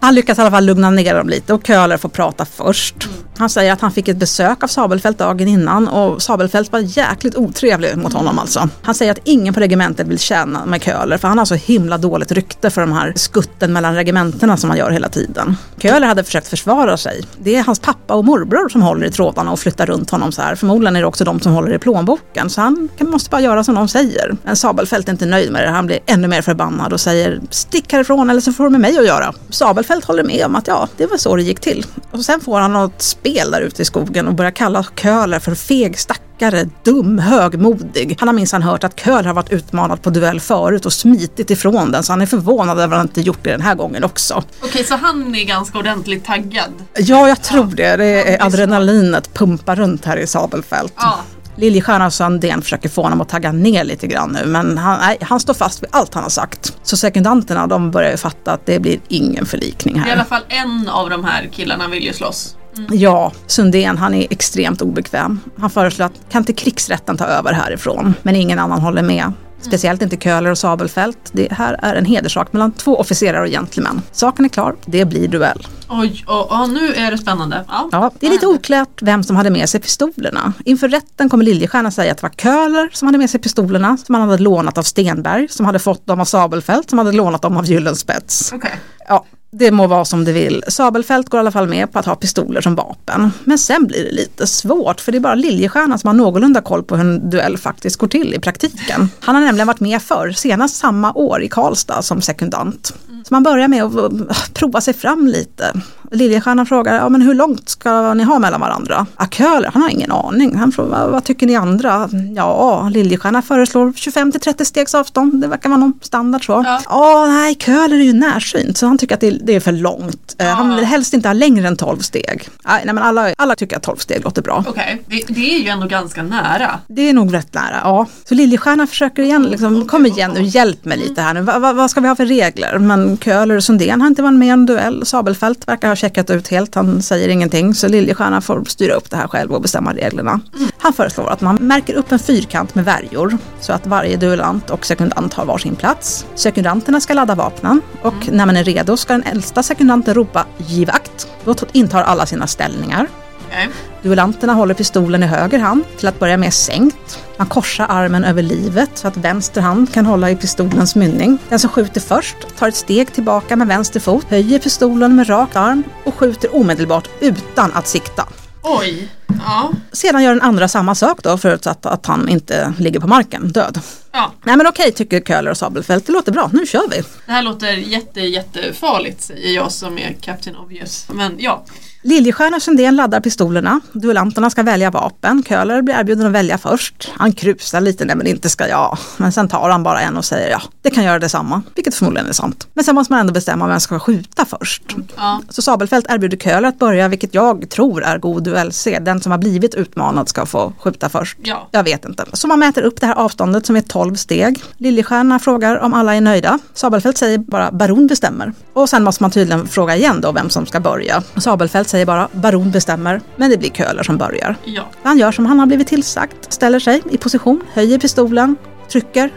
Han 0.03 0.15
lyckas 0.15 0.39
i 0.39 0.41
alla 0.41 0.51
fall 0.51 0.65
lugna 0.67 0.91
ner 0.91 1.15
dem 1.15 1.29
lite 1.29 1.55
och 1.55 1.67
Köhler 1.67 1.97
får 1.97 2.09
prata 2.09 2.45
först. 2.45 3.05
Mm. 3.05 3.17
Han 3.39 3.51
säger 3.51 3.73
att 3.73 3.81
han 3.81 3.93
fick 3.93 4.09
ett 4.09 4.17
besök 4.17 4.63
av 4.63 4.67
Sabelfält 4.67 5.19
dagen 5.19 5.49
innan 5.49 5.89
och 5.89 6.23
Sabelfält 6.23 6.73
var 6.73 6.79
jäkligt 6.79 7.37
otrevlig 7.37 7.97
mot 7.97 8.13
honom 8.13 8.39
alltså. 8.39 8.69
Han 8.83 8.95
säger 8.95 9.13
att 9.13 9.19
ingen 9.25 9.55
på 9.55 9.61
regementet 9.61 10.07
vill 10.07 10.19
tjäna 10.19 10.67
med 10.67 10.83
Köhler 10.83 11.19
för 11.19 11.29
han 11.29 11.39
har 11.39 11.45
så 11.45 11.55
himla 11.55 11.99
dåligt 11.99 12.33
rykte 12.33 12.71
för 12.71 12.81
de 12.81 12.93
här 12.93 13.13
skutten 13.17 13.73
mellan 13.73 13.95
regementena 13.95 14.57
som 14.57 14.71
han 14.71 14.79
gör 14.79 14.91
hela 14.91 15.09
tiden. 15.09 15.57
Köhler 15.79 16.07
hade 16.07 16.25
försökt 16.25 16.49
försvara 16.49 16.97
sig. 16.97 17.25
Det 17.39 17.57
är 17.57 17.65
hans 17.65 17.81
pappa 17.81 18.15
och 18.15 18.25
morbror 18.25 18.69
som 18.69 18.83
håller 18.83 19.07
i 19.07 19.11
trådarna 19.11 19.53
och 19.53 19.59
flyttar 19.59 19.87
runt 19.87 20.11
honom 20.11 20.33
så 20.33 20.43
här. 20.43 20.55
Förmodligen 20.55 20.97
är 20.97 21.01
det 21.01 21.07
också 21.07 21.25
de 21.25 21.41
som 21.41 21.53
håller 21.53 21.75
i 21.75 21.79
plånboken 21.79 22.51
så 22.51 22.61
han 22.61 22.89
måste 23.01 23.31
bara 23.31 23.41
göra 23.41 23.65
som 23.65 23.75
de 23.75 23.89
säger. 23.89 24.37
Men 24.43 24.57
Sabelfält 24.57 25.09
är 25.09 25.13
inte 25.13 25.27
nöjd 25.27 25.53
med 25.53 25.63
det. 25.63 25.71
Han 25.71 25.87
blir 25.87 25.99
ännu 26.07 26.29
mer 26.29 26.43
förbannad 26.43 26.93
och 26.93 27.01
säger 27.01 27.41
stick 27.51 27.93
härifrån 27.93 28.31
eller 28.31 28.41
så 28.41 28.53
får 28.53 28.65
du 28.65 28.71
med 28.71 28.81
mig 28.81 28.99
att 28.99 29.07
göra. 29.07 29.33
Sabelfält 29.51 30.05
håller 30.05 30.25
med 30.25 30.47
om 30.47 30.57
att 30.57 30.69
ja, 30.69 30.89
det 30.97 31.07
var 31.07 31.17
så 31.17 31.37
det 31.37 31.43
gick 31.43 31.61
till. 31.61 31.87
Och 32.11 32.25
sen 32.25 32.41
får 32.41 32.61
han 32.61 32.73
något 32.73 33.03
spel 33.23 33.51
där 33.51 33.61
ute 33.61 33.83
i 33.83 33.85
skogen 33.85 34.29
och 34.29 34.35
börjar 34.35 34.51
kalla 34.51 34.85
Köhler 34.97 35.39
för 35.39 35.55
feg 35.55 35.99
stackare, 35.99 36.69
dum, 36.85 37.19
högmodig. 37.19 38.17
Han 38.19 38.29
har 38.29 38.33
minsann 38.33 38.63
hört 38.63 38.85
att 38.85 39.01
Köhler 39.01 39.25
har 39.25 39.35
varit 39.35 39.53
utmanad 39.53 40.03
på 40.03 40.11
duell 40.11 40.41
förut 40.41 40.87
och 40.87 40.93
smitit 40.93 41.51
ifrån 41.51 41.93
den 41.93 42.03
så 42.03 42.13
han 42.13 42.23
är 42.23 42.27
förvånad 42.27 42.79
över 42.79 42.95
att 42.97 42.99
han 42.99 43.07
inte 43.07 43.21
gjort 43.21 43.39
det 43.43 43.51
den 43.51 43.61
här 43.61 43.75
gången 43.75 44.05
också. 44.05 44.43
Okej, 44.63 44.85
så 44.85 44.97
han 44.97 45.35
är 45.35 45.45
ganska 45.45 45.79
ordentligt 45.79 46.25
taggad. 46.25 46.71
Ja, 46.99 47.29
jag 47.29 47.43
tror 47.43 47.65
det. 47.67 47.97
Det 47.97 48.35
är 48.35 48.47
adrenalinet 48.47 49.35
pumpar 49.35 49.77
runt 49.77 50.05
här 50.05 50.17
i 50.17 50.27
Sabelfält. 50.27 50.95
Ja. 50.97 51.19
Liljestjärna 51.57 52.07
och 52.07 52.13
Sandén 52.13 52.63
försöker 52.63 52.89
få 52.89 53.03
honom 53.03 53.21
att 53.21 53.29
tagga 53.29 53.53
ner 53.53 53.85
lite 53.85 54.07
grann 54.07 54.31
nu 54.43 54.47
men 54.47 54.79
han, 54.79 54.99
nej, 55.01 55.19
han 55.21 55.41
står 55.41 55.55
fast 55.55 55.83
vid 55.83 55.89
allt 55.93 56.15
han 56.15 56.23
har 56.23 56.31
sagt. 56.31 56.73
Så 56.83 56.97
sekundanterna 56.97 57.67
de 57.67 57.91
börjar 57.91 58.11
ju 58.11 58.17
fatta 58.17 58.53
att 58.53 58.67
det 58.67 58.79
blir 58.81 59.01
ingen 59.09 59.47
förlikning 59.47 59.97
I 59.97 59.99
här. 59.99 60.13
alla 60.13 60.25
fall 60.25 60.43
en 60.49 60.89
av 60.89 61.11
de 61.11 61.25
här 61.25 61.49
killarna 61.53 61.89
vill 61.89 62.05
ju 62.05 62.13
slåss. 62.13 62.57
Ja, 62.91 63.33
Sundén 63.47 63.99
han 63.99 64.15
är 64.15 64.27
extremt 64.31 64.83
obekväm. 64.83 65.41
Han 65.59 65.71
föreslår 65.71 66.07
att 66.07 66.13
kan 66.31 66.41
inte 66.43 66.53
krigsrätten 66.53 67.17
ta 67.17 67.25
över 67.25 67.53
härifrån? 67.53 68.15
Men 68.23 68.37
ingen 68.37 68.59
annan 68.59 68.81
håller 68.81 69.03
med. 69.03 69.33
Speciellt 69.61 70.03
inte 70.03 70.17
Köhler 70.17 70.51
och 70.51 70.59
Sabelfält. 70.59 71.19
Det 71.33 71.53
här 71.53 71.77
är 71.83 71.95
en 71.95 72.05
hederssak 72.05 72.53
mellan 72.53 72.73
två 72.73 72.97
officerare 72.97 73.43
och 73.43 73.51
gentlemän. 73.51 74.03
Saken 74.13 74.45
är 74.45 74.49
klar, 74.49 74.77
det 74.87 75.05
blir 75.05 75.29
duell. 75.29 75.67
Oj, 75.89 76.25
och, 76.27 76.61
och 76.61 76.69
nu 76.71 76.95
är 76.95 77.11
det 77.11 77.19
spännande. 77.19 77.65
Ja, 77.69 77.89
Ja, 77.93 78.11
det 78.21 78.27
är 78.27 78.31
lite 78.31 78.47
oklart 78.47 79.03
vem 79.03 79.23
som 79.25 79.37
hade 79.37 79.51
med 79.51 79.69
sig 79.69 79.81
pistolerna. 79.81 80.53
Inför 80.65 80.89
rätten 80.89 81.29
kommer 81.29 81.45
Liljestjärna 81.45 81.91
säga 81.91 82.13
att 82.13 82.19
det 82.19 82.23
var 82.23 82.31
Köhler 82.31 82.91
som 82.93 83.09
hade 83.09 83.19
med 83.19 83.31
sig 83.31 83.41
pistolerna 83.41 83.97
som 83.97 84.15
han 84.15 84.29
hade 84.29 84.43
lånat 84.43 84.79
av 84.79 84.83
Stenberg, 84.83 85.49
som 85.49 85.67
hade 85.67 85.79
fått 85.79 86.07
dem 86.07 86.21
av 86.21 86.25
Sabelfält, 86.25 86.91
som 86.91 86.99
hade 86.99 87.13
lånat 87.13 87.43
dem 87.43 87.57
av 87.57 87.67
Gyllenspets. 87.67 88.53
Okej. 88.53 88.81
Ja, 89.09 89.25
det 89.57 89.71
må 89.71 89.87
vara 89.87 90.05
som 90.05 90.25
det 90.25 90.33
vill. 90.33 90.65
Sabelfält 90.69 91.29
går 91.29 91.39
i 91.39 91.41
alla 91.41 91.51
fall 91.51 91.69
med 91.69 91.93
på 91.93 91.99
att 91.99 92.07
ha 92.07 92.15
pistoler 92.15 92.61
som 92.61 92.75
vapen. 92.75 93.31
Men 93.45 93.59
sen 93.59 93.87
blir 93.87 94.05
det 94.05 94.11
lite 94.11 94.47
svårt 94.47 95.01
för 95.01 95.13
det 95.13 95.19
är 95.19 95.21
bara 95.21 95.35
Liljestjärna 95.35 95.99
som 95.99 96.09
har 96.09 96.15
någorlunda 96.15 96.61
koll 96.61 96.83
på 96.83 96.97
hur 96.97 97.05
en 97.05 97.31
duell 97.31 97.59
faktiskt 97.59 97.97
går 97.97 98.09
till 98.09 98.35
i 98.35 98.39
praktiken. 98.39 99.09
Han 99.21 99.35
har 99.35 99.43
nämligen 99.43 99.67
varit 99.67 99.81
med 99.81 100.03
förr, 100.03 100.33
senast 100.33 100.77
samma 100.77 101.13
år 101.13 101.43
i 101.43 101.49
Karlstad 101.49 102.03
som 102.03 102.21
sekundant. 102.21 102.95
Så 103.25 103.35
man 103.35 103.43
börjar 103.43 103.69
med 103.69 103.85
att 103.85 104.55
prova 104.55 104.81
sig 104.81 104.95
fram 104.95 105.27
lite. 105.27 105.73
Liljestjärna 106.13 106.67
frågar, 106.67 106.95
ja 106.95 107.09
men 107.09 107.23
hur 107.23 107.35
långt 107.35 107.69
ska 107.69 108.15
ni 108.15 108.23
ha 108.25 108.39
mellan 108.39 108.61
varandra? 108.61 109.07
Ja, 109.19 109.27
Köhler, 109.31 109.71
han 109.73 109.83
har 109.83 109.89
ingen 109.91 110.13
aning. 110.13 110.57
Han 110.57 110.73
frågar, 110.73 111.09
"Vad- 111.09 111.25
tycker 111.25 111.47
ni 111.47 111.57
andra? 111.57 112.09
Ja, 112.37 112.89
Liljestjärna 112.93 113.43
föreslår 113.43 113.93
25 113.97 114.33
till 114.33 114.41
30 114.41 114.65
stegs 114.65 114.95
avstånd. 114.95 115.41
Det 115.41 115.47
verkar 115.49 115.69
vara 115.69 115.81
någon 115.81 115.93
standard 116.03 116.47
så. 116.47 116.63
Ja. 116.67 116.81
Ja, 116.89 117.27
nej, 117.27 117.55
Köhler 117.55 117.97
är 117.97 118.03
ju 118.05 118.13
närsynt 118.13 118.77
så 118.79 118.87
han 118.87 118.99
tycker 118.99 119.15
att 119.15 119.21
det, 119.21 119.55
är 119.55 119.61
för 119.61 119.73
långt. 119.73 120.37
Eh, 120.39 120.47
Han 120.47 120.77
vill 120.77 120.85
helst 120.85 121.15
inte 121.15 121.29
ha 121.29 121.33
längre 121.33 121.69
än 121.69 121.77
12 121.77 121.99
steg. 121.99 122.49
Nej, 122.65 122.83
men 122.85 122.99
alla, 122.99 123.35
alla 123.39 123.55
tycker 123.55 123.77
att 123.77 123.83
12 123.83 123.97
steg 123.97 124.25
låter 124.25 124.43
bra. 124.43 124.65
Okej, 124.69 125.03
det, 125.07 125.25
det 125.29 125.55
är 125.55 125.59
ju 125.59 125.69
ändå 125.69 125.87
ganska 125.87 126.23
nära. 126.23 126.71
Det 126.89 127.09
är 127.09 127.13
nog 127.13 127.35
rätt 127.35 127.55
nära, 127.55 127.81
ja. 127.85 128.07
Så 128.29 128.35
Liljestjärna 128.35 128.87
försöker 128.87 129.23
igen, 129.23 129.43
liksom, 129.43 129.87
kom 129.87 130.07
igen 130.07 130.31
nu, 130.35 130.43
hjälp 130.43 130.85
mig 130.85 130.99
lite 130.99 131.21
här 131.23 131.35
nu. 131.35 131.41
Va, 131.41 131.59
va, 131.59 131.73
vad 131.73 131.91
ska 131.91 132.01
vi 132.01 132.09
ha 132.09 132.17
för 132.17 132.27
regler? 132.27 132.79
Men 132.79 133.17
Köhler 133.17 133.57
och 133.57 133.65
Sundén 133.65 134.01
har 134.01 134.09
inte 134.09 134.23
varit 134.23 134.35
med 134.39 134.49
i 134.49 134.51
en 134.51 134.67
duell. 134.67 135.07
Sabelfält 135.07 135.69
verkar 135.69 135.89
ha 135.89 135.97
checkat 136.03 136.31
ut 136.31 136.49
helt, 136.49 136.75
han 136.75 137.03
säger 137.03 137.29
ingenting. 137.29 137.75
Så 137.75 137.89
Liljestjärna 137.89 138.41
får 138.41 138.65
styra 138.65 138.95
upp 138.95 139.11
det 139.11 139.17
här 139.17 139.29
själv 139.29 139.53
och 139.53 139.63
bestämma 139.63 139.95
reglerna. 139.95 140.41
Han 140.79 140.93
föreslår 140.93 141.31
att 141.31 141.41
man 141.41 141.59
märker 141.61 141.95
upp 141.95 142.13
en 142.13 142.19
fyrkant 142.19 142.75
med 142.75 142.85
värjor 142.85 143.39
så 143.61 143.73
att 143.73 143.87
varje 143.87 144.17
duellant 144.17 144.71
och 144.71 144.87
sekundant 144.87 145.35
har 145.35 145.45
varsin 145.45 145.77
plats. 145.77 146.27
Sekundanterna 146.35 147.01
ska 147.01 147.15
ladda 147.15 147.35
vapnen 147.35 147.81
och 148.03 148.29
när 148.33 148.47
man 148.47 148.57
är 148.57 148.65
redo 148.65 148.97
ska 148.97 149.13
den 149.13 149.23
äldsta 149.23 149.63
sekundanten 149.63 150.15
ropa 150.15 150.47
giv 150.57 150.91
akt. 150.91 151.29
Då 151.45 151.55
intar 151.73 152.03
alla 152.03 152.27
sina 152.27 152.47
ställningar. 152.47 153.07
Okej. 153.53 153.69
Duellanterna 154.03 154.53
håller 154.53 154.75
pistolen 154.75 155.23
i 155.23 155.27
höger 155.27 155.59
hand, 155.59 155.85
till 155.99 156.09
att 156.09 156.19
börja 156.19 156.37
med 156.37 156.55
sänkt. 156.55 157.19
Man 157.37 157.47
korsar 157.47 157.87
armen 157.89 158.25
över 158.25 158.43
livet 158.43 158.91
så 158.95 159.09
att 159.09 159.17
vänster 159.17 159.61
hand 159.61 159.93
kan 159.95 160.07
hålla 160.07 160.31
i 160.31 160.37
pistolens 160.37 160.95
mynning. 160.95 161.39
Den 161.49 161.59
som 161.59 161.71
skjuter 161.71 162.01
först 162.01 162.37
tar 162.59 162.69
ett 162.69 162.77
steg 162.77 163.13
tillbaka 163.13 163.57
med 163.57 163.67
vänster 163.67 164.01
fot, 164.01 164.25
höjer 164.31 164.59
pistolen 164.59 165.17
med 165.17 165.29
rak 165.29 165.57
arm 165.57 165.83
och 166.05 166.15
skjuter 166.15 166.57
omedelbart 166.57 167.09
utan 167.21 167.73
att 167.73 167.87
sikta. 167.89 168.29
Oj. 168.63 169.09
Ja. 169.45 169.73
Sedan 169.93 170.23
gör 170.23 170.31
den 170.31 170.43
andra 170.43 170.69
samma 170.69 170.95
sak 170.95 171.23
då 171.23 171.39
förutsatt 171.39 171.87
att 171.87 172.07
han 172.07 172.29
inte 172.29 172.73
ligger 172.79 173.01
på 173.01 173.07
marken 173.07 173.53
död. 173.53 173.81
ja. 174.13 174.33
Nej 174.45 174.57
men 174.57 174.67
okej 174.67 174.93
tycker 174.93 175.21
Köhler 175.21 175.51
och 175.51 175.57
Sabelfält, 175.57 176.07
det 176.07 176.13
låter 176.13 176.33
bra, 176.33 176.51
nu 176.53 176.67
kör 176.67 176.89
vi. 176.91 177.03
Det 177.27 177.33
här 177.33 177.43
låter 177.43 177.73
jätte, 177.73 178.21
jättefarligt 178.21 179.23
säger 179.23 179.55
jag 179.55 179.73
som 179.73 179.99
är 179.99 180.17
Captain 180.21 180.57
Obvious. 180.57 181.07
Men 181.13 181.37
ja. 181.39 181.65
Liljestjärna 182.05 182.57
och 182.57 182.63
Sundén 182.63 182.97
laddar 182.97 183.21
pistolerna. 183.21 183.81
Duellanterna 183.93 184.51
ska 184.51 184.63
välja 184.63 184.91
vapen. 184.91 185.43
Köhler 185.49 185.83
blir 185.83 185.95
erbjuden 185.95 186.27
att 186.27 186.33
välja 186.33 186.59
först. 186.59 187.13
Han 187.17 187.33
krusar 187.33 187.81
lite, 187.81 188.05
nej 188.05 188.17
men 188.17 188.27
inte 188.27 188.49
ska 188.49 188.69
jag. 188.69 188.99
Men 189.17 189.33
sen 189.33 189.49
tar 189.49 189.71
han 189.71 189.83
bara 189.83 190.01
en 190.01 190.17
och 190.17 190.25
säger 190.25 190.51
ja, 190.51 190.63
det 190.83 190.91
kan 190.91 191.05
göra 191.05 191.19
detsamma. 191.19 191.63
Vilket 191.75 191.95
förmodligen 191.95 192.29
är 192.29 192.33
sant. 192.33 192.67
Men 192.75 192.85
sen 192.85 192.95
måste 192.95 193.13
man 193.13 193.21
ändå 193.21 193.33
bestämma 193.33 193.67
vem 193.67 193.81
som 193.81 193.81
ska 193.81 193.99
skjuta 193.99 194.45
först. 194.45 194.83
Ja. 195.17 195.41
Så 195.49 195.63
Sabelfält 195.63 196.07
erbjuder 196.09 196.37
Köhler 196.37 196.69
att 196.69 196.79
börja, 196.79 197.09
vilket 197.09 197.35
jag 197.35 197.69
tror 197.71 198.03
är 198.03 198.19
god 198.19 198.43
duellsed. 198.43 199.03
Den 199.03 199.21
som 199.21 199.33
har 199.33 199.39
blivit 199.39 199.75
utmanad 199.75 200.29
ska 200.29 200.47
få 200.47 200.73
skjuta 200.79 201.09
först. 201.09 201.39
Ja. 201.43 201.69
Jag 201.71 201.85
vet 201.85 202.05
inte. 202.05 202.25
Så 202.33 202.49
man 202.49 202.59
mäter 202.59 202.83
upp 202.83 203.01
det 203.01 203.07
här 203.07 203.15
avståndet 203.15 203.67
som 203.67 203.77
är 203.77 203.81
12 203.81 204.15
steg. 204.15 204.63
Liljestjärna 204.77 205.39
frågar 205.39 205.79
om 205.79 205.95
alla 205.95 206.15
är 206.15 206.21
nöjda. 206.21 206.59
Sabelfält 206.75 207.19
säger 207.19 207.39
bara 207.39 207.73
baron 207.73 208.07
bestämmer. 208.07 208.53
Och 208.73 208.89
sen 208.89 209.05
måste 209.05 209.23
man 209.23 209.31
tydligen 209.31 209.69
fråga 209.69 209.97
igen 209.97 210.21
då 210.21 210.33
vem 210.33 210.51
som 210.51 210.67
ska 210.67 210.81
börja. 210.81 211.23
Sabelfält 211.37 211.92
säger 211.93 212.07
bara 212.07 212.29
baron 212.33 212.71
bestämmer, 212.71 213.21
men 213.37 213.51
det 213.51 213.57
blir 213.57 213.71
Köhler 213.71 214.03
som 214.03 214.19
börjar. 214.19 214.57
Ja. 214.65 214.83
Han 215.03 215.19
gör 215.19 215.33
som 215.33 215.47
han 215.47 215.59
har 215.59 215.67
blivit 215.67 215.89
tillsagt, 215.89 216.53
ställer 216.53 216.81
sig 216.81 217.03
i 217.11 217.19
position, 217.19 217.63
höjer 217.73 217.99
pistolen, 217.99 218.57
trycker. 218.89 219.31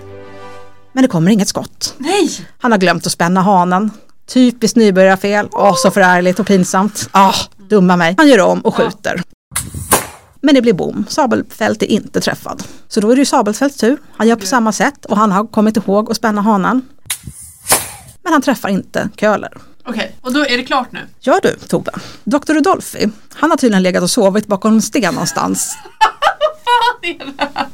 Men 0.93 1.01
det 1.01 1.07
kommer 1.07 1.31
inget 1.31 1.47
skott. 1.47 1.93
Nej! 1.97 2.29
Han 2.59 2.71
har 2.71 2.79
glömt 2.79 3.05
att 3.05 3.11
spänna 3.11 3.41
hanen. 3.41 3.91
Typiskt 4.27 4.77
nybörjarfel. 4.77 5.47
Åh, 5.51 5.73
så 5.75 5.91
förärligt 5.91 6.39
och 6.39 6.47
pinsamt. 6.47 7.09
Ah, 7.11 7.33
dumma 7.69 7.97
mig. 7.97 8.15
Han 8.17 8.27
gör 8.27 8.39
om 8.39 8.61
och 8.61 8.75
skjuter. 8.75 9.21
Men 10.41 10.55
det 10.55 10.61
blir 10.61 10.73
bom. 10.73 11.05
Sabelfält 11.09 11.83
är 11.83 11.87
inte 11.87 12.21
träffad. 12.21 12.63
Så 12.87 12.99
då 12.99 13.09
är 13.11 13.15
det 13.15 13.19
ju 13.19 13.25
Sabelfälts 13.25 13.77
tur. 13.77 13.97
Han 14.17 14.27
gör 14.27 14.35
på 14.35 14.45
samma 14.45 14.71
sätt 14.71 15.05
och 15.05 15.17
han 15.17 15.31
har 15.31 15.47
kommit 15.47 15.77
ihåg 15.77 16.11
att 16.11 16.17
spänna 16.17 16.41
hanen. 16.41 16.81
Men 18.23 18.33
han 18.33 18.41
träffar 18.41 18.69
inte 18.69 19.09
Köhler. 19.15 19.57
Okej, 19.87 20.15
och 20.21 20.33
då 20.33 20.45
är 20.45 20.57
det 20.57 20.63
klart 20.63 20.91
nu. 20.91 20.99
Gör 21.19 21.39
du, 21.41 21.55
Tove? 21.67 21.91
Dr. 22.23 22.53
Rudolfi, 22.53 23.09
han 23.33 23.49
har 23.49 23.57
tydligen 23.57 23.83
legat 23.83 24.03
och 24.03 24.09
sovit 24.09 24.47
bakom 24.47 24.73
en 24.73 24.81
sten 24.81 25.13
någonstans. 25.13 25.77
Det 27.13 27.33
här? 27.37 27.67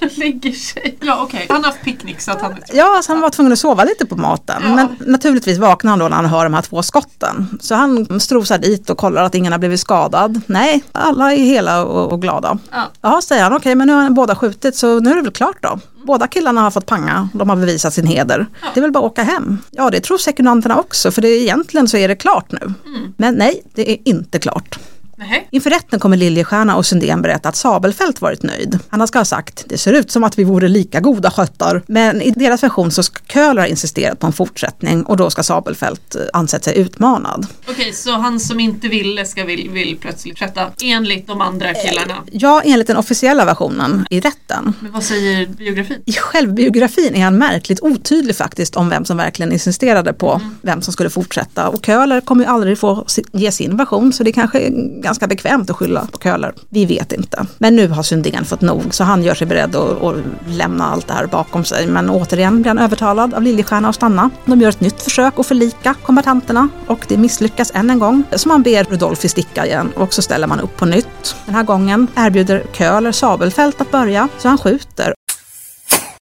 Han 0.00 0.08
lägger 0.16 0.52
sig. 0.52 0.98
Ja 1.00 1.22
okej, 1.22 1.46
han 1.48 1.64
har 1.64 1.70
haft 1.70 1.84
picknick 1.84 2.20
så 2.20 2.30
att 2.30 2.40
han. 2.40 2.56
Ja, 2.72 2.96
alltså 2.96 3.12
han 3.12 3.20
var 3.20 3.30
tvungen 3.30 3.52
att 3.52 3.58
sova 3.58 3.84
lite 3.84 4.06
på 4.06 4.16
maten. 4.16 4.62
Ja. 4.62 4.74
Men 4.74 4.96
naturligtvis 5.00 5.58
vaknar 5.58 5.90
han 5.90 5.98
då 5.98 6.08
när 6.08 6.16
han 6.16 6.26
hör 6.26 6.44
de 6.44 6.54
här 6.54 6.62
två 6.62 6.82
skotten. 6.82 7.58
Så 7.60 7.74
han 7.74 8.20
strosar 8.20 8.58
dit 8.58 8.90
och 8.90 8.98
kollar 8.98 9.22
att 9.22 9.34
ingen 9.34 9.52
har 9.52 9.58
blivit 9.58 9.80
skadad. 9.80 10.40
Nej, 10.46 10.84
alla 10.92 11.32
är 11.32 11.36
hela 11.36 11.84
och, 11.84 12.12
och 12.12 12.22
glada. 12.22 12.58
Ja. 12.70 12.82
Jaha, 13.00 13.22
säger 13.22 13.42
han, 13.42 13.52
okej 13.52 13.74
men 13.74 13.86
nu 13.86 13.92
har 13.92 14.10
båda 14.10 14.36
skjutit 14.36 14.76
så 14.76 15.00
nu 15.00 15.10
är 15.10 15.14
det 15.14 15.22
väl 15.22 15.32
klart 15.32 15.56
då. 15.60 15.78
Båda 16.06 16.26
killarna 16.26 16.60
har 16.60 16.70
fått 16.70 16.86
panga, 16.86 17.28
de 17.32 17.48
har 17.48 17.56
bevisat 17.56 17.94
sin 17.94 18.06
heder. 18.06 18.46
Det 18.74 18.80
är 18.80 18.82
väl 18.82 18.92
bara 18.92 19.06
att 19.06 19.12
åka 19.12 19.22
hem. 19.22 19.58
Ja, 19.70 19.90
det 19.90 20.00
tror 20.00 20.18
sekundanterna 20.18 20.78
också, 20.78 21.10
för 21.10 21.22
det 21.22 21.28
är, 21.28 21.40
egentligen 21.40 21.88
så 21.88 21.96
är 21.96 22.08
det 22.08 22.16
klart 22.16 22.52
nu. 22.52 22.74
Men 23.16 23.34
nej, 23.34 23.62
det 23.74 23.90
är 23.90 23.98
inte 24.04 24.38
klart. 24.38 24.78
Nej. 25.16 25.48
Inför 25.50 25.70
rätten 25.70 26.00
kommer 26.00 26.16
Liljestjärna 26.16 26.76
och 26.76 26.86
Sundén 26.86 27.22
berätta 27.22 27.48
att 27.48 27.56
Sabelfält 27.56 28.20
varit 28.20 28.42
nöjd. 28.42 28.78
Han 28.88 29.08
ska 29.08 29.18
ha 29.18 29.24
sagt, 29.24 29.64
det 29.68 29.78
ser 29.78 29.92
ut 29.92 30.10
som 30.10 30.24
att 30.24 30.38
vi 30.38 30.44
vore 30.44 30.68
lika 30.68 31.00
goda 31.00 31.30
sköttar. 31.30 31.82
Men 31.86 32.22
i 32.22 32.30
deras 32.30 32.62
version 32.62 32.90
så 32.90 33.02
ska 33.02 33.20
Köhler 33.32 33.62
ha 33.62 33.66
insisterat 33.66 34.18
på 34.18 34.26
en 34.26 34.32
fortsättning 34.32 35.02
och 35.02 35.16
då 35.16 35.30
ska 35.30 35.42
Sabelfält 35.42 36.14
eh, 36.14 36.22
ansett 36.32 36.64
sig 36.64 36.78
utmanad. 36.78 37.46
Okej, 37.68 37.92
så 37.92 38.10
han 38.10 38.40
som 38.40 38.60
inte 38.60 38.88
ville 38.88 39.26
ska 39.26 39.44
vill, 39.44 39.70
vill 39.70 39.96
plötsligt 40.00 40.38
fortsätta 40.38 40.70
enligt 40.82 41.26
de 41.26 41.40
andra 41.40 41.74
killarna. 41.74 42.14
Ja, 42.32 42.62
enligt 42.64 42.86
den 42.86 42.96
officiella 42.96 43.44
versionen 43.44 44.06
i 44.10 44.20
rätten. 44.20 44.72
Men 44.80 44.92
vad 44.92 45.02
säger 45.04 45.46
biografin? 45.46 46.02
I 46.06 46.12
självbiografin 46.12 47.14
är 47.14 47.24
han 47.24 47.38
märkligt 47.38 47.80
otydlig 47.80 48.36
faktiskt 48.36 48.76
om 48.76 48.88
vem 48.88 49.04
som 49.04 49.16
verkligen 49.16 49.52
insisterade 49.52 50.12
på 50.12 50.40
vem 50.62 50.82
som 50.82 50.92
skulle 50.92 51.10
fortsätta. 51.10 51.68
Och 51.68 51.86
Köhler 51.86 52.20
kommer 52.20 52.44
ju 52.44 52.50
aldrig 52.50 52.78
få 52.78 53.06
ge 53.32 53.52
sin 53.52 53.76
version 53.76 54.12
så 54.12 54.22
det 54.22 54.32
kanske 54.32 54.70
ganska 55.04 55.26
bekvämt 55.26 55.70
att 55.70 55.76
skylla 55.76 56.06
på 56.12 56.18
Köhler. 56.18 56.54
Vi 56.68 56.86
vet 56.86 57.12
inte. 57.12 57.46
Men 57.58 57.76
nu 57.76 57.88
har 57.88 58.02
Sundén 58.02 58.44
fått 58.44 58.60
nog 58.60 58.94
så 58.94 59.04
han 59.04 59.22
gör 59.22 59.34
sig 59.34 59.46
beredd 59.46 59.76
att, 59.76 60.02
att 60.02 60.16
lämna 60.46 60.84
allt 60.84 61.08
det 61.08 61.14
här 61.14 61.26
bakom 61.26 61.64
sig. 61.64 61.86
Men 61.86 62.10
återigen 62.10 62.62
blir 62.62 62.70
han 62.70 62.78
övertalad 62.78 63.34
av 63.34 63.42
Liljestjärna 63.42 63.88
att 63.88 63.94
stanna. 63.94 64.30
De 64.44 64.60
gör 64.60 64.68
ett 64.68 64.80
nytt 64.80 65.02
försök 65.02 65.38
att 65.38 65.46
förlika 65.46 65.94
kombatanterna 65.94 66.68
och 66.86 67.06
det 67.08 67.16
misslyckas 67.16 67.72
än 67.74 67.90
en 67.90 67.98
gång. 67.98 68.24
Så 68.32 68.48
man 68.48 68.62
ber 68.62 68.84
Rudolfi 68.84 69.28
sticka 69.28 69.66
igen 69.66 69.92
och 69.96 70.14
så 70.14 70.22
ställer 70.22 70.46
man 70.46 70.60
upp 70.60 70.76
på 70.76 70.86
nytt. 70.86 71.36
Den 71.46 71.54
här 71.54 71.64
gången 71.64 72.06
erbjuder 72.16 72.64
Köhler 72.72 73.12
Sabelfält 73.12 73.80
att 73.80 73.90
börja 73.90 74.28
så 74.38 74.48
han 74.48 74.58
skjuter 74.58 75.14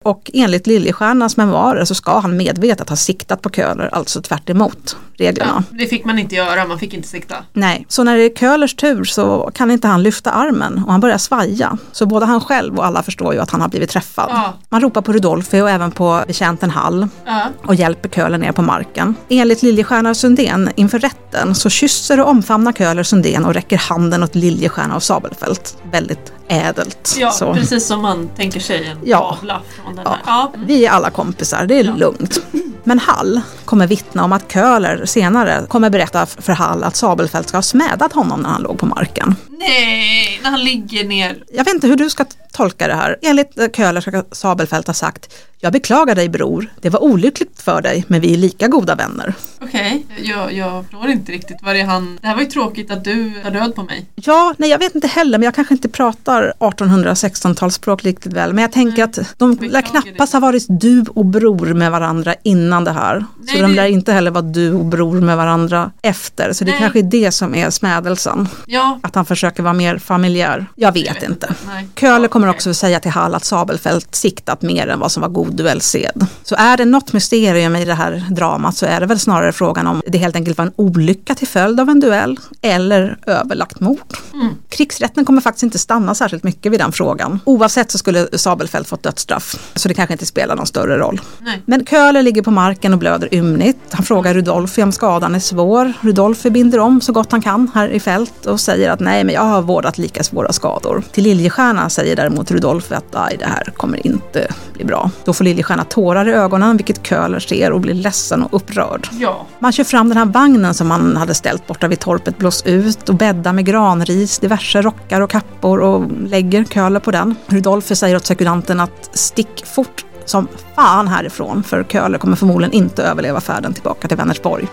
och 0.05 0.31
enligt 0.35 0.67
Liljestjärnas 0.67 1.37
memoarer 1.37 1.85
så 1.85 1.95
ska 1.95 2.19
han 2.19 2.37
medvetet 2.37 2.89
ha 2.89 2.97
siktat 2.97 3.43
på 3.43 3.51
Köhler, 3.51 3.89
alltså 3.93 4.23
tvärt 4.23 4.51
emot 4.51 4.97
reglerna. 5.17 5.65
Ja, 5.71 5.77
det 5.79 5.87
fick 5.87 6.05
man 6.05 6.19
inte 6.19 6.35
göra, 6.35 6.65
man 6.65 6.79
fick 6.79 6.95
inte 6.95 7.09
sikta. 7.09 7.35
Nej, 7.53 7.85
så 7.89 8.05
när 8.05 8.17
det 8.17 8.23
är 8.23 8.29
Köhlers 8.37 8.75
tur 8.75 9.05
så 9.05 9.51
kan 9.55 9.71
inte 9.71 9.89
han 9.89 10.03
lyfta 10.03 10.31
armen 10.31 10.85
och 10.87 10.93
han 10.93 11.01
börjar 11.01 11.19
svaja. 11.19 11.79
Så 11.93 12.07
både 12.07 12.27
han 12.27 12.41
själv 12.41 12.79
och 12.79 12.87
alla 12.87 13.03
förstår 13.03 13.35
ju 13.35 13.41
att 13.41 13.51
han 13.51 13.61
har 13.61 13.69
blivit 13.69 13.91
träffad. 13.91 14.27
Ja. 14.31 14.53
Man 14.69 14.81
ropar 14.81 15.03
på 15.03 15.13
Rudolfi 15.13 15.61
och 15.61 15.71
även 15.71 15.91
på 15.91 16.23
betjänten 16.27 16.71
Hall 16.71 17.09
Ja. 17.27 17.47
och 17.67 17.75
hjälper 17.75 18.09
Köhler 18.09 18.39
ner 18.39 18.53
på 18.53 18.63
marken. 18.63 19.15
Enligt 19.29 19.63
Liljestjärna 19.63 20.11
och 20.11 20.17
Sundén 20.17 20.71
inför 20.77 20.99
rätten 20.99 21.55
så 21.55 21.71
kysser 21.71 22.21
och 22.21 22.29
omfamnar 22.29 22.73
Köhler 22.73 23.03
Sundén 23.03 23.45
och 23.45 23.55
räcker 23.55 23.77
handen 23.79 24.23
åt 24.23 24.35
Liljestjärna 24.35 24.97
och 24.97 25.03
Sabelfält. 25.03 25.77
Väldigt 25.93 26.33
ädelt. 26.51 27.17
Ja, 27.19 27.31
så. 27.31 27.55
precis 27.55 27.87
som 27.87 28.03
man 28.03 28.29
tänker 28.37 28.61
sig 28.61 28.87
en 28.87 28.99
Ja. 29.05 29.35
tavla 29.39 29.63
från 29.69 29.97
den 29.97 30.05
Ja. 30.05 30.11
här. 30.11 30.21
Ja. 30.27 30.53
Vi 30.67 30.87
är 30.87 30.91
alla 30.91 31.11
kompisar, 31.11 31.67
det 31.67 31.79
är 31.79 31.85
lugnt. 31.85 32.41
Men 32.85 32.99
Hall 32.99 33.41
kommer 33.65 33.87
vittna 33.87 34.25
om 34.25 34.33
att 34.33 34.53
Köhler 34.53 35.07
senare 35.07 35.67
kommer 35.69 35.91
berätta 35.91 36.27
för 36.27 36.53
Hall 36.53 36.85
att 36.85 36.97
Sabelfält 36.97 37.49
ska 37.49 37.57
ha 37.57 37.63
smädat 37.63 38.13
honom 38.13 38.41
när 38.41 38.49
han 38.49 38.63
låg 38.63 38.79
på 38.79 38.87
marken. 38.87 39.35
Nej, 39.49 40.41
när 40.43 40.51
han 40.51 40.65
ligger 40.65 41.05
ner. 41.05 41.45
Jag 41.53 41.65
vet 41.65 41.75
inte 41.75 41.87
hur 41.87 41.97
du 41.97 42.11
ska 42.11 42.25
tolka 42.53 42.89
det 42.89 42.95
här. 42.95 43.17
Enligt 43.23 43.77
Köhler 43.77 44.01
ska 44.01 44.25
Sabelfält 44.33 44.87
ha 44.87 44.95
sagt 44.95 45.35
Jag 45.59 45.73
beklagar 45.73 46.15
dig 46.15 46.29
bror, 46.29 46.73
det 46.81 46.91
var 46.91 47.03
olyckligt 47.03 47.63
för 47.63 47.83
dig 47.83 48.05
men 48.07 48.21
vi 48.21 48.35
är 48.35 48.39
lika 48.39 48.69
goda 48.69 48.95
vänner. 48.95 49.35
Okej, 49.61 50.07
jag, 50.23 50.53
jag 50.53 50.85
förstår 50.85 51.11
inte 51.11 51.33
riktigt 51.33 51.57
vad 51.63 51.75
det 51.75 51.81
är 51.81 51.85
han... 51.85 52.19
Det 52.23 52.27
här 52.27 52.35
var 52.35 52.43
ju 52.43 52.49
tråkigt 52.49 52.91
att 52.91 53.05
du 53.05 53.33
tar 53.43 53.51
död 53.51 53.75
på 53.75 53.83
mig. 53.83 54.07
Ja, 54.15 54.55
nej 54.59 54.71
jag 54.71 54.79
vet 54.79 54.95
inte 54.95 55.09
heller 55.09 55.39
men 55.39 55.45
jag 55.45 55.55
kanske 55.55 55.75
inte 55.75 55.89
pratar 55.89 56.53
1816-talsspråk 56.59 58.05
riktigt 58.05 58.33
väl. 58.33 58.53
Men 58.53 58.63
jag 58.63 58.73
tänker 58.73 59.05
att 59.05 59.19
de 59.39 59.59
lär 59.61 59.83
knappast 59.83 60.33
ha 60.33 60.41
varit 60.41 60.67
du 60.69 61.05
och 61.15 61.27
bror 61.27 61.75
med 61.75 61.91
varandra 61.91 62.35
innan 62.43 62.70
det 62.85 62.93
här. 62.93 63.25
Nej, 63.39 63.57
så 63.57 63.63
de 63.63 63.69
det- 63.69 63.77
lär 63.77 63.87
inte 63.87 64.13
heller 64.13 64.31
vara 64.31 64.43
du 64.43 64.73
och 64.75 64.85
bror 64.85 65.21
med 65.21 65.37
varandra 65.37 65.91
efter. 66.03 66.53
Så 66.53 66.65
det 66.65 66.71
Nej. 66.71 66.81
kanske 66.81 66.99
är 66.99 67.03
det 67.03 67.33
som 67.33 67.55
är 67.55 67.71
smädelsen. 67.71 68.49
Ja, 68.67 68.99
Att 69.03 69.15
han 69.15 69.25
försöker 69.25 69.63
vara 69.63 69.73
mer 69.75 69.99
familjär. 69.99 70.67
Jag 70.75 70.93
vet, 70.93 71.17
vet 71.17 71.23
inte. 71.23 71.55
Nej. 71.67 71.89
Köhler 72.01 72.29
kommer 72.29 72.49
också 72.49 72.75
säga 72.75 73.01
till 73.01 73.11
Hall 73.11 73.35
att 73.35 73.45
Sabelfält 73.45 74.15
siktat 74.15 74.63
mer 74.63 74.87
än 74.89 74.99
vad 75.01 75.13
som 75.13 75.21
var 75.21 75.29
god 75.29 75.55
duellsed. 75.57 76.27
Så 76.43 76.55
är 76.59 76.77
det 76.77 76.85
något 76.85 77.13
mysterium 77.13 77.77
i 77.77 77.85
det 77.85 77.95
här 77.95 78.25
dramat 78.31 78.77
så 78.77 78.87
är 78.87 79.01
det 79.01 79.07
väl 79.07 79.19
snarare 79.19 79.53
frågan 79.53 79.87
om 79.87 80.03
det 80.07 80.19
helt 80.19 80.37
enkelt 80.37 80.59
var 80.59 80.65
en 80.65 80.73
olycka 80.77 81.35
till 81.35 81.49
följd 81.49 81.81
av 81.81 81.89
en 81.89 82.01
duell 82.01 82.39
eller 82.63 83.19
överlagt 83.27 83.81
mord. 83.81 83.99
Mm. 84.33 84.55
Krigsrätten 84.69 85.25
kommer 85.25 85.41
faktiskt 85.41 85.63
inte 85.63 85.79
stanna 85.79 86.15
särskilt 86.15 86.43
mycket 86.45 86.73
vid 86.73 86.81
den 86.81 86.93
frågan. 86.93 87.41
Oavsett 87.45 87.91
så 87.91 87.99
skulle 87.99 88.39
Sabelfält 88.39 88.89
fått 88.89 89.03
dödsstraff, 89.03 89.71
så 89.75 89.89
det 89.89 89.95
kanske 89.95 90.15
inte 90.15 90.27
spelar 90.27 90.57
någon 90.57 90.67
större 90.67 90.99
roll. 90.99 91.21
Nej. 91.39 91.63
Men 91.67 91.85
Köhler 91.87 92.23
ligger 92.23 92.43
på 92.43 92.51
marken 92.61 92.93
och 92.93 92.99
blöder 92.99 93.35
ymnigt. 93.35 93.79
Han 93.91 94.05
frågar 94.05 94.35
Rudolfi 94.35 94.83
om 94.83 94.93
skadan 94.93 95.35
är 95.35 95.39
svår. 95.39 95.93
Rudolfi 96.01 96.51
binder 96.51 96.79
om 96.79 97.01
så 97.01 97.13
gott 97.13 97.33
han 97.33 97.43
kan 97.43 97.71
här 97.75 97.89
i 97.89 98.01
fält 98.01 98.47
och 98.47 98.61
säger 98.61 98.91
att 98.91 99.01
nej, 99.01 99.25
men 99.25 99.35
jag 99.35 99.43
har 99.43 99.63
vårdat 99.63 99.99
lika 99.99 100.23
svåra 100.23 100.53
skador. 100.53 101.03
Till 101.13 101.25
Liljestjärna 101.25 101.91
säger 101.91 102.17
däremot 102.17 102.51
Rudolfi 102.51 102.95
att 102.95 103.13
nej, 103.13 103.37
det 103.39 103.47
här 103.47 103.65
kommer 103.77 104.07
inte 104.07 104.49
bli 104.75 104.85
bra. 104.85 105.11
Då 105.25 105.33
får 105.33 105.45
Liljestjärna 105.45 105.85
tårar 105.85 106.29
i 106.29 106.33
ögonen, 106.33 106.77
vilket 106.77 107.07
Köhler 107.07 107.39
ser 107.39 107.73
och 107.73 107.81
blir 107.81 107.95
ledsen 107.95 108.43
och 108.43 108.55
upprörd. 108.55 109.09
Ja. 109.13 109.47
Man 109.59 109.73
kör 109.73 109.85
fram 109.85 110.09
den 110.09 110.19
här 110.19 110.27
vagnen 110.27 110.75
som 110.75 110.89
man 110.89 111.17
hade 111.17 111.35
ställt 111.35 111.67
borta 111.67 111.89
vid 111.89 111.99
torpet 112.01 112.39
blås 112.39 112.67
ut 112.67 113.09
och 113.09 113.15
bäddar 113.15 113.53
med 113.53 113.67
granris, 113.67 114.39
diverse 114.39 114.83
rockar 114.83 115.21
och 115.21 115.31
kappor 115.31 115.79
och 115.79 116.11
lägger 116.27 116.65
Köhler 116.65 117.01
på 117.01 117.11
den. 117.11 117.35
Rudolfi 117.47 117.97
säger 117.97 118.17
åt 118.17 118.27
sekuranten 118.27 118.81
att 118.81 119.11
stick 119.13 119.67
fort 119.67 120.05
som 120.31 120.49
fan 120.77 121.09
härifrån 121.09 121.63
för 121.63 121.85
Köhler 121.85 122.19
kommer 122.19 122.37
förmodligen 122.37 122.73
inte 122.73 123.03
överleva 123.03 123.41
färden 123.41 123.75
tillbaka 123.75 124.09
till 124.09 124.17
Vänersborg. 124.17 124.69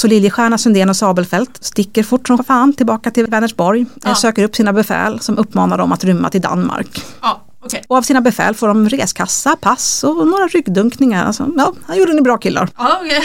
Så 0.00 0.06
Liljestjärna, 0.06 0.58
Sundén 0.58 0.88
och 0.88 0.96
Sabelfält 0.96 1.58
sticker 1.60 2.02
fort 2.02 2.26
som 2.26 2.44
fan 2.44 2.72
tillbaka 2.72 3.10
till 3.10 3.26
Vänersborg, 3.26 3.86
Ja. 4.04 4.14
söker 4.14 4.44
upp 4.44 4.56
sina 4.56 4.72
befäl 4.72 5.20
som 5.20 5.38
uppmanar 5.38 5.78
dem 5.78 5.92
att 5.92 6.04
rymma 6.04 6.30
till 6.30 6.40
Danmark. 6.40 7.04
Ja, 7.22 7.40
okej. 7.64 7.84
Och 7.88 7.96
av 7.96 8.02
sina 8.02 8.20
befäl 8.20 8.54
får 8.54 8.68
de 8.68 8.88
reskassa, 8.88 9.56
pass 9.60 10.04
och 10.04 10.26
några 10.28 10.46
ryggdunkningar. 10.46 11.24
Alltså, 11.26 11.48
ja, 11.56 11.72
här 11.88 11.94
gjorde 11.96 12.12
ni 12.12 12.20
bra 12.20 12.38
killar. 12.38 12.68
Ja, 12.78 13.00
okej. 13.04 13.20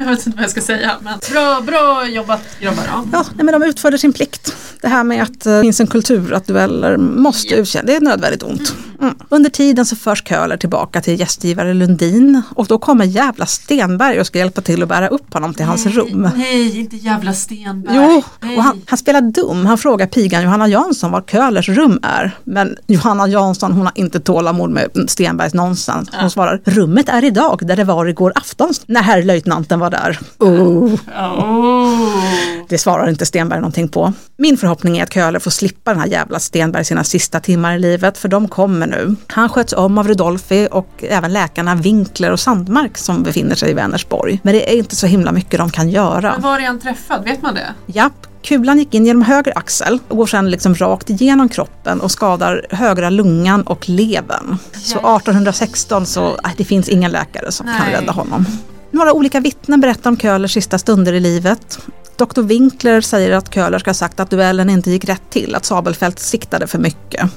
Jag 0.00 0.06
vet 0.06 0.26
inte 0.26 0.36
vad 0.36 0.44
jag 0.44 0.50
ska 0.50 0.60
säga, 0.60 0.96
men 1.00 1.18
bra, 1.32 1.60
bra 1.60 2.08
jobbat 2.08 2.40
grabbar. 2.60 2.84
Ja. 2.86 3.04
Ja, 3.12 3.24
nej, 3.34 3.44
men 3.44 3.60
de 3.60 3.66
utförde 3.66 3.98
sin 3.98 4.12
plikt. 4.12 4.56
Det 4.80 4.88
här 4.88 5.04
med 5.04 5.22
att 5.22 5.46
eh, 5.46 5.52
det 5.52 5.62
finns 5.62 5.80
en 5.80 5.86
kultur 5.86 6.32
att 6.32 6.46
dueller 6.46 6.96
måste 6.96 7.54
utkämpas, 7.54 7.86
det 7.86 7.96
är 7.96 8.00
nödvändigt 8.00 8.42
ont. 8.42 8.74
Mm. 9.00 9.14
Under 9.28 9.50
tiden 9.50 9.86
så 9.86 9.96
förs 9.96 10.24
Köhler 10.24 10.56
tillbaka 10.56 11.00
till 11.00 11.20
gästgivare 11.20 11.74
Lundin 11.74 12.42
och 12.54 12.66
då 12.66 12.78
kommer 12.78 13.04
jävla 13.04 13.46
Stenberg 13.46 14.20
och 14.20 14.26
ska 14.26 14.38
hjälpa 14.38 14.60
till 14.60 14.82
att 14.82 14.88
bära 14.88 15.08
upp 15.08 15.34
honom 15.34 15.54
till 15.54 15.64
hans 15.64 15.86
rum. 15.86 16.30
Nej, 16.36 16.80
inte 16.80 16.96
jävla 16.96 17.32
Stenberg. 17.32 17.96
Jo, 17.96 18.22
Nej. 18.40 18.56
och 18.56 18.62
han, 18.62 18.82
han 18.86 18.98
spelar 18.98 19.20
dum. 19.20 19.66
Han 19.66 19.78
frågar 19.78 20.06
pigan 20.06 20.42
Johanna 20.42 20.68
Jansson 20.68 21.10
var 21.10 21.22
Köhlers 21.22 21.68
rum 21.68 22.00
är. 22.02 22.36
Men 22.44 22.76
Johanna 22.86 23.28
Jansson 23.28 23.72
hon 23.72 23.86
har 23.86 23.92
inte 23.94 24.20
tålamod 24.20 24.70
med 24.70 24.90
Stenbergs 25.08 25.54
nonsens. 25.54 26.08
Hon 26.20 26.30
svarar 26.30 26.60
rummet 26.64 27.08
är 27.08 27.24
idag 27.24 27.60
där 27.62 27.76
det 27.76 27.84
var 27.84 28.06
igår 28.06 28.32
afton 28.34 28.74
när 28.86 29.02
herr 29.02 29.22
löjtnanten 29.22 29.80
var 29.80 29.87
där. 29.90 30.18
Oh. 30.38 30.94
Oh. 30.94 32.58
Det 32.68 32.78
svarar 32.78 33.08
inte 33.08 33.26
Stenberg 33.26 33.60
någonting 33.60 33.88
på. 33.88 34.12
Min 34.36 34.56
förhoppning 34.56 34.98
är 34.98 35.02
att 35.02 35.12
Köhler 35.12 35.38
får 35.38 35.50
slippa 35.50 35.90
den 35.90 36.00
här 36.00 36.08
jävla 36.08 36.38
Stenberg 36.38 36.84
sina 36.84 37.04
sista 37.04 37.40
timmar 37.40 37.76
i 37.76 37.78
livet, 37.78 38.18
för 38.18 38.28
de 38.28 38.48
kommer 38.48 38.86
nu. 38.86 39.16
Han 39.26 39.48
sköts 39.48 39.72
om 39.72 39.98
av 39.98 40.08
Rudolfi 40.08 40.68
och 40.70 41.04
även 41.08 41.32
läkarna 41.32 41.74
Winkler 41.74 42.32
och 42.32 42.40
Sandmark 42.40 42.98
som 42.98 43.22
befinner 43.22 43.54
sig 43.54 43.70
i 43.70 43.74
Vänersborg. 43.74 44.40
Men 44.42 44.54
det 44.54 44.72
är 44.72 44.76
inte 44.78 44.96
så 44.96 45.06
himla 45.06 45.32
mycket 45.32 45.58
de 45.58 45.70
kan 45.70 45.88
göra. 45.88 46.32
Men 46.32 46.42
var 46.42 46.58
är 46.58 46.66
han 46.66 46.80
träffad? 46.80 47.24
Vet 47.24 47.42
man 47.42 47.54
det? 47.54 47.74
Japp, 47.86 48.26
kulan 48.42 48.78
gick 48.78 48.94
in 48.94 49.06
genom 49.06 49.22
höger 49.22 49.58
axel 49.58 49.98
och 50.08 50.16
går 50.16 50.26
sedan 50.26 50.50
liksom 50.50 50.74
rakt 50.74 51.10
igenom 51.10 51.48
kroppen 51.48 52.00
och 52.00 52.10
skadar 52.10 52.66
högra 52.70 53.10
lungan 53.10 53.62
och 53.62 53.88
levern. 53.88 54.56
Så 54.72 54.98
1816 54.98 56.06
så, 56.06 56.26
äh, 56.28 56.50
det 56.56 56.64
finns 56.64 56.88
ingen 56.88 57.10
läkare 57.10 57.52
som 57.52 57.66
kan 57.66 57.76
Nej. 57.86 57.94
rädda 57.94 58.12
honom. 58.12 58.46
Några 58.90 59.12
olika 59.12 59.40
vittnen 59.40 59.80
berättar 59.80 60.10
om 60.10 60.16
Köhlers 60.16 60.52
sista 60.52 60.78
stunder 60.78 61.12
i 61.12 61.20
livet. 61.20 61.78
Dr. 62.16 62.42
Winkler 62.42 63.00
säger 63.00 63.30
att 63.32 63.54
Köhler 63.54 63.78
ska 63.78 63.90
ha 63.90 63.94
sagt 63.94 64.20
att 64.20 64.30
duellen 64.30 64.70
inte 64.70 64.90
gick 64.90 65.04
rätt 65.04 65.30
till, 65.30 65.54
att 65.54 65.64
Sabelfält 65.64 66.18
siktade 66.18 66.66
för 66.66 66.78
mycket. 66.78 67.30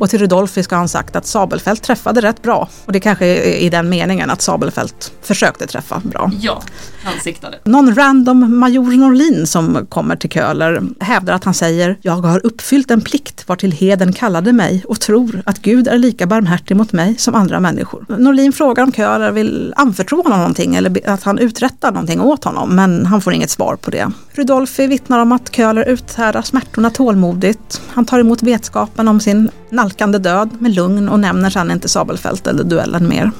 Och 0.00 0.10
till 0.10 0.18
Rudolfi 0.18 0.62
ska 0.62 0.76
han 0.76 0.88
sagt 0.88 1.16
att 1.16 1.26
Sabelfält 1.26 1.82
träffade 1.82 2.20
rätt 2.20 2.42
bra. 2.42 2.68
Och 2.84 2.92
det 2.92 3.00
kanske 3.00 3.26
är 3.26 3.54
i 3.54 3.70
den 3.70 3.88
meningen 3.88 4.30
att 4.30 4.42
Sabelfält 4.42 5.12
försökte 5.22 5.66
träffa 5.66 6.02
bra. 6.04 6.30
Ja, 6.40 6.62
han 7.04 7.20
siktade. 7.20 7.58
Någon 7.64 7.94
random 7.94 8.58
major 8.58 8.96
Norlin 8.96 9.46
som 9.46 9.86
kommer 9.88 10.16
till 10.16 10.30
Köhler 10.30 10.82
hävdar 11.00 11.34
att 11.34 11.44
han 11.44 11.54
säger 11.54 11.98
Jag 12.02 12.12
har 12.12 12.46
uppfyllt 12.46 12.90
en 12.90 13.00
plikt 13.00 13.48
vartill 13.48 13.72
heden 13.72 14.12
kallade 14.12 14.52
mig 14.52 14.84
och 14.88 15.00
tror 15.00 15.42
att 15.46 15.58
Gud 15.58 15.88
är 15.88 15.98
lika 15.98 16.26
barmhärtig 16.26 16.76
mot 16.76 16.92
mig 16.92 17.16
som 17.18 17.34
andra 17.34 17.60
människor. 17.60 18.06
Norlin 18.08 18.52
frågar 18.52 18.84
om 18.84 18.92
Köhler 18.92 19.30
vill 19.30 19.74
anförtro 19.76 20.22
honom 20.22 20.38
någonting 20.38 20.74
eller 20.74 21.08
att 21.10 21.22
han 21.22 21.38
uträttar 21.38 21.92
någonting 21.92 22.20
åt 22.20 22.44
honom 22.44 22.76
men 22.76 23.06
han 23.06 23.20
får 23.20 23.32
inget 23.32 23.50
svar 23.50 23.76
på 23.76 23.90
det. 23.90 24.12
Rudolfi 24.32 24.86
vittnar 24.86 25.18
om 25.18 25.32
att 25.32 25.52
Köhler 25.52 25.88
uthärdar 25.88 26.42
smärtorna 26.42 26.90
tålmodigt. 26.90 27.80
Han 27.88 28.04
tar 28.04 28.18
emot 28.18 28.42
vetskapen 28.42 29.08
om 29.08 29.20
sin 29.20 29.50
nalkande 29.70 30.18
död 30.18 30.50
med 30.58 30.74
lugn 30.74 31.08
och 31.08 31.20
nämner 31.20 31.50
sedan 31.50 31.70
inte 31.70 31.88
Sabelfält 31.88 32.46
eller 32.46 32.64
duellen 32.64 33.08
mer. 33.08 33.30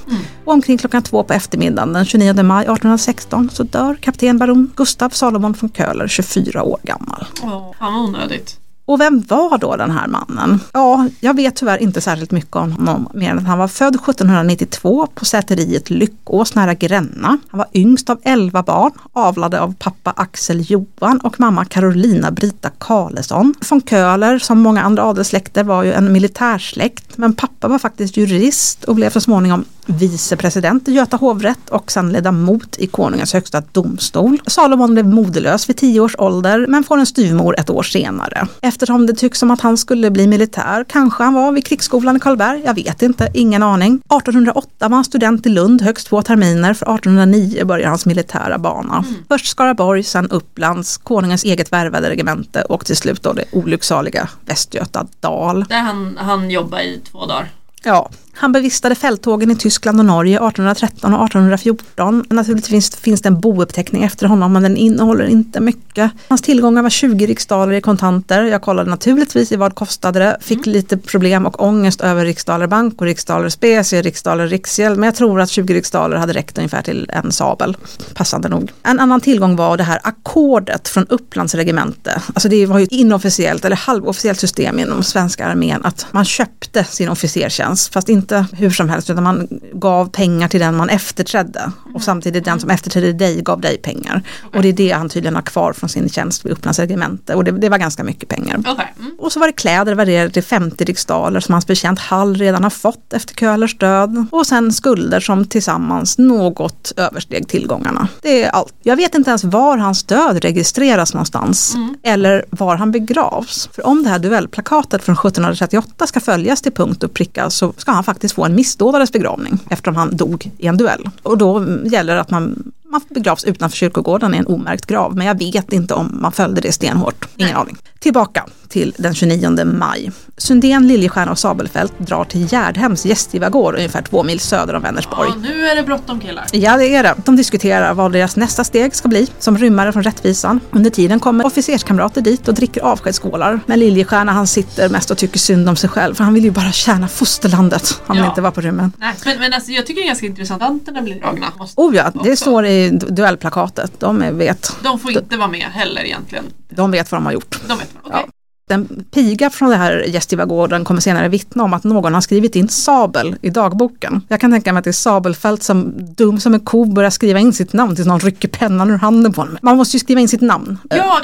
Och 0.45 0.53
omkring 0.53 0.79
klockan 0.79 1.03
två 1.03 1.25
på 1.25 1.33
eftermiddagen 1.33 1.93
den 1.93 2.05
29 2.05 2.43
maj 2.43 2.63
1816 2.63 3.51
så 3.53 3.63
dör 3.63 3.95
kapten 4.01 4.39
baron 4.39 4.73
Gustav 4.77 5.11
Salomon 5.11 5.55
von 5.61 5.71
Köhler 5.71 6.09
24 6.09 6.63
år 6.63 6.79
gammal. 6.83 7.27
Åh, 7.43 7.73
fan 7.79 7.93
vad 7.93 8.03
onödigt. 8.03 8.62
Och 8.85 9.01
vem 9.01 9.21
var 9.29 9.59
då 9.59 9.77
den 9.77 9.91
här 9.91 10.07
mannen? 10.07 10.61
Ja, 10.73 11.09
jag 11.21 11.37
vet 11.37 11.57
tyvärr 11.57 11.83
inte 11.83 12.01
särskilt 12.01 12.31
mycket 12.31 12.57
om 12.57 12.73
honom 12.73 13.09
mer 13.15 13.31
än 13.31 13.39
att 13.39 13.47
han 13.47 13.59
var 13.59 13.69
född 13.69 13.95
1792 13.95 15.07
på 15.15 15.25
säteriet 15.25 15.91
Lyckås 15.91 16.55
nära 16.55 16.75
Gränna. 16.75 17.39
Han 17.49 17.59
var 17.59 17.67
yngst 17.75 18.11
av 18.11 18.19
11 18.23 18.63
barn, 18.63 18.93
avlade 19.13 19.61
av 19.61 19.75
pappa 19.79 20.13
Axel 20.17 20.71
Johan 20.71 21.21
och 21.21 21.41
mamma 21.41 21.65
Carolina 21.65 22.31
Brita 22.31 22.71
Karlesson. 22.79 23.55
Von 23.71 23.81
Köhler, 23.81 24.39
som 24.39 24.61
många 24.61 24.83
andra 24.83 25.05
adelssläkter, 25.05 25.65
var 25.65 25.83
ju 25.83 25.93
en 25.93 26.13
militärsläkt, 26.13 27.19
men 27.19 27.33
pappa 27.33 27.69
var 27.69 27.79
faktiskt 27.79 28.17
jurist 28.17 28.85
och 28.85 28.95
blev 28.95 29.11
så 29.11 29.21
småningom 29.21 29.65
vicepresident 29.87 30.89
i 30.89 30.93
Göta 30.93 31.17
hovrätt 31.17 31.71
och 31.71 31.93
sen 31.93 32.13
ledamot 32.13 32.79
i 32.79 32.87
konungens 32.87 33.33
högsta 33.33 33.63
domstol. 33.73 34.41
Salomon 34.47 34.95
blev 34.95 35.09
moderlös 35.09 35.69
vid 35.69 35.77
10 35.77 36.01
års 36.01 36.15
ålder 36.19 36.67
men 36.69 36.85
får 36.85 36.99
en 36.99 37.07
styvmor 37.07 37.59
ett 37.59 37.71
år 37.71 37.83
senare. 37.83 38.47
Eftersom 38.61 39.07
det 39.07 39.13
tycks 39.13 39.39
som 39.39 39.51
att 39.51 39.61
han 39.61 39.77
skulle 39.77 40.11
bli 40.11 40.27
militär, 40.27 40.85
kanske 40.89 41.25
han 41.25 41.35
var 41.35 41.53
vid 41.53 41.67
krigsskolan 41.67 42.17
i 42.17 42.21
Karlberg, 42.21 42.63
jag 42.65 42.75
vet 42.75 43.03
inte, 43.03 43.29
ingen 43.35 43.63
aning. 43.63 43.95
1808 43.95 44.89
var 44.89 44.97
han 44.97 45.05
student 45.05 45.47
i 45.47 45.49
Lund 45.49 45.83
högst 45.83 46.07
två 46.07 46.23
terminer, 46.23 46.75
för 46.75 46.95
1809 46.95 47.65
börjar 47.65 47.89
hans 47.89 48.07
militära 48.07 48.59
bana. 48.59 49.05
Först 49.29 49.47
Skaraborg, 49.47 50.03
sen 50.03 50.31
Upplands, 50.31 50.97
konungens 50.97 51.45
eget 51.45 51.73
värvade 51.73 52.11
regemente 52.11 52.63
och 52.63 52.85
till 52.87 52.97
slut 52.97 53.23
då 53.23 53.33
det 53.33 53.45
olycksaliga 53.53 54.29
Västgöta 54.47 55.07
Dal. 55.21 55.65
Där 55.69 55.81
han, 55.81 56.17
han 56.17 56.51
jobbade 56.51 56.85
i 56.85 57.01
två 57.11 57.27
dagar. 57.27 57.51
Ja, 57.85 58.11
Han 58.43 58.53
bevistade 58.53 58.95
fälttågen 58.95 59.51
i 59.51 59.57
Tyskland 59.57 59.99
och 59.99 60.05
Norge 60.05 60.37
1813 60.37 61.15
och 61.15 61.25
1814. 61.25 62.25
Naturligtvis 62.31 62.97
finns 62.97 63.23
det 63.23 63.29
en 63.29 63.41
bouppteckning 63.41 64.03
efter 64.03 64.27
honom 64.27 64.53
men 64.53 64.63
den 64.63 64.77
innehåller 64.77 65.25
inte 65.25 65.61
mycket. 65.61 66.11
Hans 66.29 66.43
tillgångar 66.43 66.83
var 66.83 66.91
20 66.91 67.27
riksdaler 67.27 67.73
i 67.73 67.81
kontanter. 67.81 68.43
Jag 68.43 68.63
kollade 68.63 68.91
naturligtvis 68.91 69.53
i 69.53 69.57
vad 69.57 69.75
kostade 69.75 70.19
det. 70.19 70.37
Fick 70.41 70.67
lite 70.67 70.97
problem 70.97 71.47
och 71.47 71.63
ångest 71.63 72.01
över 72.01 72.25
riksdaler 72.25 72.67
bank 72.67 73.01
och 73.01 73.07
riksdaler 73.07 73.49
specie, 73.49 74.03
riksdaler 74.03 74.47
riksgäld. 74.47 74.99
Men 74.99 75.07
jag 75.07 75.15
tror 75.15 75.41
att 75.41 75.51
20 75.51 75.75
riksdaler 75.75 76.17
hade 76.17 76.33
räckt 76.33 76.59
ungefär 76.59 76.83
till 76.83 77.11
en 77.13 77.33
sabel. 77.33 77.77
Passande 78.15 78.49
nog. 78.49 78.73
En 78.83 79.01
annan 79.01 79.21
tillgång 79.21 79.57
var 79.57 79.77
det 79.77 79.85
här 79.85 80.01
ackordet 80.03 80.89
från 80.89 81.07
Upplands 81.07 81.55
regemente. 81.55 82.23
Alltså 82.35 82.49
det 82.49 82.67
var 82.67 82.79
ju 82.79 82.85
ett 82.85 82.93
inofficiellt 82.93 83.65
eller 83.65 83.77
halvofficiellt 83.77 84.41
system 84.41 84.79
inom 84.79 85.03
svenska 85.03 85.47
armén 85.47 85.85
att 85.85 86.07
man 86.11 86.25
köpte 86.25 86.85
sin 86.85 87.09
officertjänst. 87.09 87.93
Fast 87.93 88.09
inte 88.09 88.32
hur 88.53 88.71
som 88.71 88.89
helst 88.89 89.11
utan 89.11 89.25
man 89.25 89.49
gav 89.73 90.11
pengar 90.11 90.49
till 90.49 90.61
den 90.61 90.77
man 90.77 90.89
efterträdde. 90.89 91.73
Och 91.95 92.03
samtidigt 92.03 92.45
den 92.45 92.61
som 92.61 92.71
efterträdde 92.71 93.13
dig 93.13 93.43
gav 93.43 93.61
dig 93.61 93.79
pengar. 93.79 94.23
Och 94.55 94.63
det 94.63 94.69
är 94.69 94.73
det 94.73 94.91
han 94.91 95.09
tydligen 95.09 95.35
har 95.35 95.43
kvar 95.43 95.73
från 95.73 95.89
sin 95.89 96.09
tjänst 96.09 96.45
vid 96.45 96.53
Upplands 96.53 96.79
regemente. 96.79 97.35
Och 97.35 97.45
det, 97.45 97.51
det 97.51 97.69
var 97.69 97.79
ganska 97.79 98.05
mycket 98.05 98.29
pengar. 98.29 98.63
Okej. 98.67 98.95
Mm. 98.99 99.13
Och 99.19 99.33
så 99.33 99.41
var 99.41 99.47
det 99.47 99.53
kläder 99.53 99.95
värderade 99.95 100.31
till 100.31 100.43
50 100.43 100.85
riksdaler 100.85 101.41
som 101.41 101.53
hans 101.53 101.67
betjänt 101.67 101.99
Hall 101.99 102.37
redan 102.37 102.63
har 102.63 102.71
fått 102.71 103.13
efter 103.13 103.35
Köhlers 103.35 103.79
död. 103.79 104.27
Och 104.31 104.47
sen 104.47 104.73
skulder 104.73 105.21
som 105.21 105.45
tillsammans 105.45 106.19
något 106.19 106.93
översteg 106.97 107.49
tillgångarna. 107.49 108.09
Det 108.23 108.43
är 108.43 108.51
allt. 108.51 108.75
Jag 108.83 108.97
vet 108.97 109.15
inte 109.15 109.31
ens 109.31 109.45
var 109.45 109.79
hans 109.79 110.05
död 110.05 110.45
registreras 110.45 111.15
någonstans. 111.15 111.77
Eller 112.03 112.45
var 112.51 112.77
han 112.77 112.93
begravs. 112.93 113.69
För 113.73 113.87
om 113.87 114.03
det 114.03 114.09
här 114.09 114.19
duellplakatet 114.19 115.05
från 115.05 115.15
1738 115.15 116.07
ska 116.07 116.21
följas 116.21 116.63
till 116.63 116.73
punkt 116.73 117.03
och 117.03 117.15
pricka 117.15 117.51
så 117.51 117.73
ska 117.77 117.93
han 117.93 118.05
faktiskt 118.13 118.35
få 118.35 118.45
en 118.45 118.55
missdådares 118.55 119.13
begravning 119.13 119.59
eftersom 119.71 119.97
han 119.97 120.17
dog 120.17 120.51
i 120.59 120.67
en 120.67 120.77
duell. 120.77 121.09
Och 121.23 121.39
då 121.39 121.65
gäller 121.85 122.15
det 122.15 122.21
att 122.21 122.31
man 122.31 122.73
man 122.93 123.01
begravs 123.09 123.45
utanför 123.45 123.77
kyrkogården 123.77 124.35
i 124.35 124.39
en 124.39 124.47
omärkt 124.47 124.87
grav, 124.87 125.17
men 125.17 125.27
jag 125.27 125.39
vet 125.39 125.73
inte 125.73 125.95
om 125.95 126.19
man 126.23 126.33
följde 126.33 126.61
det 126.61 126.73
stenhårt. 126.73 127.29
Ingen 127.37 127.57
aning. 127.57 127.77
Tillbaka 128.01 128.47
till 128.69 128.95
den 128.99 129.15
29 129.15 129.65
maj. 129.65 130.11
Sundén, 130.37 130.89
Liljestjärna 130.89 131.31
och 131.33 131.39
Sabelfält 131.39 131.93
drar 131.99 132.25
till 132.25 132.53
Gärdhems 132.53 133.05
gästgivargård 133.07 133.75
ungefär 133.75 134.03
två 134.03 134.23
mil 134.23 134.41
söder 134.41 134.75
om 134.75 134.83
Vänersborg. 134.83 135.29
Ja, 135.35 135.41
nu 135.43 135.67
är 135.69 135.77
det 135.77 135.83
bråttom 135.83 136.21
killar. 136.21 136.45
Ja, 136.53 136.77
det 136.77 136.95
är 136.95 137.03
det. 137.03 137.15
De 137.25 137.37
diskuterar 137.37 137.95
vad 137.95 138.13
deras 138.13 138.37
nästa 138.37 138.65
steg 138.65 138.95
ska 138.95 139.09
bli 139.09 139.27
som 139.39 139.59
rymmare 139.59 139.93
från 139.93 140.03
rättvisan. 140.03 140.61
Under 140.71 140.91
tiden 140.91 141.21
kommer 141.21 141.47
officerskamrater 141.47 142.21
dit 142.21 142.49
och 142.49 142.55
dricker 142.55 142.81
avskedsskålar. 142.83 143.61
Men 143.67 143.79
Liljestjärna 143.81 144.33
han 144.33 144.47
sitter 144.47 144.89
mest 144.89 145.11
och 145.11 145.19
tycker 145.19 145.39
synd 145.39 145.69
om 145.69 145.77
sig 145.77 145.91
själv 145.91 146.15
för 146.15 146.25
han 146.25 146.35
vill 146.35 146.45
ju 146.45 146.51
bara 146.51 146.73
tjäna 146.73 147.09
fosterlandet. 147.09 148.01
Han 148.07 148.17
vill 148.17 148.25
Ja. 148.25 148.29
inte 148.31 148.41
vara 148.41 148.53
på 148.53 148.61
rymmen. 148.61 148.93
Nej, 148.99 149.15
men, 149.25 149.39
men 149.39 149.53
alltså, 149.53 149.71
jag 149.71 149.87
tycker 149.87 150.01
det 150.01 150.05
är 150.05 150.09
ganska 150.09 150.27
intressant 150.27 150.63
att 150.63 150.69
vantarna 150.69 151.03
blir 151.03 151.21
dragna. 151.21 151.47
Oh 151.77 151.97
ja, 151.97 152.13
det 152.25 152.37
står 152.37 152.67
i 152.67 152.82
du- 152.91 153.07
duellplakatet. 153.07 153.93
De 154.01 154.23
är- 154.23 154.33
vet. 154.33 154.77
De 154.83 154.99
får 154.99 155.11
inte 155.13 155.37
vara 155.37 155.49
med 155.49 155.61
heller 155.73 156.03
egentligen. 156.05 156.45
De 156.71 156.91
vet 156.91 157.13
vad 157.13 157.17
de 157.21 157.27
har 157.27 157.33
gjort. 157.33 157.61
De 157.69 157.79
vet 157.79 157.89
vad. 158.03 158.13
Okej. 158.13 158.25
Ja. 158.27 158.33
En 158.75 159.05
piga 159.11 159.51
från 159.51 159.71
det 159.71 159.77
här 159.77 160.05
gästgivargården 160.09 160.85
kommer 160.85 161.01
senare 161.01 161.29
vittna 161.29 161.63
om 161.65 161.75
att 161.75 161.85
någon 161.85 162.15
har 162.15 162.21
skrivit 162.21 162.57
in 162.57 162.69
Sabel 162.69 163.37
i 163.43 163.51
dagboken. 163.51 164.21
Jag 164.29 164.41
kan 164.41 164.51
tänka 164.53 164.73
mig 164.73 164.79
att 164.79 164.85
det 164.85 164.91
är 164.91 164.93
Sabelfält 164.93 165.63
som 165.63 165.93
dum 166.15 166.41
som 166.41 166.55
en 166.55 166.61
ko 166.61 166.85
börjar 166.85 167.11
skriva 167.11 167.39
in 167.39 167.53
sitt 167.53 167.73
namn 167.73 167.97
tills 167.97 168.09
någon 168.09 168.21
rycker 168.21 168.49
pennan 168.49 168.91
ur 168.91 168.97
handen 168.99 169.33
på 169.33 169.41
honom. 169.41 169.59
Man 169.63 169.77
måste 169.77 169.97
ju 169.97 170.01
skriva 170.01 170.21
in 170.21 170.29
sitt 170.29 170.41
namn. 170.41 170.79
Ja, 170.91 170.97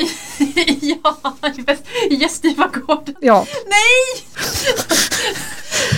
ja, 0.81 1.25
i 2.09 2.15
i 2.15 2.15
gästgivargården. 2.15 3.15
Ja, 3.21 3.47
Nej! 3.67 4.25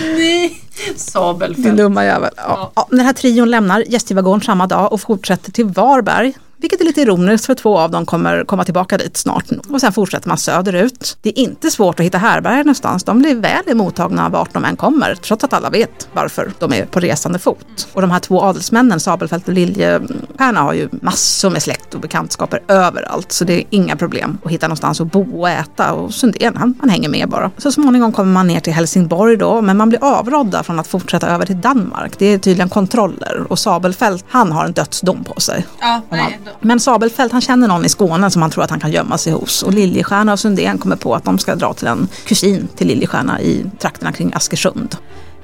Nej! 0.19 0.61
Din 0.87 0.99
Sabelfält. 0.99 1.77
dumma 1.77 2.05
jävel. 2.05 2.31
Ja. 2.37 2.73
Ja, 2.75 2.87
den 2.91 3.01
här 3.01 3.13
trion 3.13 3.51
lämnar 3.51 3.81
gästgivargården 3.81 4.41
samma 4.41 4.67
dag 4.67 4.93
och 4.93 5.01
fortsätter 5.01 5.53
till 5.53 5.65
Varberg. 5.65 6.35
Vilket 6.61 6.81
är 6.81 6.85
lite 6.85 7.01
ironiskt 7.01 7.47
för 7.47 7.55
två 7.55 7.79
av 7.79 7.91
dem 7.91 8.07
kommer 8.07 8.45
komma 8.45 8.65
tillbaka 8.65 8.99
dit 8.99 9.17
snart. 9.17 9.45
Och 9.69 9.81
sen 9.81 9.93
fortsätter 9.93 10.29
man 10.29 10.39
söderut. 10.39 11.17
Det 11.23 11.29
är 11.29 11.43
inte 11.43 11.71
svårt 11.71 12.01
att 12.01 12.07
hitta 12.07 12.19
härberger 12.19 12.65
någonstans. 12.65 13.05
De 13.05 13.19
blir 13.19 13.35
väl 13.35 13.63
emottagna 13.67 14.29
vart 14.29 14.55
de 14.55 14.65
än 14.65 14.77
kommer, 14.77 15.15
trots 15.15 15.45
att 15.45 15.53
alla 15.53 15.71
vet 15.71 16.09
varför 16.13 16.53
de 16.59 16.73
är 16.73 16.87
på 16.87 17.01
resande 17.01 17.39
fot. 17.39 17.89
Och 17.93 18.01
de 18.01 18.11
här 18.11 18.19
två 18.19 18.43
adelsmännen, 18.43 19.01
Sabelfält 19.01 19.49
och 19.49 19.55
Liljestjärna, 19.55 20.61
har 20.61 20.73
ju 20.73 20.89
massor 20.93 21.51
med 21.51 21.63
släkt 21.63 21.95
och 21.95 22.01
bekantskaper 22.01 22.63
överallt. 22.69 23.33
Så 23.33 23.45
det 23.45 23.55
är 23.55 23.65
inga 23.71 23.97
problem 23.97 24.39
att 24.45 24.51
hitta 24.51 24.69
någonstans 24.69 25.01
att 25.01 25.13
bo 25.13 25.41
och 25.41 25.51
äta. 25.51 25.93
Och 25.93 26.15
Sundén, 26.15 26.57
han, 26.57 26.75
han 26.81 26.89
hänger 26.89 27.09
med 27.09 27.29
bara. 27.29 27.51
Så 27.59 27.73
småningom 27.73 28.13
kommer 28.13 28.33
man 28.33 28.47
ner 28.47 28.61
till 28.61 28.73
Helsingborg 28.73 29.37
då, 29.37 29.61
men 29.61 29.77
man 29.77 29.89
blir 29.89 30.05
avrådda 30.05 30.63
från 30.63 30.79
att 30.79 30.87
fortsätta 30.87 31.29
över 31.29 31.47
till 31.47 31.61
Danmark. 31.61 32.19
Det 32.19 32.27
är 32.27 32.39
tydligen 32.39 32.69
kontroller 32.69 33.47
och 33.49 33.59
Sabelfält, 33.59 34.25
han 34.29 34.53
har 34.53 34.65
en 34.65 34.73
dödsdom 34.73 35.25
på 35.25 35.41
sig. 35.41 35.67
Ja, 35.81 36.01
nej. 36.11 36.41
Men 36.61 36.81
Sabelfält 36.81 37.33
han 37.33 37.41
känner 37.41 37.69
någon 37.69 37.85
i 37.85 37.89
Skåne 37.89 38.31
som 38.31 38.43
han 38.43 38.51
tror 38.51 38.65
att 38.65 38.71
han 38.71 38.81
kan 38.81 38.93
gömma 38.93 39.19
sig 39.19 39.33
hos. 39.33 39.63
Och 39.63 39.75
Liljestjärna 39.75 40.33
och 40.33 40.41
Sundén 40.41 40.79
kommer 40.79 40.97
på 40.97 41.15
att 41.15 41.25
de 41.25 41.39
ska 41.39 41.55
dra 41.55 41.75
till 41.75 41.87
en 41.87 42.09
kusin 42.27 42.69
till 42.77 42.87
Liljestjärna 42.87 43.41
i 43.41 43.65
trakterna 43.79 44.13
kring 44.13 44.33
Askersund. 44.35 44.97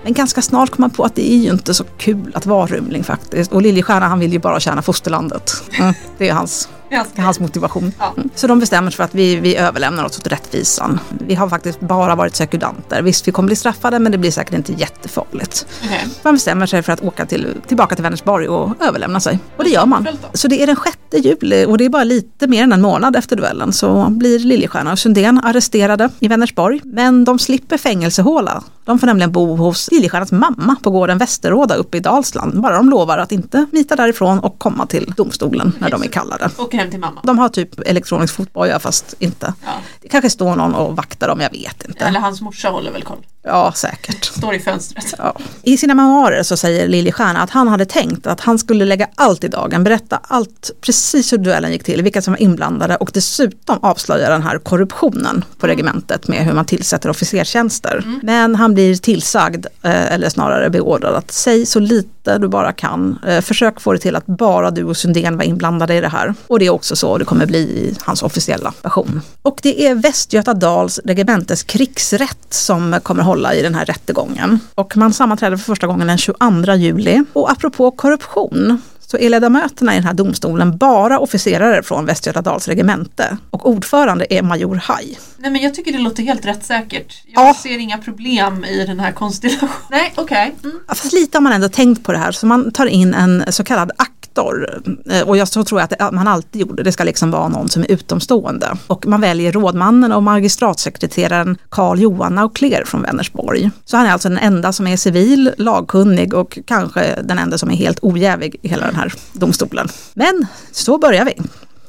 Men 0.03 0.13
ganska 0.13 0.43
snart 0.43 0.71
kom 0.71 0.83
man 0.83 0.91
på 0.91 1.05
att 1.05 1.15
det 1.15 1.33
är 1.33 1.37
ju 1.37 1.51
inte 1.51 1.75
så 1.75 1.85
kul 1.85 2.33
att 2.35 2.47
vara 2.47 2.67
rymling 2.67 3.05
faktiskt. 3.05 3.53
Och 3.53 3.63
Liljestjärna 3.63 4.09
han 4.09 4.19
vill 4.19 4.33
ju 4.33 4.39
bara 4.39 4.61
tjäna 4.61 4.83
fosterlandet. 4.83 5.63
Mm, 5.79 5.95
det 6.19 6.29
är 6.29 6.33
hans, 6.33 6.69
hans 7.17 7.41
motivation. 7.41 7.93
Ja. 7.99 8.15
Mm. 8.17 8.31
Så 8.35 8.47
de 8.47 8.59
bestämmer 8.59 8.91
sig 8.91 8.97
för 8.97 9.05
att 9.05 9.15
vi, 9.15 9.37
vi 9.37 9.57
överlämnar 9.57 10.05
oss 10.05 10.19
åt 10.19 10.27
rättvisan. 10.27 11.01
Vi 11.27 11.35
har 11.35 11.49
faktiskt 11.49 11.81
bara 11.81 12.15
varit 12.15 12.37
sekundanter. 12.37 13.03
Visst, 13.03 13.29
vi 13.29 13.33
kommer 13.33 13.47
bli 13.47 13.57
straffade 13.57 13.99
men 13.99 14.13
det 14.13 14.19
blir 14.19 14.31
säkert 14.31 14.55
inte 14.55 14.73
jättefarligt. 14.73 15.67
Okej. 15.85 16.09
Man 16.23 16.35
bestämmer 16.35 16.67
sig 16.67 16.83
för 16.83 16.93
att 16.93 17.03
åka 17.03 17.27
till, 17.27 17.57
tillbaka 17.67 17.95
till 17.95 18.03
Vänersborg 18.03 18.49
och 18.49 18.83
överlämna 18.83 19.21
sig. 19.21 19.39
Och 19.57 19.65
det 19.65 19.71
gör 19.71 19.87
man. 19.87 20.07
Så 20.35 20.49
det 20.49 20.63
är 20.63 20.67
den 20.67 20.77
6 21.11 21.25
juli 21.25 21.67
och 21.67 21.79
det 21.79 21.85
är 21.85 21.89
bara 21.89 22.05
lite 22.05 22.47
mer 22.47 22.63
än 22.63 22.73
en 22.73 22.81
månad 22.81 23.17
efter 23.17 23.37
duellen 23.37 23.73
så 23.73 24.07
blir 24.11 24.39
Liljestjärna 24.39 24.93
och 24.93 24.99
Sundén 24.99 25.41
arresterade 25.45 26.11
i 26.21 26.29
Vänersborg. 26.29 26.81
Men 26.85 27.25
de 27.25 27.39
slipper 27.39 27.79
fängelsehåla. 27.79 28.63
De 28.85 28.99
får 28.99 29.07
nämligen 29.07 29.33
bo 29.33 29.57
hos 29.57 29.91
Liljestjärnas 29.93 30.33
mamma 30.33 30.77
på 30.83 30.91
gården 30.91 31.19
Västeråda 31.19 31.75
uppe 31.75 31.97
i 31.97 32.01
Dalsland. 32.01 32.61
Bara 32.61 32.77
de 32.77 32.91
lovar 32.91 33.19
att 33.19 33.33
inte 33.33 33.67
mita 33.73 33.97
därifrån 33.97 34.39
och 34.39 34.59
komma 34.59 34.87
till 34.87 35.13
domstolen 35.17 35.73
när 35.79 35.91
de 35.91 36.03
är 36.03 36.07
kallade. 36.07 36.51
Åker 36.77 36.83
hem 36.83 36.91
till 36.91 37.01
mamma. 37.01 37.21
De 37.25 37.39
har 37.39 37.49
typ 37.49 37.81
elektronisk 37.87 38.35
fotboja 38.35 38.79
fast 38.79 39.15
inte. 39.19 39.55
Ja. 39.65 39.73
Det 40.03 40.09
kanske 40.09 40.31
står 40.31 40.57
någon 40.57 40.75
och 40.75 40.97
vaktar 40.97 41.29
dem, 41.29 41.41
jag 41.41 41.51
vet 41.51 41.85
inte. 41.89 42.05
Eller 42.05 42.21
hans 42.21 42.41
morsa 42.41 42.69
håller 42.69 42.93
väl 42.93 43.03
koll. 43.03 43.19
Ja, 43.49 43.73
säkert. 43.73 44.25
Står 44.25 44.55
i 44.55 44.61
fönstret. 44.61 45.15
Ja. 45.19 45.37
I 45.63 45.77
sina 45.77 45.95
memoarer 45.95 46.43
så 46.43 46.57
säger 46.57 46.89
Liljestjärna 46.89 47.43
att 47.43 47.51
han 47.51 47.69
hade 47.69 47.87
tänkt 47.87 48.27
att 48.27 48.41
han 48.41 48.59
skulle 48.59 48.85
lägga 48.85 49.09
allt 49.15 49.45
i 49.45 49.49
dagen, 49.49 49.85
berätta 49.85 50.21
allt 50.23 50.71
precis 50.81 51.33
hur 51.33 51.39
duellen 51.39 51.73
gick 51.73 51.85
till, 51.85 52.03
vilka 52.03 52.23
som 52.23 52.33
var 52.33 52.43
inblandade 52.43 52.97
och 52.97 53.11
dessutom 53.15 53.79
avslöja 53.83 54.31
den 54.31 54.43
här 54.43 54.59
korruptionen 54.59 55.45
på 55.59 55.67
regementet 55.67 56.29
med 56.29 56.39
hur 56.45 56.53
man 56.53 56.65
tillsätter 56.65 57.11
officerstjänster. 57.11 58.05
Men 58.23 58.55
han 58.55 58.75
blir 58.75 58.97
tillsagd, 58.97 59.67
eh, 59.83 60.13
eller 60.13 60.29
snarare 60.29 60.71
beordrad 60.71 61.15
att 61.15 61.31
säg 61.31 61.67
så 61.67 61.81
lite 61.81 62.39
du 62.39 62.49
bara 62.49 62.73
kan. 62.73 63.19
Eh, 63.27 63.41
Försök 63.41 63.81
få 63.81 63.93
det 63.93 63.99
till 63.99 64.17
att 64.17 64.27
bara 64.27 64.71
du 64.71 64.85
och 64.85 64.97
Sundén 64.97 65.37
var 65.37 65.45
inblandade 65.45 65.95
i 65.95 66.01
det 66.01 66.09
här. 66.09 66.35
Och 66.47 66.59
det 66.59 66.66
är 66.67 66.71
också 66.71 66.97
så 66.97 67.19
det 67.19 67.25
kommer 67.25 67.47
bli 67.47 67.59
i 67.59 67.95
hans 68.01 68.23
officiella 68.23 68.75
version. 68.83 69.21
Och 69.43 69.59
det 69.63 69.87
är 69.87 69.95
Västgötadals 69.95 71.01
regementes 71.05 71.63
krigsrätt 71.63 72.47
som 72.51 72.99
kommer 73.03 73.23
hålla 73.23 73.55
i 73.55 73.63
den 73.63 73.75
här 73.75 73.85
rättegången. 73.85 74.61
Och 74.75 74.97
man 74.97 75.13
sammanträder 75.13 75.57
för 75.57 75.65
första 75.65 75.87
gången 75.87 76.07
den 76.07 76.19
22 76.19 76.75
juli. 76.75 77.25
Och 77.33 77.51
apropå 77.51 77.91
korruption 77.91 78.83
så 79.01 79.19
är 79.19 79.31
ledamöterna 79.31 79.93
i 79.93 79.97
den 79.97 80.05
här 80.07 80.15
domstolen 80.15 80.77
bara 80.79 81.19
officerare 81.19 81.83
från 81.83 82.07
Västgötadals 82.07 82.69
regemente. 82.69 83.37
Och 83.51 83.69
ordförande 83.69 84.27
är 84.35 84.43
major 84.43 84.75
Haj. 84.77 85.19
Nej 85.37 85.51
men 85.51 85.63
jag 85.63 85.75
tycker 85.75 85.93
det 85.93 85.99
låter 85.99 86.23
helt 86.23 86.47
rättssäkert. 86.47 87.23
Jag 87.27 87.49
Ja. 87.49 87.55
ser 87.63 87.79
inga 87.79 87.99
problem 87.99 88.65
i 88.65 88.87
den 88.87 89.01
här 89.01 89.13
konstellationen. 89.13 89.71
Nej, 89.91 90.13
okej. 90.17 90.55
Mm. 90.65 90.81
Ja, 90.89 90.95
Fast 90.95 91.13
lite 91.13 91.37
har 91.39 91.43
man 91.43 91.53
ändå 91.53 91.69
tänkt 91.69 92.05
på 92.05 92.13
det 92.13 92.19
här 92.19 92.33
så 92.33 92.47
man 92.47 92.71
tar 92.73 92.87
in 92.87 93.15
en 93.15 93.45
så 93.53 93.65
kallad 93.65 93.91
mentor. 94.37 94.83
Eh, 95.11 95.29
och 95.29 95.37
jag 95.37 95.49
så 95.49 95.65
tror 95.65 95.81
jag 95.81 95.89
att 95.99 96.15
man 96.15 96.29
alltid 96.29 96.61
gjorde, 96.61 96.83
det 96.83 96.93
ska 96.93 97.05
liksom 97.05 97.31
vara 97.31 97.49
någon 97.49 97.69
som 97.69 97.83
är 97.83 97.91
utomstående. 97.91 98.77
Och 98.87 99.07
man 99.07 99.21
väljer 99.21 99.53
rådmannen 99.53 100.13
och 100.13 100.23
magistratsekreteraren 100.23 101.57
Carl 101.69 102.01
Johan 102.01 102.35
Naukler 102.35 102.85
från 102.87 103.03
Vänersborg. 103.03 103.71
Så 103.85 103.97
han 103.97 104.07
är 104.07 104.13
alltså 104.13 104.29
den 104.29 104.39
enda 104.39 104.73
som 104.73 104.87
är 104.87 104.97
civil, 104.97 105.51
lagkunnig 105.59 106.35
och 106.35 106.59
kanske 106.67 107.23
den 107.23 107.39
enda 107.39 107.59
som 107.59 107.71
är 107.71 107.77
helt 107.77 107.99
ojävig 108.03 108.57
i 108.63 108.69
hela 108.69 108.87
den 108.87 108.97
här 108.97 109.13
domstolen. 109.33 109.89
Men 110.15 110.47
så 110.73 110.99
börjar 110.99 111.25
vi. 111.25 111.33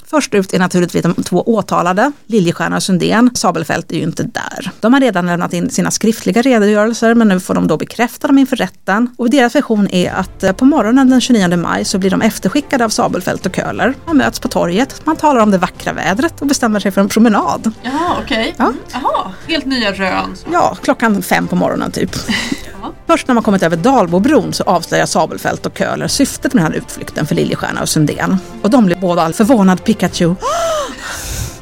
Först 0.09 0.33
ut 0.33 0.53
är 0.53 0.59
naturligtvis 0.59 1.03
de 1.03 1.23
två 1.23 1.43
åtalade, 1.43 2.11
Liljestjärna 2.25 2.75
och 2.75 2.83
Sundén. 2.83 3.31
Sabelfält 3.33 3.91
är 3.91 3.95
ju 3.95 4.03
inte 4.03 4.23
där. 4.23 4.71
De 4.79 4.93
har 4.93 5.01
redan 5.01 5.25
lämnat 5.25 5.53
in 5.53 5.69
sina 5.69 5.91
skriftliga 5.91 6.41
redogörelser 6.41 7.13
men 7.13 7.27
nu 7.27 7.39
får 7.39 7.53
de 7.53 7.67
då 7.67 7.77
bekräfta 7.77 8.27
dem 8.27 8.37
inför 8.37 8.55
rätten. 8.55 9.09
Och 9.17 9.29
deras 9.29 9.55
version 9.55 9.87
är 9.91 10.11
att 10.11 10.43
eh, 10.43 10.51
på 10.51 10.65
morgonen 10.65 11.09
den 11.09 11.21
29 11.21 11.57
maj 11.57 11.85
så 11.85 11.97
blir 11.97 12.09
de 12.09 12.21
efterskickade 12.21 12.85
av 12.85 12.89
Sabelfält 12.89 13.45
och 13.45 13.55
Köhler. 13.55 13.93
Man 14.05 14.17
möts 14.17 14.39
på 14.39 14.47
torget, 14.47 15.05
man 15.05 15.15
talar 15.15 15.41
om 15.41 15.51
det 15.51 15.57
vackra 15.57 15.93
vädret 15.93 16.41
och 16.41 16.47
bestämmer 16.47 16.79
sig 16.79 16.91
för 16.91 17.01
en 17.01 17.09
promenad. 17.09 17.71
Jaha, 17.81 18.17
okej. 18.23 18.55
Ja. 18.57 18.73
Jaha, 18.93 19.31
helt 19.47 19.65
nya 19.65 19.91
rön. 19.91 20.35
Ja, 20.51 20.77
klockan 20.81 21.21
fem 21.21 21.47
på 21.47 21.55
morgonen 21.55 21.91
typ. 21.91 22.11
Först 23.07 23.27
när 23.27 23.35
man 23.35 23.43
kommit 23.43 23.63
över 23.63 23.77
Dalbobron 23.77 24.53
så 24.53 24.63
avslöjar 24.63 25.05
Sabelfält 25.05 25.65
och 25.65 25.77
Köhler 25.77 26.07
syftet 26.07 26.53
med 26.53 26.63
den 26.63 26.71
här 26.71 26.79
utflykten 26.79 27.27
för 27.27 27.35
Liljestjärna 27.35 27.81
och 27.81 27.89
Sundén. 27.89 28.37
Och 28.61 28.69
de 28.69 28.85
blir 28.85 28.95
båda 28.95 29.33
förvånad 29.33 29.83
Pikachu. 29.97 30.35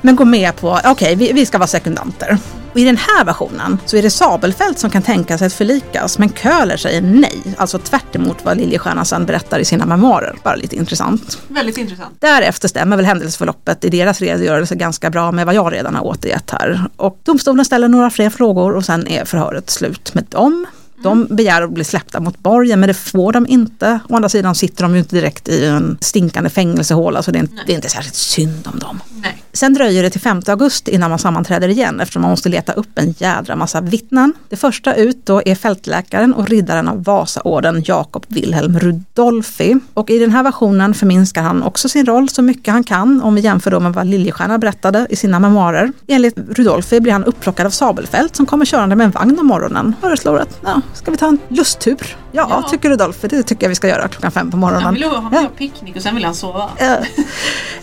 Men 0.02 0.16
går 0.16 0.26
med 0.26 0.56
på, 0.56 0.72
okej 0.72 0.92
okay, 0.92 1.16
vi, 1.16 1.34
vi 1.34 1.46
ska 1.46 1.58
vara 1.58 1.68
sekundanter. 1.68 2.38
Och 2.74 2.80
I 2.80 2.84
den 2.84 2.98
här 2.98 3.26
versionen 3.26 3.78
så 3.86 3.98
är 3.98 4.02
det 4.02 4.10
Sabelfält 4.10 4.80
som 4.80 4.90
kan 4.90 5.02
tänka 5.02 5.38
sig 5.38 5.48
att 5.48 5.54
förlikas 5.54 6.20
men 6.20 6.30
Köhler 6.30 6.78
säger 6.78 7.02
nej. 7.02 7.42
Alltså 7.58 7.80
tvärt 7.80 8.16
emot 8.16 8.38
vad 8.44 8.58
Liljestjärna 8.58 9.06
sen 9.06 9.26
berättar 9.26 9.60
i 9.60 9.66
sina 9.66 9.86
memoarer. 9.86 10.36
Bara 10.44 10.56
lite 10.56 10.76
intressant. 10.76 11.40
Väldigt 11.48 11.78
intressant. 11.78 12.16
Därefter 12.20 12.68
stämmer 12.68 12.96
väl 12.96 13.06
händelseförloppet 13.06 13.86
i 13.86 13.90
deras 13.90 14.22
redogörelse 14.22 14.76
ganska 14.76 15.10
bra 15.10 15.32
med 15.32 15.46
vad 15.46 15.56
jag 15.56 15.74
redan 15.74 15.96
har 15.96 16.06
återgett 16.06 16.52
här. 16.52 16.84
Och 16.96 17.20
domstolen 17.24 17.66
ställer 17.66 17.88
några 17.88 18.10
fler 18.10 18.30
frågor 18.30 18.76
och 18.76 18.86
sen 18.86 19.08
är 19.08 19.26
förhöret 19.26 19.70
slut 19.70 20.14
med 20.14 20.24
dem. 20.30 20.68
De 21.04 21.28
begär 21.30 21.62
att 21.62 21.72
bli 21.72 21.84
släppta 21.84 22.20
mot 22.20 22.40
borgen 22.40 22.80
men 22.80 22.88
det 22.88 22.94
får 22.94 23.34
de 23.34 23.48
inte. 23.48 24.00
Å 24.10 24.16
andra 24.16 24.30
sidan 24.30 24.56
sitter 24.56 24.84
de 24.84 24.94
ju 24.94 25.00
inte 25.00 25.16
direkt 25.16 25.50
i 25.50 25.66
en 25.66 25.98
stinkande 26.02 26.50
fängelsehåla 26.50 27.24
så 27.24 27.32
det 27.32 27.40
är, 27.40 27.42
inte, 27.42 27.64
det 27.66 27.72
är 27.72 27.76
inte 27.76 27.90
särskilt 27.90 28.16
synd 28.16 28.68
om 28.74 28.80
dem. 28.80 29.02
Nej. 29.22 29.44
Sen 29.54 29.74
dröjer 29.74 30.04
det 30.04 30.10
till 30.10 30.22
5 30.22 30.42
augusti 30.48 30.92
innan 30.92 31.10
man 31.10 31.20
sammanträder 31.20 31.68
igen 31.68 32.00
eftersom 32.00 32.22
man 32.22 32.32
måste 32.32 32.50
leta 32.50 32.74
upp 32.74 33.00
en 33.00 33.16
jädra 33.18 33.56
massa 33.56 33.82
vittnen. 33.82 34.34
Det 34.50 34.56
första 34.56 34.96
ut 34.96 35.26
då 35.26 35.42
är 35.46 35.56
fältläkaren 35.56 36.34
och 36.34 36.50
riddaren 36.50 36.88
av 36.88 37.04
Vasaorden 37.04 37.84
Jakob 37.86 38.26
Wilhelm 38.28 38.80
Rudolfi. 38.80 39.80
Och 39.94 40.10
i 40.10 40.20
den 40.20 40.32
här 40.32 40.44
versionen 40.44 40.94
förminskar 40.94 41.42
han 41.42 41.64
också 41.64 41.90
sin 41.90 42.06
roll 42.06 42.30
så 42.30 42.42
mycket 42.42 42.74
han 42.74 42.84
kan 42.84 43.22
om 43.22 43.36
vi 43.36 43.42
jämför 43.42 43.72
då 43.72 43.80
med 43.80 43.94
vad 43.94 44.08
Liljestjärna 44.08 44.58
berättade 44.58 45.08
i 45.10 45.16
sina 45.16 45.40
memoarer. 45.40 45.92
Enligt 46.08 46.38
Rudolfi 46.50 47.00
blir 47.00 47.14
han 47.14 47.24
upplockad 47.24 47.66
av 47.66 47.70
Sabelfält 47.70 48.36
som 48.36 48.46
kommer 48.46 48.66
körande 48.66 48.96
med 48.96 49.06
en 49.06 49.12
vagn 49.12 49.40
om 49.40 49.48
morgonen. 49.48 49.96
Föreslår 50.02 50.40
att 50.40 50.60
ja, 50.64 50.82
ska 50.96 51.12
vi 51.12 51.18
ta 51.18 51.28
en 51.28 51.38
lusttur? 51.50 52.18
Ja, 52.32 52.48
Ja. 52.50 52.70
tycker 52.70 52.90
Rudolfi, 52.90 53.28
det 53.28 53.44
tycker 53.44 53.64
jag 53.64 53.70
vi 53.70 53.76
ska 53.76 53.88
göra 53.88 54.08
klockan 54.08 54.32
fem 54.32 54.52
på 54.52 54.58
morgonen. 54.58 54.84
Han 54.84 54.94
vill 54.94 55.04
ha, 55.04 55.30
Ja. 55.32 55.40
ha 55.40 55.48
picknick 55.58 55.96
och 55.96 56.02
sen 56.02 56.16
vill 56.16 56.26
han 56.26 56.36
sova. 56.36 56.70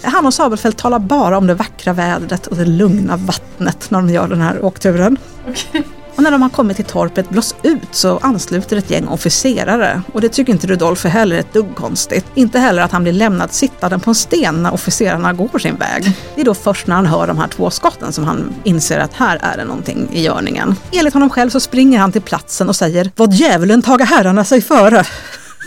Han 0.03 0.27
och 0.27 0.35
Sabelfält 0.35 0.77
talar 0.79 0.99
bara 0.99 1.39
om 1.39 1.47
det 1.47 1.55
vackra 1.55 1.93
vädret 1.93 2.47
och 2.47 2.57
det 2.57 2.65
lugna 2.65 3.17
vattnet 3.17 3.91
när 3.91 3.99
de 3.99 4.11
gör 4.11 4.29
den 4.29 4.41
här 4.41 4.65
åkturen. 4.65 5.17
Okej. 5.49 5.83
Och 6.17 6.23
när 6.23 6.31
de 6.31 6.43
har 6.43 6.49
kommit 6.49 6.77
till 6.77 6.85
torpet 6.85 7.29
Blås 7.29 7.55
ut 7.63 7.89
så 7.91 8.19
ansluter 8.19 8.77
ett 8.77 8.91
gäng 8.91 9.09
officerare. 9.09 10.03
Och 10.13 10.21
det 10.21 10.29
tycker 10.29 10.53
inte 10.53 10.67
Rudolf 10.67 11.05
är 11.05 11.09
heller 11.09 11.37
ett 11.37 11.53
dugg 11.53 11.75
konstigt. 11.75 12.27
Inte 12.35 12.59
heller 12.59 12.83
att 12.83 12.93
han 12.93 13.03
blir 13.03 13.13
lämnad 13.13 13.53
sittande 13.53 13.99
på 13.99 14.11
en 14.11 14.15
sten 14.15 14.63
när 14.63 14.75
officerarna 14.75 15.33
går 15.33 15.59
sin 15.59 15.77
väg. 15.77 16.13
Det 16.35 16.41
är 16.41 16.45
då 16.45 16.55
först 16.55 16.87
när 16.87 16.97
han 16.97 17.07
hör 17.07 17.27
de 17.27 17.39
här 17.39 17.49
två 17.49 17.71
skotten 17.71 18.13
som 18.13 18.25
han 18.25 18.55
inser 18.65 18.99
att 18.99 19.15
här 19.15 19.39
är 19.43 19.57
det 19.57 19.65
någonting 19.65 20.09
i 20.13 20.23
görningen. 20.23 20.77
Enligt 20.93 21.15
honom 21.15 21.31
själv 21.31 21.51
så 21.51 21.61
springer 21.61 21.99
han 21.99 22.13
till 22.13 22.23
platsen 22.23 22.69
och 22.69 22.77
säger 22.77 23.11
Vad 23.17 23.33
djävulen 23.33 23.83
taga 23.83 24.05
herrarna 24.05 24.45
sig 24.45 24.63
före. 24.63 25.05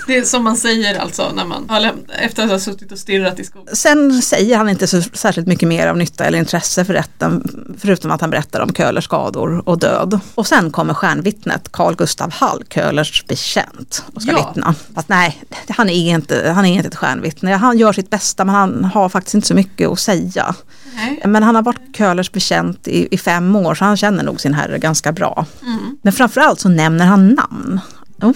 Det 0.08 0.18
är 0.18 0.24
som 0.24 0.44
man 0.44 0.58
säger 0.58 1.00
alltså 1.00 1.32
när 1.36 1.46
man 1.46 1.70
har 1.70 1.92
efter 2.20 2.44
att 2.44 2.50
ha 2.50 2.60
suttit 2.60 2.92
och 2.92 3.00
stirrat 3.00 3.40
i 3.40 3.44
skogen. 3.44 3.76
Sen 3.76 4.22
säger 4.22 4.58
han 4.58 4.70
inte 4.70 4.88
så 4.88 5.02
särskilt 5.02 5.48
mycket 5.48 5.68
mer 5.68 5.88
av 5.88 5.98
nytta 5.98 6.26
eller 6.26 6.40
intresse 6.40 6.86
för 6.86 6.94
rätten, 6.94 7.44
förutom 7.80 8.12
att 8.12 8.22
han 8.22 8.30
berättar 8.30 8.60
om 8.62 8.74
Köhlers 8.74 9.04
skador 9.04 9.64
och 9.70 9.80
död. 9.80 10.20
Och 10.36 10.48
sen 10.48 10.72
kommer 10.72 10.94
stjärnvittnet 10.94 11.72
Carl 11.72 11.96
Gustav 11.96 12.32
Hall, 12.34 12.64
Köhlers 12.70 13.26
betjänt, 13.28 14.04
och 14.14 14.22
ska 14.22 14.32
Ja. 14.32 14.48
vittna. 14.54 14.76
Fast 14.96 15.10
nej, 15.10 15.44
han 15.70 15.90
är, 15.90 16.10
inte, 16.16 16.52
han 16.56 16.66
är 16.66 16.74
inte 16.76 16.88
ett 16.88 16.96
stjärnvittne. 16.96 17.56
Han 17.56 17.78
gör 17.78 17.94
sitt 17.94 18.10
bästa 18.10 18.46
men 18.46 18.56
han 18.56 18.86
har 18.86 19.10
faktiskt 19.10 19.36
inte 19.36 19.48
så 19.48 19.54
mycket 19.56 19.90
att 19.90 20.00
säga. 20.00 20.56
Nej. 20.96 21.22
Men 21.26 21.44
han 21.44 21.56
har 21.56 21.62
varit 21.62 21.98
Köhlers 21.98 22.32
betjänt 22.32 22.88
i, 22.88 23.08
i 23.12 23.18
fem 23.18 23.56
år 23.56 23.76
så 23.76 23.86
han 23.86 23.98
känner 23.98 24.24
nog 24.24 24.42
sin 24.42 24.54
herre 24.54 24.78
ganska 24.80 25.12
bra. 25.12 25.46
Mm. 25.62 25.98
Men 26.02 26.14
framförallt 26.14 26.60
så 26.60 26.70
nämner 26.70 27.06
han 27.06 27.28
namn. 27.30 27.80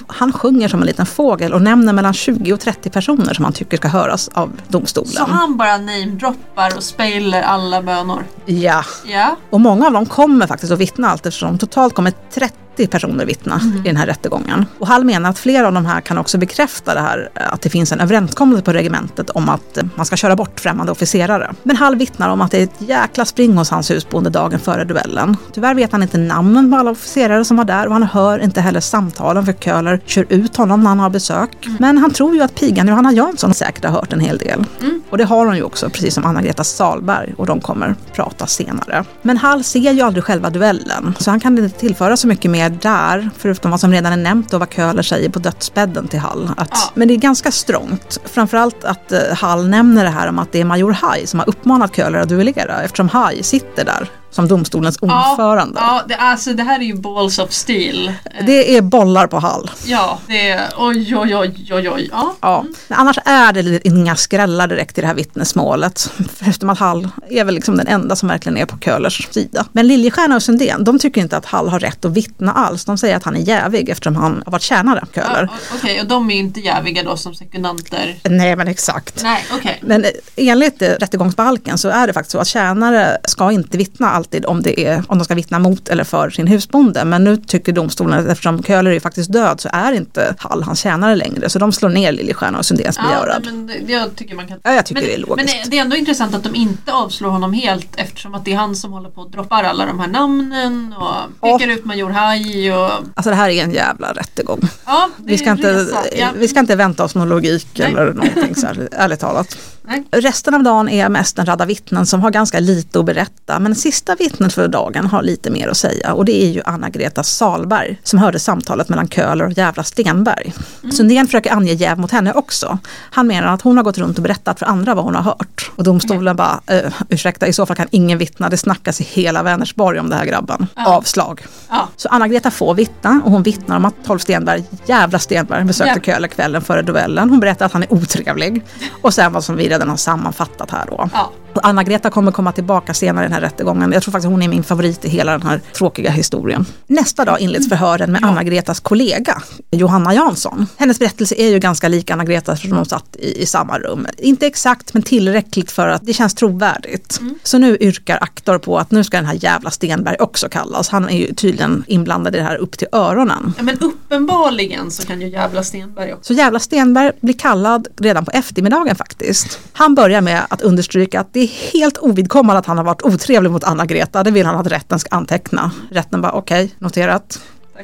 Han 0.07 0.33
sjunger 0.33 0.67
som 0.67 0.79
en 0.81 0.85
liten 0.87 1.05
fågel 1.05 1.53
och 1.53 1.61
nämner 1.61 1.93
mellan 1.93 2.13
20 2.13 2.53
och 2.53 2.59
30 2.59 2.89
personer 2.89 3.33
som 3.33 3.45
han 3.45 3.53
tycker 3.53 3.77
ska 3.77 3.87
höras 3.87 4.27
av 4.33 4.51
domstolen. 4.67 5.11
Så 5.11 5.23
han 5.23 5.57
bara 5.57 5.77
namedroppar 5.77 6.77
och 6.77 6.83
spailer 6.83 7.41
alla 7.41 7.81
bönor. 7.81 8.23
Ja, 8.45 8.83
Ja. 9.05 9.35
och 9.49 9.61
många 9.61 9.87
av 9.87 9.93
dem 9.93 10.05
kommer 10.05 10.47
faktiskt 10.47 10.71
att 10.71 10.79
vittna 10.79 11.09
allt 11.09 11.25
eftersom 11.25 11.57
totalt 11.57 11.95
kommer 11.95 12.13
30 12.33 12.53
personer 12.87 13.25
vittna 13.25 13.61
i 13.85 13.87
den 13.87 13.97
här 13.97 14.05
rättegången. 14.05 14.65
Och 14.79 14.87
Hall 14.87 15.03
menar 15.03 15.29
att 15.29 15.39
flera 15.39 15.67
av 15.67 15.73
de 15.73 15.85
här 15.85 16.01
kan 16.01 16.17
också 16.17 16.37
bekräfta 16.37 16.93
det 16.93 16.99
här 16.99 17.29
att 17.35 17.61
det 17.61 17.69
finns 17.69 17.91
en 17.91 17.99
överenskommelse 17.99 18.63
på 18.63 18.73
regementet 18.73 19.29
om 19.29 19.49
att 19.49 19.77
man 19.95 20.05
ska 20.05 20.15
köra 20.15 20.35
bort 20.35 20.59
främmande 20.59 20.91
officerare. 20.91 21.53
Men 21.63 21.75
Hall 21.75 21.95
vittnar 21.95 22.29
om 22.29 22.41
att 22.41 22.51
det 22.51 22.57
är 22.57 22.63
ett 22.63 22.81
jäkla 22.89 23.25
spring 23.25 23.57
hos 23.57 23.69
hans 23.69 23.91
husbonde 23.91 24.29
dagen 24.29 24.59
före 24.59 24.83
duellen. 24.83 25.37
Tyvärr 25.53 25.75
vet 25.75 25.91
han 25.91 26.03
inte 26.03 26.17
namnen 26.17 26.71
på 26.71 26.77
alla 26.77 26.91
officerare 26.91 27.45
som 27.45 27.57
var 27.57 27.65
där 27.65 27.87
och 27.87 27.93
han 27.93 28.03
hör 28.03 28.39
inte 28.39 28.61
heller 28.61 28.79
samtalen 28.79 29.45
för 29.45 29.53
Köhler 29.53 30.01
kör 30.05 30.25
ut 30.29 30.57
honom 30.57 30.83
när 30.83 30.89
han 30.89 30.99
har 30.99 31.09
besök. 31.09 31.67
Men 31.79 31.97
han 31.97 32.11
tror 32.11 32.35
ju 32.35 32.41
att 32.41 32.55
pigan 32.55 32.87
Johanna 32.87 33.11
Jansson 33.11 33.53
säkert 33.53 33.85
har 33.85 33.91
hört 33.91 34.13
en 34.13 34.19
hel 34.19 34.37
del. 34.37 34.65
Och 35.09 35.17
det 35.17 35.23
har 35.23 35.45
hon 35.45 35.55
ju 35.55 35.63
också, 35.63 35.89
precis 35.89 36.13
som 36.13 36.25
Anna-Greta 36.25 36.63
Salberg 36.63 37.33
och 37.37 37.45
de 37.45 37.61
kommer 37.61 37.95
prata 38.13 38.47
senare. 38.47 39.05
Men 39.21 39.37
Hall 39.37 39.63
ser 39.63 39.91
ju 39.91 40.01
aldrig 40.01 40.23
själva 40.23 40.49
duellen, 40.49 41.15
så 41.19 41.29
han 41.29 41.39
kan 41.39 41.57
inte 41.57 41.79
tillföra 41.79 42.17
så 42.17 42.27
mycket 42.27 42.51
mer 42.51 42.68
där, 42.69 43.29
förutom 43.37 43.71
vad 43.71 43.79
som 43.79 43.91
redan 43.91 44.13
är 44.13 44.17
nämnt 44.17 44.53
och 44.53 44.59
vad 44.59 44.73
Köhler 44.73 45.03
säger 45.03 45.29
på 45.29 45.39
dödsbädden 45.39 46.07
till 46.07 46.19
Hall. 46.19 46.51
Att, 46.57 46.69
Ja. 46.71 46.91
Men 46.93 47.07
det 47.07 47.13
är 47.13 47.17
ganska 47.17 47.51
strångt, 47.51 48.19
framförallt 48.25 48.83
att 48.83 49.11
eh, 49.11 49.19
Hall 49.35 49.69
nämner 49.69 50.03
det 50.03 50.09
här 50.09 50.27
om 50.27 50.39
att 50.39 50.51
det 50.51 50.61
är 50.61 50.65
major 50.65 50.91
Haj 50.91 51.27
som 51.27 51.39
har 51.39 51.49
uppmanat 51.49 51.95
Köhler 51.95 52.19
att 52.19 52.29
duellera, 52.29 52.81
eftersom 52.81 53.09
Haj 53.09 53.43
sitter 53.43 53.85
där 53.85 54.09
som 54.31 54.47
domstolens 54.47 54.97
ordförande. 55.01 55.79
Ja, 55.79 56.03
det, 56.07 56.15
alltså, 56.15 56.53
det 56.53 56.63
här 56.63 56.79
är 56.79 56.83
ju 56.83 56.95
balls 56.95 57.39
of 57.39 57.51
steel. 57.51 58.07
Eh, 58.07 58.45
Det 58.45 58.77
är 58.77 58.81
bollar 58.81 59.27
på 59.27 59.39
Hall. 59.39 59.71
Ja, 59.85 60.19
det 60.27 60.49
är 60.49 60.69
oj, 60.77 61.15
oj, 61.17 61.35
oj, 61.35 61.67
oj, 61.71 61.89
oj. 61.89 62.09
Ja. 62.11 62.35
Ja. 62.41 62.65
Men 62.87 62.99
annars 62.99 63.17
är 63.25 63.53
det 63.53 63.87
inga 63.87 64.15
skrällar 64.15 64.67
direkt 64.67 64.97
i 64.97 65.01
det 65.01 65.07
här 65.07 65.13
vittnesmålet. 65.13 66.11
Förutom 66.35 66.69
att 66.69 66.79
Hall 66.79 67.09
är 67.29 67.43
väl 67.43 67.55
liksom 67.55 67.77
den 67.77 67.87
enda 67.87 68.15
som 68.15 68.29
verkligen 68.29 68.57
är 68.57 68.65
på 68.65 68.77
Köhlers 68.77 69.27
sida. 69.31 69.65
Men 69.71 69.87
Liljestjärna 69.87 70.35
och 70.35 70.43
Sundén, 70.43 70.83
de 70.83 70.99
tycker 70.99 71.21
inte 71.21 71.37
att 71.37 71.45
Hall 71.45 71.69
har 71.69 71.79
rätt 71.79 72.05
att 72.05 72.11
vittna 72.11 72.53
alls. 72.53 72.85
De 72.85 72.97
säger 72.97 73.15
att 73.17 73.23
han 73.23 73.35
är 73.35 73.39
jävig 73.41 73.89
eftersom 73.89 74.15
han 74.15 74.41
har 74.45 74.51
varit 74.51 74.61
tjänare, 74.61 75.05
Köhler. 75.15 75.49
Ja, 75.51 75.75
Okej, 75.75 76.01
och 76.01 76.07
de 76.07 76.31
är 76.31 76.35
inte 76.35 76.59
jäviga 76.59 77.03
då 77.03 77.17
som 77.17 77.33
sekundanter. 77.35 78.15
Nej 78.23 78.55
men 78.55 78.67
exakt. 78.67 79.23
Nej, 79.23 79.45
okej. 79.53 79.79
Men 79.81 80.03
eh, 80.05 80.09
enligt 80.35 80.81
eh, 80.81 80.87
rättegångsbalken 80.89 81.77
så 81.77 81.89
är 81.89 82.07
det 82.07 82.13
faktiskt 82.13 82.31
så 82.31 82.39
att 82.39 82.47
tjänare 82.47 83.17
ska 83.23 83.51
inte 83.51 83.77
vittna 83.77 84.09
alltid 84.19 84.45
om, 84.45 84.61
det 84.61 84.85
är, 84.85 85.03
om 85.07 85.17
de 85.17 85.23
ska 85.23 85.35
vittna 85.35 85.59
mot 85.59 85.89
eller 85.89 86.03
för 86.03 86.29
sin 86.29 86.47
husbonde. 86.47 87.05
Men 87.05 87.23
nu 87.23 87.37
tycker 87.37 87.71
domstolen 87.71 88.19
att 88.19 88.25
eftersom 88.25 88.63
Köhler 88.63 88.91
är 88.91 88.99
faktiskt 88.99 89.33
död 89.33 89.61
så 89.61 89.69
är 89.73 89.91
inte 89.91 90.35
Hall 90.37 90.63
hans 90.63 90.79
tjänare 90.79 91.15
längre. 91.15 91.49
Så 91.49 91.59
de 91.59 91.71
slår 91.71 91.89
ner 91.89 92.11
Liljestjärna 92.11 92.57
och 92.57 92.65
Sundéns 92.65 92.97
Ja, 92.97 93.39
det, 93.67 93.93
jag 93.93 94.15
tycker 94.15 94.35
man 94.35 94.47
kan... 94.47 94.59
Ja, 94.63 94.73
jag 94.73 94.85
tycker 94.85 95.01
men, 95.01 95.09
det 95.09 95.15
är 95.15 95.19
logiskt. 95.19 95.55
Men 95.61 95.69
det 95.69 95.77
är 95.77 95.81
ändå 95.81 95.95
intressant 95.95 96.35
att 96.35 96.43
de 96.43 96.55
inte 96.55 96.93
avslår 96.93 97.29
honom 97.29 97.53
helt 97.53 97.87
eftersom 97.95 98.35
att 98.35 98.45
det 98.45 98.53
är 98.53 98.57
han 98.57 98.75
som 98.75 98.91
håller 98.91 99.09
på 99.09 99.21
och 99.21 99.31
droppar 99.31 99.63
alla 99.63 99.85
de 99.85 99.99
här 99.99 100.07
namnen 100.07 100.93
och 100.97 101.41
pekar 101.41 101.71
ut 101.71 101.85
Major 101.85 102.09
Haj 102.09 102.73
och... 102.73 102.91
Alltså 103.13 103.29
det 103.29 103.35
här 103.35 103.49
är 103.49 103.63
en 103.63 103.71
jävla 103.71 104.13
rättegång. 104.13 104.59
Ja, 104.85 105.09
Vi 105.17 105.37
ska, 105.37 105.51
inte, 105.51 105.73
resa. 105.73 106.03
Ja. 106.17 106.27
vi 106.35 106.47
ska 106.47 106.59
inte 106.59 106.75
vänta 106.75 107.03
oss 107.03 107.15
någon 107.15 107.29
logik 107.29 107.67
Nej. 107.73 107.91
eller 107.91 108.13
någonting 108.13 108.55
så 108.55 108.67
här, 108.67 108.89
ärligt 108.91 109.19
talat. 109.19 109.57
Nej. 109.89 110.03
Resten 110.11 110.53
av 110.53 110.63
dagen 110.63 110.89
är 110.89 111.09
mest 111.09 111.39
en 111.39 111.45
radda 111.45 111.65
vittnen 111.65 112.05
som 112.05 112.21
har 112.21 112.31
ganska 112.31 112.59
lite 112.59 112.99
att 112.99 113.05
berätta. 113.05 113.59
Men 113.59 113.75
sista 113.75 114.15
vittnet 114.15 114.53
för 114.53 114.67
dagen 114.67 115.05
har 115.05 115.21
lite 115.23 115.51
mer 115.51 115.67
att 115.67 115.77
säga 115.77 116.13
och 116.13 116.25
det 116.25 116.43
är 116.43 116.49
ju 116.49 116.61
Anna-Greta 116.65 117.23
Salberg 117.23 117.99
som 118.03 118.19
hörde 118.19 118.39
samtalet 118.39 118.89
mellan 118.89 119.07
Köhler 119.07 119.45
och 119.45 119.51
jävla 119.51 119.83
Stenberg. 119.83 120.53
Mm. 120.83 120.91
Sundén 120.91 121.25
försöker 121.25 121.51
ange 121.51 121.73
jäv 121.73 121.99
mot 121.99 122.11
henne 122.11 122.33
också. 122.33 122.77
Han 123.11 123.27
menar 123.27 123.53
att 123.53 123.61
hon 123.61 123.77
har 123.77 123.83
gått 123.83 123.97
runt 123.97 124.17
och 124.17 124.23
berättat 124.23 124.59
för 124.59 124.65
andra 124.65 124.95
vad 124.95 125.05
hon 125.05 125.15
har 125.15 125.21
hört. 125.21 125.71
Och 125.75 125.83
domstolen 125.83 126.35
bara, 126.35 126.61
uh, 126.71 126.93
ursäkta 127.09 127.47
i 127.47 127.53
så 127.53 127.65
fall 127.65 127.75
kan 127.75 127.87
ingen 127.91 128.17
vittna, 128.17 128.49
det 128.49 128.57
snackas 128.57 129.01
i 129.01 129.03
hela 129.03 129.43
Vänersborg 129.43 129.99
om 129.99 130.09
det 130.09 130.15
här 130.15 130.25
grabben. 130.25 130.67
Ja. 130.75 130.95
Avslag. 130.95 131.45
Ja. 131.69 131.89
Så 131.95 132.09
Anna-Greta 132.09 132.51
får 132.51 132.73
vittna 132.73 133.21
och 133.25 133.31
hon 133.31 133.43
vittnar 133.43 133.77
om 133.77 133.85
att 133.85 133.95
Tolf 134.05 134.21
Stenberg, 134.21 134.63
jävla 134.85 135.19
Stenberg, 135.19 135.63
besökte 135.63 135.99
Ja. 135.99 136.13
Köhler 136.13 136.27
kvällen 136.27 136.61
före 136.61 136.81
duellen. 136.81 137.29
Hon 137.29 137.39
berättar 137.39 137.65
att 137.65 137.73
han 137.73 137.83
är 137.83 137.93
otrevlig. 137.93 138.63
Och 139.01 139.13
sen 139.13 139.33
vad 139.33 139.43
som 139.43 139.55
vi 139.55 139.67
redan 139.79 139.89
har 139.89 139.97
sammanfattat 139.97 140.71
här 140.71 140.85
då. 140.85 141.09
Ja. 141.13 141.31
Anna-Greta 141.63 142.09
kommer 142.09 142.31
komma 142.31 142.51
tillbaka 142.51 142.93
senare 142.93 143.25
i 143.25 143.27
den 143.27 143.33
här 143.33 143.41
rättegången. 143.41 143.91
Jag 143.91 144.03
tror 144.03 144.11
faktiskt 144.11 144.29
hon 144.31 144.41
är 144.41 144.47
min 144.47 144.63
favorit 144.63 145.05
i 145.05 145.09
hela 145.09 145.31
den 145.31 145.47
här 145.47 145.61
tråkiga 145.77 146.11
historien. 146.11 146.65
Nästa 146.87 147.25
dag 147.25 147.39
inleds 147.39 147.69
förhören 147.69 148.11
med 148.11 148.23
Anna-Gretas 148.23 148.79
kollega 148.79 149.41
Johanna 149.71 150.13
Jansson. 150.13 150.67
Hennes 150.77 150.99
berättelse 150.99 151.35
är 151.37 151.49
ju 151.49 151.59
ganska 151.59 151.87
lik 151.87 152.11
Anna-Gretas 152.11 152.53
eftersom 152.53 152.77
de 152.77 152.85
satt 152.85 153.15
i, 153.15 153.41
i 153.41 153.45
samma 153.45 153.79
rum. 153.79 154.07
Inte 154.17 154.47
exakt 154.47 154.93
men 154.93 155.03
tillräckligt 155.03 155.71
för 155.71 155.87
att 155.87 156.05
det 156.05 156.13
känns 156.13 156.33
trovärdigt. 156.33 157.19
Så 157.43 157.57
nu 157.57 157.77
yrkar 157.79 158.17
aktor 158.21 158.57
på 158.57 158.77
att 158.77 158.91
nu 158.91 159.03
ska 159.03 159.17
den 159.17 159.25
här 159.25 159.37
jävla 159.43 159.71
Stenberg 159.71 160.15
också 160.19 160.49
kallas. 160.49 160.89
Han 160.89 161.09
är 161.09 161.17
ju 161.17 161.33
tydligen 161.33 161.83
inblandad 161.87 162.35
i 162.35 162.37
det 162.37 162.43
här 162.43 162.55
upp 162.55 162.77
till 162.77 162.87
öronen. 162.91 163.53
Ja, 163.57 163.63
men 163.63 163.79
uppenbarligen 163.79 164.91
så 164.91 165.05
kan 165.05 165.21
ju 165.21 165.27
jävla 165.27 165.63
Stenberg 165.63 166.13
också. 166.13 166.23
Så 166.23 166.33
jävla 166.33 166.59
Stenberg 166.59 167.11
blir 167.21 167.33
kallad 167.33 167.87
redan 167.97 168.25
på 168.25 168.31
eftermiddagen 168.31 168.95
faktiskt. 168.95 169.59
Han 169.73 169.95
börjar 169.95 170.21
med 170.21 170.45
att 170.49 170.61
understryka 170.61 171.19
att 171.19 171.33
det 171.33 171.39
är 171.39 171.47
helt 171.73 171.97
ovidkommande 171.97 172.59
att 172.59 172.65
han 172.65 172.77
har 172.77 172.85
varit 172.85 173.01
otrevlig 173.01 173.51
mot 173.51 173.63
Anna-Greta. 173.63 174.23
Det 174.23 174.31
vill 174.31 174.45
han 174.45 174.55
att 174.55 174.67
rätten 174.67 174.99
ska 174.99 175.15
anteckna. 175.15 175.71
Rätten 175.91 176.21
bara 176.21 176.31
okej, 176.31 176.75
noterat. 176.79 177.39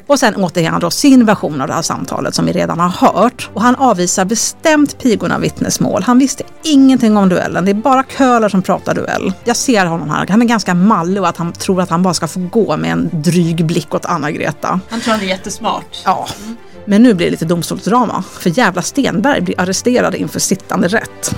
Och 0.08 0.20
sen 0.20 0.36
återger 0.36 0.70
han 0.70 0.82
då 0.82 0.92
sin 0.92 1.26
version 1.26 1.62
av 1.62 1.68
det 1.68 1.74
här 1.74 1.82
samtalet 1.82 2.36
som 2.36 2.46
vi 2.46 2.52
redan 2.52 2.80
har 2.80 2.90
hört. 2.90 3.50
Och 3.54 3.62
han 3.62 3.76
avvisar 3.76 4.26
bestämt 4.26 4.98
pigorna 5.02 5.40
vittnesmål. 5.40 6.04
Han 6.04 6.20
visste 6.20 6.44
ingenting 6.64 7.18
om 7.18 7.30
duellen. 7.30 7.66
Det 7.66 7.72
är 7.72 7.76
bara 7.76 8.04
Köhler 8.18 8.50
som 8.50 8.62
pratar 8.62 8.94
duell. 8.94 9.34
Jag 9.44 9.56
ser 9.56 9.86
honom 9.86 10.10
här. 10.10 10.28
Han 10.30 10.42
är 10.42 10.46
ganska 10.46 10.74
mallig 10.74 11.22
och 11.22 11.28
att 11.28 11.38
han 11.38 11.54
tror 11.54 11.82
att 11.82 11.90
han 11.90 12.04
bara 12.04 12.14
ska 12.14 12.28
få 12.28 12.40
gå 12.40 12.78
med 12.78 12.92
en 12.92 13.10
dryg 13.14 13.66
blick 13.66 13.96
åt 13.96 14.06
Anna-Greta. 14.06 14.80
Han 14.90 15.02
tror 15.02 15.12
han 15.12 15.22
är 15.22 15.26
jättesmart. 15.26 16.02
Ja. 16.06 16.28
Men 16.86 17.04
nu 17.04 17.14
blir 17.14 17.26
det 17.26 17.32
lite 17.32 17.46
domstolsdrama. 17.46 18.24
För 18.40 18.58
jävla 18.58 18.82
Stenberg 18.82 19.42
blir 19.42 19.62
arresterad 19.62 20.16
inför 20.16 20.40
sittande 20.40 20.88
rätt. 20.88 21.36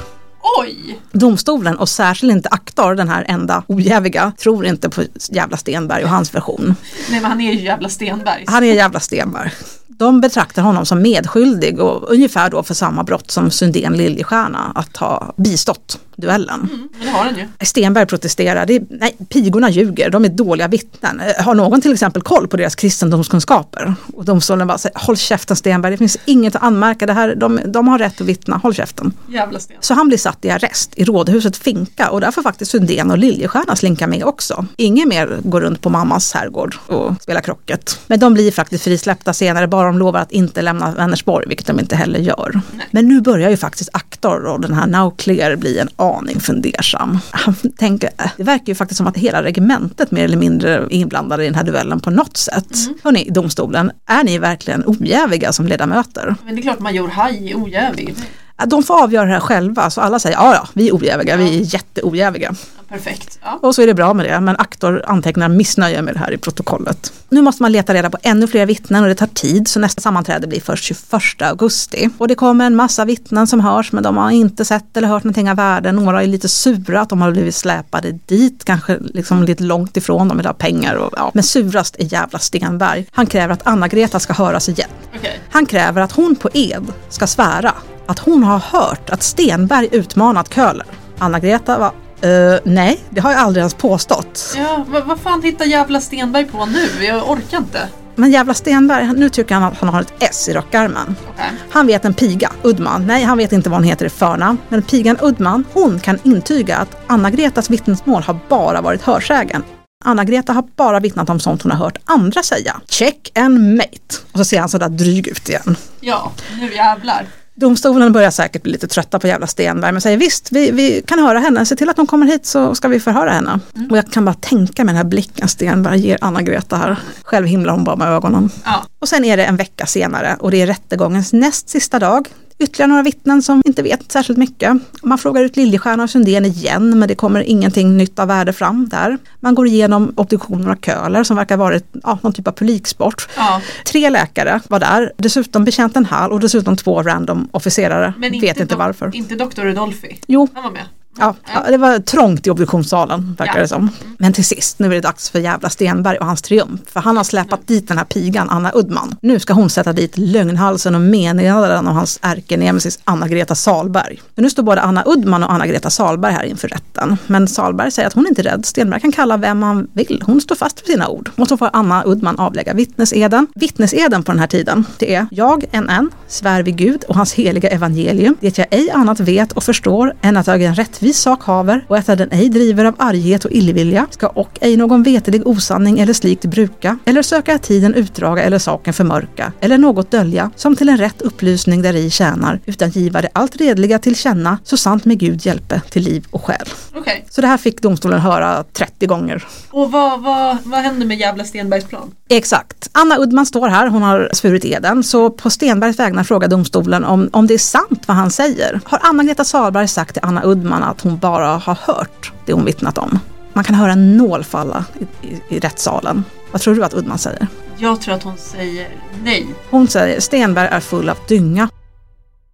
Oj! 0.60 1.00
Domstolen 1.12 1.78
och 1.78 1.90
särskilt 1.90 2.32
inte 2.32 2.50
Aktor, 2.50 2.96
den 2.96 3.10
här 3.10 3.26
enda 3.28 3.64
ojäviga, 3.68 4.32
tror 4.38 4.66
inte 4.66 4.90
på 4.90 5.04
jävla 5.30 5.58
Stenberg 5.58 6.04
och 6.04 6.10
hans 6.10 6.36
version. 6.36 6.76
Nej 7.10 7.22
men 7.22 7.32
han 7.32 7.42
är 7.42 7.54
ju 7.54 7.64
jävla 7.64 7.90
Stenberg. 7.90 8.44
Han 8.48 8.64
är 8.64 8.74
jävla 8.74 9.00
Stenberg. 9.00 9.52
De 9.88 10.22
betraktar 10.22 10.62
honom 10.62 10.86
som 10.86 11.02
medskyldig 11.02 11.80
och 11.80 12.12
ungefär 12.12 12.50
då 12.50 12.64
för 12.64 12.74
samma 12.74 13.04
brott 13.04 13.32
som 13.32 13.52
Sundén 13.52 13.94
Liljestjärna 13.94 14.72
att 14.76 14.98
ha 14.98 15.34
bistått 15.38 16.00
duellen. 16.18 16.70
Mm, 16.74 16.90
det 17.02 17.10
har 17.10 17.24
han 17.24 17.36
ju. 17.38 17.66
Stenberg 17.66 18.06
protesterar, 18.06 18.66
det 18.66 18.76
är, 18.76 18.84
nej, 18.90 19.18
pigorna 19.30 19.70
ljuger, 19.70 20.10
de 20.10 20.26
är 20.26 20.30
dåliga 20.30 20.68
vittnen. 20.68 21.20
Eh, 21.20 21.46
Har 21.46 21.56
någon 21.56 21.82
till 21.82 21.94
exempel 21.94 22.22
koll 22.22 22.48
på 22.48 22.58
deras 22.58 22.76
kristendomskunskaper? 22.76 23.96
Och 24.14 24.26
domstolen 24.26 24.68
bara 24.68 24.78
säger, 24.78 25.00
håll 25.00 25.18
käften 25.18 25.56
Stenberg, 25.56 25.92
det 25.92 25.98
finns 25.98 26.18
inget 26.26 26.56
att 26.56 26.64
anmärka, 26.64 27.06
det 27.06 27.14
här, 27.14 27.36
de, 27.36 27.60
de 27.66 27.88
har 27.88 28.00
rätt 28.00 28.22
att 28.22 28.28
vittna, 28.28 28.58
håll 28.58 28.74
käften. 28.74 29.14
Jävla 29.28 29.60
Sten. 29.60 29.78
Så 29.80 29.94
han 29.94 30.08
blir 30.08 30.18
satt 30.18 30.46
i 30.46 30.50
arrest 30.50 30.92
i 30.96 31.04
rådhuset 31.04 31.58
Finka 31.58 32.10
och 32.10 32.22
där 32.22 32.32
får 32.32 32.42
faktiskt 32.42 32.72
Sundén 32.72 33.12
och 33.12 33.18
Liljestjärna 33.18 33.76
slinka 33.76 34.08
med 34.08 34.24
också. 34.24 34.66
Ingen 34.78 35.10
mer 35.10 35.40
går 35.44 35.62
runt 35.62 35.82
på 35.82 35.90
mammas 35.90 36.34
herrgård 36.34 36.76
och 36.88 37.22
spelar 37.22 37.42
krocket. 37.42 38.00
Men 38.08 38.20
de 38.20 38.34
blir 38.34 38.52
faktiskt 38.52 38.84
frisläppta 38.84 39.34
senare, 39.34 39.68
bara 39.68 39.88
de 39.88 39.98
lovar 39.98 40.20
att 40.20 40.32
inte 40.32 40.62
lämna 40.62 40.92
Vänersborg, 40.92 41.48
vilket 41.48 41.68
de 41.68 41.80
inte 41.80 41.96
heller 41.96 42.20
gör. 42.20 42.62
Men 42.92 43.08
nu 43.08 43.22
börjar 43.22 43.50
ju 43.50 43.58
faktiskt 43.58 43.90
Aktor 43.94 44.46
och 44.46 44.62
den 44.62 44.74
här 44.74 44.88
Now 44.88 45.12
Clear 45.18 45.56
bli 45.56 45.80
en 45.80 45.90
aning 46.16 46.40
fundersam. 46.40 47.20
Han 47.32 47.56
tänker, 47.78 48.10
äh, 48.18 48.32
det 48.38 48.44
verkar 48.44 48.68
ju 48.68 48.76
faktiskt 48.76 48.98
som 48.98 49.08
att 49.08 49.18
hela 49.18 49.44
regementet 49.44 50.12
mer 50.12 50.24
eller 50.24 50.38
mindre 50.38 50.74
är 50.76 50.94
inblandade 50.94 51.44
i 51.44 51.46
den 51.46 51.56
här 51.56 51.64
duellen 51.64 52.00
på 52.00 52.10
något 52.10 52.38
sätt. 52.38 52.78
Hörni, 53.04 53.30
domstolen, 53.30 53.92
är 54.06 54.24
ni 54.24 54.38
verkligen 54.38 54.84
ojäviga 54.86 55.54
som 55.54 55.68
ledamöter? 55.68 56.36
Men 56.46 56.56
det 56.56 56.62
är 56.62 56.64
klart 56.64 56.80
major 56.80 57.08
Haj 57.08 57.52
är 57.52 57.64
ojävig. 57.64 58.16
Ja, 58.58 58.66
De 58.66 58.84
får 58.84 59.04
avgöra 59.04 59.26
det 59.26 59.32
här 59.32 59.40
själva, 59.40 59.90
så 59.90 60.02
alla 60.02 60.20
säger 60.20 60.38
ja, 60.38 60.54
ja, 60.54 60.68
vi 60.74 60.90
är 60.90 60.96
ojäviga, 60.96 61.38
vi 61.38 61.58
är 61.58 61.74
jätteojäviga. 61.74 62.56
Perfekt. 62.90 63.40
Ja. 63.44 63.60
Och 63.62 63.76
så 63.76 63.82
är 63.82 63.88
det 63.88 63.94
bra 63.94 64.14
med 64.14 64.26
det, 64.26 64.40
men 64.40 64.56
aktor 64.56 65.04
antecknar 65.08 65.50
missnöje 65.50 66.02
med 66.02 66.16
det 66.16 66.20
här 66.20 66.32
i 66.32 66.38
protokollet. 66.38 67.14
Nu 67.30 67.42
måste 67.42 67.64
man 67.64 67.72
leta 67.72 67.94
reda 67.94 68.10
på 68.10 68.18
ännu 68.24 68.48
fler 68.48 68.66
vittnen 68.66 69.04
och 69.04 69.10
det 69.10 69.16
tar 69.16 69.28
tid, 69.28 69.68
så 69.68 69.80
nästa 69.80 70.02
sammanträde 70.02 70.48
blir 70.48 70.62
först 70.62 70.84
21 70.84 71.42
augusti. 71.42 72.10
Och 72.18 72.28
det 72.28 72.36
kommer 72.36 72.66
en 72.66 72.76
massa 72.76 73.06
vittnen 73.06 73.48
som 73.48 73.60
hörs, 73.60 73.92
men 73.92 74.04
de 74.04 74.18
har 74.18 74.32
inte 74.32 74.66
sett 74.66 74.98
eller 74.98 75.08
hört 75.08 75.24
någonting 75.24 75.50
av 75.50 75.56
värde. 75.56 75.92
Några 75.92 76.24
är 76.24 76.28
lite 76.28 76.50
sura 76.50 77.02
att 77.02 77.10
de 77.10 77.22
har 77.22 77.32
blivit 77.32 77.56
släpade 77.56 78.12
dit, 78.12 78.66
kanske 78.66 78.98
liksom 79.00 79.44
lite 79.44 79.64
långt 79.64 79.98
ifrån, 79.98 80.28
de 80.28 80.38
vill 80.38 80.46
ha 80.46 80.54
pengar. 80.54 80.96
Och, 80.96 81.14
ja. 81.18 81.32
Men 81.34 81.44
surast 81.44 81.96
är 82.00 82.14
jävla 82.14 82.40
Stenberg. 82.40 83.06
Han 83.12 83.26
kräver 83.26 83.54
att 83.54 83.68
Anna-Greta 83.68 84.20
ska 84.20 84.34
höras 84.34 84.70
igen. 84.70 84.90
Okej. 85.16 85.40
Han 85.52 85.66
kräver 85.66 86.02
att 86.02 86.12
hon 86.12 86.36
på 86.36 86.50
ed 86.54 86.86
ska 87.10 87.28
svära 87.28 87.74
att 88.06 88.20
hon 88.20 88.44
har 88.44 88.60
hört 88.60 89.10
att 89.10 89.24
Stenberg 89.24 89.90
utmanat 89.92 90.54
Köhler. 90.54 90.86
Anna-Greta 91.20 91.80
var 91.80 91.92
"Eh, 92.22 92.60
nej, 92.64 93.00
det 93.10 93.22
har 93.22 93.32
jag 93.32 93.40
aldrig 93.40 93.62
ens 93.62 93.74
påstått. 93.74 94.54
Ja, 94.58 94.86
vad, 94.88 95.06
vad 95.06 95.20
fan 95.20 95.42
hittar 95.44 95.66
jävla 95.66 96.02
Stenberg 96.02 96.46
på 96.46 96.66
nu? 96.66 97.06
Jag 97.06 97.30
orkar 97.30 97.58
inte. 97.58 97.88
Men 98.16 98.32
jävla 98.32 98.54
Stenberg, 98.54 99.14
nu 99.14 99.30
tycker 99.30 99.56
han 99.56 99.64
att 99.64 99.78
han 99.80 99.90
har 99.90 100.02
ett 100.02 100.14
S 100.20 100.50
i 100.50 100.54
rockarmen. 100.54 101.16
Okej. 101.34 101.46
Han 101.70 101.88
vet 101.88 102.06
en 102.06 102.14
piga, 102.14 102.52
Udman. 102.64 103.08
Nej, 103.08 103.24
han 103.24 103.38
vet 103.38 103.52
inte 103.52 103.70
vad 103.70 103.78
hon 103.78 103.84
heter 103.84 104.06
i 104.06 104.10
förnamn. 104.10 104.58
Men 104.70 104.82
pigan 104.82 105.18
Udman, 105.22 105.66
hon 105.74 106.00
kan 106.00 106.20
intyga 106.24 106.78
att 106.78 106.98
Anna-Gretas 107.08 107.70
vittnesmål 107.70 108.24
har 108.24 108.40
bara 108.50 108.82
varit 108.82 109.02
hörsägen. 109.02 109.64
Anna-Greta 110.06 110.54
har 110.54 110.64
bara 110.76 111.00
vittnat 111.00 111.30
om 111.30 111.40
sånt 111.40 111.62
hon 111.62 111.72
har 111.72 111.80
hört 111.80 111.98
andra 112.06 112.44
säga. 112.44 112.82
Check 112.90 113.32
and 113.36 113.76
mate. 113.76 114.16
Och 114.32 114.38
så 114.38 114.46
ser 114.46 114.60
han 114.60 114.70
sådär 114.70 114.90
dryg 114.90 115.28
ut 115.28 115.50
igen. 115.50 115.76
Ja, 116.00 116.32
nu 116.60 116.74
jävlar. 116.76 117.26
Domstolen 117.60 118.14
börjar 118.14 118.32
säkert 118.32 118.64
bli 118.64 118.72
lite 118.72 118.88
trötta 118.88 119.20
på 119.20 119.28
jävla 119.28 119.48
Stenberg 119.48 119.92
men 119.92 120.02
säger 120.02 120.18
visst, 120.18 120.52
vi, 120.52 120.72
vi 120.72 121.02
kan 121.08 121.20
höra 121.20 121.40
henne, 121.40 121.66
se 121.66 121.76
till 121.76 121.90
att 121.90 121.98
hon 121.98 122.08
kommer 122.08 122.26
hit 122.26 122.46
så 122.46 122.76
ska 122.76 122.88
vi 122.88 123.00
förhöra 123.00 123.30
henne. 123.32 123.60
Och 123.90 123.98
jag 123.98 124.12
kan 124.12 124.26
bara 124.26 124.36
tänka 124.36 124.84
mig 124.84 124.94
den 124.94 124.98
här 124.98 125.10
blicken 125.10 125.48
Stenberg 125.48 126.00
ger 126.00 126.18
Anna-Greta 126.22 126.78
här. 126.78 126.96
Själv 127.24 127.48
himlar 127.48 127.74
hon 127.74 127.84
bara 127.84 127.96
med 127.96 128.08
ögonen. 128.08 128.50
Ja. 128.66 128.86
Och 129.00 129.10
sen 129.10 129.26
är 129.26 129.38
det 129.38 129.46
en 129.46 129.56
vecka 129.56 129.86
senare 129.86 130.38
och 130.40 130.52
det 130.52 130.62
är 130.62 130.68
rättegångens 130.68 131.34
näst 131.34 131.70
sista 131.70 132.00
dag. 132.00 132.28
Ytterligare 132.60 132.90
några 132.90 133.04
vittnen 133.04 133.42
som 133.42 133.62
inte 133.66 133.84
vet 133.84 134.12
särskilt 134.12 134.40
mycket. 134.40 134.78
Man 135.04 135.18
frågar 135.18 135.44
ut 135.44 135.56
Liljestjärna 135.56 136.04
och 136.04 136.10
Sundén 136.10 136.46
igen 136.46 137.00
men 137.00 137.08
det 137.08 137.16
kommer 137.16 137.42
ingenting 137.42 137.98
nytt 137.98 138.20
av 138.20 138.28
värde 138.28 138.54
fram 138.54 138.90
där. 138.90 139.18
Man 139.40 139.56
går 139.56 139.68
igenom 139.68 140.14
obduktioner 140.16 140.72
av 140.72 140.76
Köhler 140.76 141.24
som 141.24 141.38
verkar 141.38 141.58
varit 141.58 141.86
ja, 142.04 142.20
någon 142.22 142.34
typ 142.34 142.48
av 142.48 142.52
publiksport. 142.52 143.30
Ja. 143.36 143.62
Tre 143.86 144.10
läkare 144.10 144.62
var 144.68 144.80
där, 144.80 145.14
dessutom 145.18 145.64
betjänten 145.64 146.06
Hall 146.06 146.32
och 146.32 146.40
dessutom 146.40 146.76
två 146.78 147.04
random 147.04 147.50
officerare. 147.52 148.14
Men 148.18 148.40
vet 148.40 148.60
inte 148.60 148.76
varför. 148.76 149.16
Inte 149.16 149.36
doktor 149.36 149.64
Rudolfi. 149.64 150.20
Jo, 150.28 150.48
Han 150.54 150.64
var 150.64 150.72
med. 150.72 150.84
Ja, 151.20 151.36
ja, 151.54 151.72
det 151.72 151.78
var 151.78 152.00
trångt 152.00 152.48
i 152.48 152.50
obduktionssalen 152.50 153.36
verkar 153.38 153.56
Ja. 153.56 153.62
det 153.62 153.68
som. 153.68 153.90
Men 154.18 154.34
till 154.34 154.46
sist, 154.46 154.80
nu 154.80 154.88
är 154.88 154.92
det 154.92 155.02
dags 155.02 155.30
för 155.30 155.40
jävla 155.40 155.70
Stenberg 155.70 156.18
och 156.18 156.26
hans 156.26 156.42
triumf. 156.42 156.82
För 156.86 157.00
han 157.00 157.18
har 157.18 157.24
släpat 157.24 157.68
dit 157.68 157.88
den 157.88 157.98
här 157.98 158.06
pigan 158.06 158.50
Anna 158.50 158.72
Udman. 158.76 159.16
Nu 159.22 159.40
ska 159.40 159.54
hon 159.54 159.70
sätta 159.70 159.94
dit 159.94 160.18
lögnhalsen 160.18 160.96
och 160.96 161.02
menedaren 161.02 161.88
och 161.88 161.94
hans 161.94 162.20
ärkenemesis 162.22 163.00
Anna-Greta 163.04 163.56
Salberg. 163.56 164.22
Men 164.36 164.44
nu 164.44 164.50
står 164.50 164.64
både 164.64 164.82
Anna 164.82 165.04
Udman 165.06 165.44
och 165.44 165.54
Anna-Greta 165.54 165.90
Salberg 165.90 166.34
här 166.34 166.44
inför 166.44 166.68
rätten. 166.68 167.18
Men 167.28 167.48
Salberg 167.48 167.92
säger 167.92 168.08
att 168.08 168.14
hon 168.14 168.28
inte 168.28 168.42
är 168.42 168.44
rädd. 168.44 168.66
Stenberg 168.66 169.02
kan 169.02 169.12
kalla 169.12 169.38
vem 169.38 169.64
han 169.64 169.88
vill. 169.94 170.24
Hon 170.26 170.42
står 170.42 170.56
fast 170.56 170.82
vid 170.82 170.88
sina 170.88 171.08
ord. 171.08 171.30
Och 171.36 171.48
så 171.48 171.58
får 171.58 171.70
Anna 171.74 172.04
Udman 172.06 172.40
avlägga 172.40 172.74
vittneseden. 172.74 173.48
Vittneseden 173.56 174.24
på 174.24 174.32
den 174.32 174.40
här 174.40 174.48
tiden, 174.48 174.86
det 174.98 175.16
är 175.16 175.28
jag, 175.32 175.66
en 175.72 175.88
en, 175.90 176.12
svär 176.28 176.64
vid 176.64 176.76
Gud 176.78 177.04
och 177.04 177.16
hans 177.16 177.34
heliga 177.34 177.70
evangelium, 177.70 178.36
det 178.40 178.58
jag 178.58 178.68
ej 178.72 178.92
annat 178.92 179.20
vet 179.20 179.52
och 179.52 179.64
förstår 179.64 180.14
än 180.22 180.38
att 180.38 180.48
jag 180.48 180.62
en 180.62 180.76
rättvis 180.76 181.07
sak 181.14 181.44
haver 181.44 181.86
och 181.88 181.98
att 181.98 182.06
den 182.06 182.32
ej 182.32 182.50
driver 182.50 182.86
av 182.86 182.96
arghet 182.98 183.46
och 183.46 183.52
illvilja, 183.52 184.08
ska 184.10 184.28
och 184.28 184.58
ej 184.62 184.78
någon 184.78 185.04
vetelig 185.04 185.48
osanning 185.48 186.00
eller 186.00 186.14
slikt 186.14 186.46
bruka, 186.46 186.98
eller 187.06 187.22
söka 187.22 187.58
tiden 187.58 187.94
utdraga 187.94 188.44
eller 188.44 188.60
saken 188.60 188.94
förmörka, 188.94 189.52
eller 189.60 189.78
något 189.78 190.12
dölja, 190.12 190.52
som 190.56 190.76
till 190.76 190.90
en 190.90 190.98
rätt 190.98 191.22
upplysning 191.22 191.82
där 191.82 191.96
i 191.96 192.10
tjänar, 192.10 192.60
utan 192.66 192.90
giva 192.90 193.22
det 193.22 193.30
allt 193.34 193.56
redliga 193.56 194.00
till 194.00 194.16
känna, 194.16 194.58
så 194.64 194.78
sant 194.78 195.06
med 195.06 195.20
Gud 195.20 195.46
hjälpe 195.46 195.82
till 195.90 196.04
liv 196.04 196.26
och 196.32 196.46
själ. 196.46 196.68
Okej. 196.96 197.26
Så 197.30 197.42
det 197.42 197.48
här 197.48 197.58
fick 197.58 197.82
domstolen 197.82 198.20
höra 198.20 198.64
30 198.74 199.06
gånger. 199.06 199.48
Och 199.70 199.92
vad, 199.92 200.22
vad, 200.22 200.58
vad 200.64 200.80
händer 200.80 201.06
med 201.06 201.18
jävla 201.18 201.44
Stenbergs 201.44 201.86
plan? 201.86 202.12
Exakt. 202.30 202.90
Anna 202.92 203.18
Udman 203.18 203.46
står 203.46 203.68
här, 203.68 203.88
hon 203.88 204.02
har 204.02 204.30
svurit 204.34 204.66
eden. 204.66 205.04
Så 205.04 205.30
på 205.30 205.50
Stenbergs 205.50 206.00
vägnar 206.00 206.24
frågar 206.24 206.48
domstolen 206.48 207.04
om, 207.04 207.30
om 207.34 207.48
det 207.48 207.54
är 207.54 207.58
sant 207.58 208.04
vad 208.06 208.18
han 208.18 208.32
säger. 208.32 208.80
Har 208.86 209.00
Anna-Greta 209.04 209.44
Salberg 209.44 209.88
sagt 209.88 210.14
till 210.14 210.24
Anna 210.26 210.42
Udman 210.46 210.84
att 210.84 210.97
hon 211.02 211.18
bara 211.18 211.48
har 211.48 211.78
hört 211.82 212.32
det 212.46 212.54
hon 212.54 212.66
vittnat 212.66 212.98
om? 212.98 213.20
Man 213.54 213.64
kan 213.64 213.76
höra 213.76 213.92
en 213.92 214.18
nål 214.18 214.44
falla 214.44 214.86
i, 215.00 215.28
i, 215.28 215.42
i 215.50 215.60
rättssalen. 215.60 216.24
Vad 216.52 216.62
tror 216.62 216.76
du 216.76 216.84
att 216.84 216.94
Udman 216.94 217.18
säger? 217.18 217.48
Jag 217.78 218.02
tror 218.02 218.16
att 218.16 218.24
hon 218.24 218.38
säger 218.38 218.88
nej. 219.24 219.48
Hon 219.70 219.88
säger 219.88 220.20
Stenberg 220.20 220.68
är 220.68 220.80
full 220.80 221.10
av 221.10 221.18
dynga. 221.28 221.70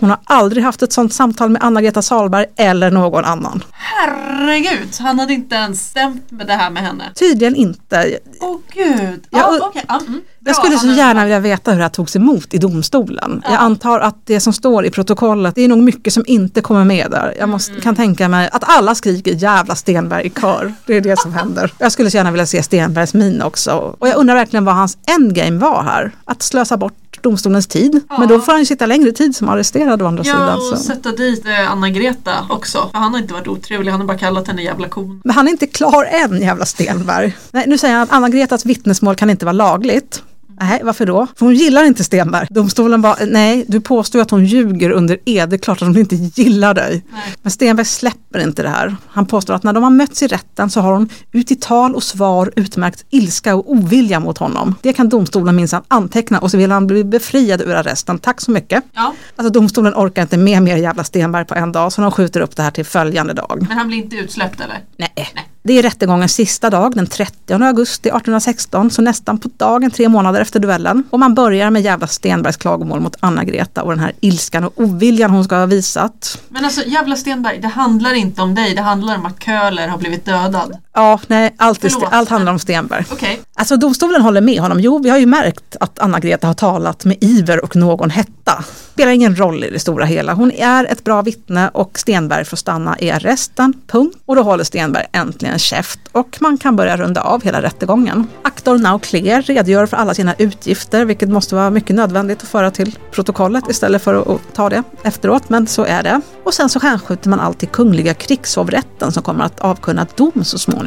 Hon 0.03 0.09
har 0.09 0.19
aldrig 0.25 0.63
haft 0.63 0.81
ett 0.81 0.93
sånt 0.93 1.13
samtal 1.13 1.49
med 1.49 1.63
Anna-Greta 1.63 2.01
Salberg 2.01 2.45
eller 2.55 2.91
någon 2.91 3.25
annan. 3.25 3.63
Herregud, 3.71 4.89
han 4.99 5.19
hade 5.19 5.33
inte 5.33 5.55
ens 5.55 5.89
stämt 5.89 6.31
med 6.31 6.47
det 6.47 6.53
här 6.53 6.69
med 6.69 6.83
henne. 6.83 7.03
Tydligen 7.15 7.55
inte. 7.55 8.17
Åh 8.41 8.57
gud. 8.73 9.23
Ja, 9.29 9.39
Ja, 9.39 9.47
och- 9.47 9.67
okej. 9.67 9.83
Ja, 9.87 9.99
mm. 10.07 10.21
Jag 10.45 10.55
skulle 10.55 10.77
så 10.77 10.87
gärna 10.87 11.23
vilja 11.23 11.39
veta 11.39 11.71
hur 11.71 11.77
det 11.77 11.83
här 11.83 11.89
togs 11.89 12.15
emot 12.15 12.53
i 12.53 12.57
domstolen. 12.57 13.41
Jag 13.45 13.53
antar 13.53 13.99
att 13.99 14.15
det 14.25 14.39
som 14.39 14.53
står 14.53 14.85
i 14.85 14.89
protokollet, 14.91 15.55
det 15.55 15.61
är 15.61 15.67
nog 15.67 15.83
mycket 15.83 16.13
som 16.13 16.23
inte 16.27 16.61
kommer 16.61 16.83
med 16.83 17.11
där. 17.11 17.35
Jag 17.39 17.49
måste, 17.49 17.81
kan 17.81 17.95
tänka 17.95 18.27
mig 18.27 18.49
att 18.51 18.63
alla 18.77 18.95
skriker 18.95 19.31
jävla 19.33 19.75
Stenberg 19.75 20.25
i 20.25 20.29
kör. 20.29 20.73
Det 20.85 20.97
är 20.97 21.01
det 21.01 21.19
som 21.19 21.33
händer. 21.33 21.73
Jag 21.77 21.91
skulle 21.91 22.11
så 22.11 22.17
gärna 22.17 22.31
vilja 22.31 22.45
se 22.45 22.63
Stenbergs 22.63 23.13
min 23.13 23.41
också. 23.41 23.95
Och 23.99 24.07
jag 24.07 24.15
undrar 24.17 24.35
verkligen 24.35 24.65
vad 24.65 24.75
hans 24.75 24.97
endgame 25.19 25.59
var 25.59 25.83
här. 25.83 26.11
Att 26.25 26.41
slösa 26.41 26.77
bort 26.77 26.93
domstolens 27.23 27.67
tid. 27.67 27.99
Men 28.19 28.27
då 28.27 28.39
får 28.39 28.51
han 28.51 28.65
sitta 28.65 28.85
längre 28.85 29.11
tid 29.11 29.35
som 29.35 29.49
arresterad 29.49 30.01
å 30.01 30.05
andra 30.05 30.23
Ja, 30.25 30.33
sidan. 30.33 30.57
och 30.57 30.63
Så. 30.63 30.77
sätta 30.77 31.11
dit 31.11 31.45
eh, 31.45 31.71
Anna-Greta 31.71 32.31
också. 32.49 32.89
För 32.91 32.97
han 32.99 33.13
har 33.13 33.19
inte 33.21 33.33
varit 33.33 33.47
otrevlig, 33.47 33.91
han 33.91 33.99
har 33.99 34.07
bara 34.07 34.17
kallat 34.17 34.47
henne 34.47 34.61
jävla 34.63 34.87
kon. 34.89 35.21
Men 35.23 35.35
han 35.35 35.47
är 35.47 35.51
inte 35.51 35.67
klar 35.67 36.03
än 36.11 36.41
jävla 36.41 36.65
Stenberg. 36.65 37.37
Nej, 37.51 37.63
nu 37.67 37.77
säger 37.77 37.93
han 37.93 38.03
att 38.03 38.11
Anna-Gretas 38.11 38.65
vittnesmål 38.65 39.15
kan 39.15 39.29
inte 39.29 39.45
vara 39.45 39.53
lagligt. 39.53 40.23
Nej, 40.61 40.81
varför 40.83 41.05
då? 41.05 41.27
För 41.35 41.45
hon 41.45 41.55
gillar 41.55 41.83
inte 41.83 42.03
Stenberg. 42.03 42.47
Domstolen 42.49 43.01
bara, 43.01 43.15
nej, 43.27 43.65
du 43.67 43.81
påstår 43.81 44.21
att 44.21 44.31
hon 44.31 44.45
ljuger 44.45 44.89
under 44.89 45.17
ed, 45.25 45.49
det 45.49 45.55
är 45.55 45.57
klart 45.57 45.81
att 45.81 45.87
hon 45.87 45.97
inte 45.97 46.15
gillar 46.15 46.73
dig. 46.73 47.05
Nej. 47.11 47.21
Men 47.41 47.51
Stenberg 47.51 47.85
släpper 47.85 48.39
inte 48.39 48.63
det 48.63 48.69
här. 48.69 48.95
Han 49.07 49.25
påstår 49.25 49.53
att 49.53 49.63
när 49.63 49.73
de 49.73 49.83
har 49.83 49.89
mötts 49.89 50.23
i 50.23 50.27
rätten 50.27 50.69
så 50.69 50.81
har 50.81 50.93
hon 50.93 51.09
ut 51.31 51.51
i 51.51 51.55
tal 51.55 51.95
och 51.95 52.03
svar 52.03 52.51
utmärkt 52.55 53.05
ilska 53.09 53.55
och 53.55 53.71
ovilja 53.71 54.19
mot 54.19 54.37
honom. 54.37 54.75
Det 54.81 54.93
kan 54.93 55.09
domstolen 55.09 55.55
minsann 55.55 55.83
anteckna 55.87 56.39
och 56.39 56.51
så 56.51 56.57
vill 56.57 56.71
han 56.71 56.87
bli 56.87 57.03
befriad 57.03 57.61
ur 57.61 57.75
arresten. 57.75 58.19
Tack 58.19 58.41
så 58.41 58.51
mycket. 58.51 58.83
Ja, 58.93 59.13
Alltså 59.35 59.53
domstolen 59.53 59.93
orkar 59.93 60.21
inte 60.21 60.37
med 60.37 60.63
mer 60.63 60.77
jävla 60.77 61.03
Stenberg 61.03 61.45
på 61.45 61.55
en 61.55 61.71
dag 61.71 61.93
så 61.93 62.01
de 62.01 62.11
skjuter 62.11 62.41
upp 62.41 62.55
det 62.55 62.63
här 62.63 62.71
till 62.71 62.85
följande 62.85 63.33
dag. 63.33 63.65
men 63.69 63.77
han 63.77 63.87
blir 63.87 63.97
inte 63.97 64.15
utsläppt 64.15 64.61
eller? 64.61 64.79
Nej. 64.97 65.33
Det 65.65 65.73
är 65.77 65.81
rättegångens 65.83 66.33
sista 66.33 66.69
dag, 66.69 66.95
den 66.95 67.07
30 67.07 67.53
augusti 67.53 68.09
1816, 68.09 68.91
så 68.91 69.01
nästan 69.01 69.37
på 69.37 69.49
dagen 69.57 69.91
tre 69.91 70.09
månader 70.09 70.42
efter 70.43 70.59
duellen. 70.59 71.03
Och 71.09 71.19
man 71.19 71.33
börjar 71.33 71.69
med 71.69 71.81
jävla 71.81 72.07
Stenbergs 72.07 72.57
klagomål 72.57 72.99
mot 72.99 73.15
Anna-Greta 73.19 73.83
och 73.83 73.91
den 73.91 73.99
här 73.99 74.13
ilskan 74.19 74.63
och 74.63 74.73
oviljan 74.75 75.31
hon 75.31 75.43
ska 75.43 75.55
ha 75.55 75.65
visat. 75.65 76.41
Men 76.49 76.65
alltså 76.65 76.81
jävla 76.85 77.15
Stenberg, 77.15 77.59
det 77.59 77.67
handlar 77.67 78.13
inte 78.13 78.41
om 78.41 78.55
dig, 78.55 78.75
det 78.75 78.81
handlar 78.81 79.17
om 79.17 79.25
att 79.25 79.43
Köhler 79.43 79.87
har 79.87 79.97
blivit 79.97 80.25
dödad. 80.25 80.77
Ja, 80.93 81.19
nej, 81.27 81.55
allt, 81.57 81.83
är, 81.83 81.91
allt 82.11 82.29
handlar 82.29 82.51
om 82.51 82.59
Stenberg. 82.59 83.05
Okej, 83.11 83.39
Alltså 83.55 83.77
domstolen 83.77 84.21
håller 84.21 84.41
med 84.41 84.61
honom. 84.61 84.79
Jo, 84.79 84.99
vi 85.03 85.09
har 85.09 85.17
ju 85.17 85.25
märkt 85.25 85.75
att 85.79 85.99
Anna-Greta 85.99 86.47
har 86.47 86.53
talat 86.53 87.05
med 87.05 87.17
iver 87.21 87.63
och 87.63 87.75
någon 87.75 88.09
hetta. 88.09 88.63
Spelar 88.93 89.11
ingen 89.11 89.35
roll 89.35 89.63
i 89.63 89.69
det 89.69 89.79
stora 89.79 90.05
hela. 90.05 90.33
Hon 90.33 90.51
är 90.51 90.85
ett 90.85 91.03
bra 91.03 91.21
vittne 91.21 91.69
och 91.73 91.99
Stenberg 91.99 92.45
får 92.45 92.57
stanna 92.57 92.99
i 92.99 93.11
arresten. 93.11 93.73
Punkt. 93.87 94.17
Och 94.25 94.35
då 94.35 94.41
håller 94.41 94.63
Stenberg 94.63 95.05
äntligen 95.11 95.59
käft 95.59 95.99
och 96.11 96.37
man 96.41 96.57
kan 96.57 96.75
börja 96.75 96.97
runda 96.97 97.21
av 97.21 97.43
hela 97.43 97.61
rättegången. 97.61 98.27
Aktor 98.43 98.77
Now 98.77 98.99
Clear 98.99 99.41
redogör 99.41 99.85
för 99.85 99.97
alla 99.97 100.13
sina 100.13 100.35
utgifter, 100.37 101.05
vilket 101.05 101.29
måste 101.29 101.55
vara 101.55 101.69
mycket 101.69 101.95
nödvändigt 101.95 102.43
att 102.43 102.49
föra 102.49 102.71
till 102.71 102.97
protokollet 103.11 103.69
istället 103.69 104.03
för 104.03 104.13
att, 104.13 104.27
att 104.27 104.53
ta 104.53 104.69
det 104.69 104.83
efteråt, 105.03 105.49
men 105.49 105.67
så 105.67 105.85
är 105.85 106.03
det. 106.03 106.21
Och 106.43 106.53
sen 106.53 106.69
så 106.69 106.79
hänskjuter 106.79 107.29
man 107.29 107.39
allt 107.39 107.59
till 107.59 107.67
Kungliga 107.67 108.13
krigshovrätten 108.13 109.11
som 109.11 109.23
kommer 109.23 109.45
att 109.45 109.59
avkunna 109.59 110.07
dom 110.15 110.43
så 110.43 110.57
småningom. 110.57 110.82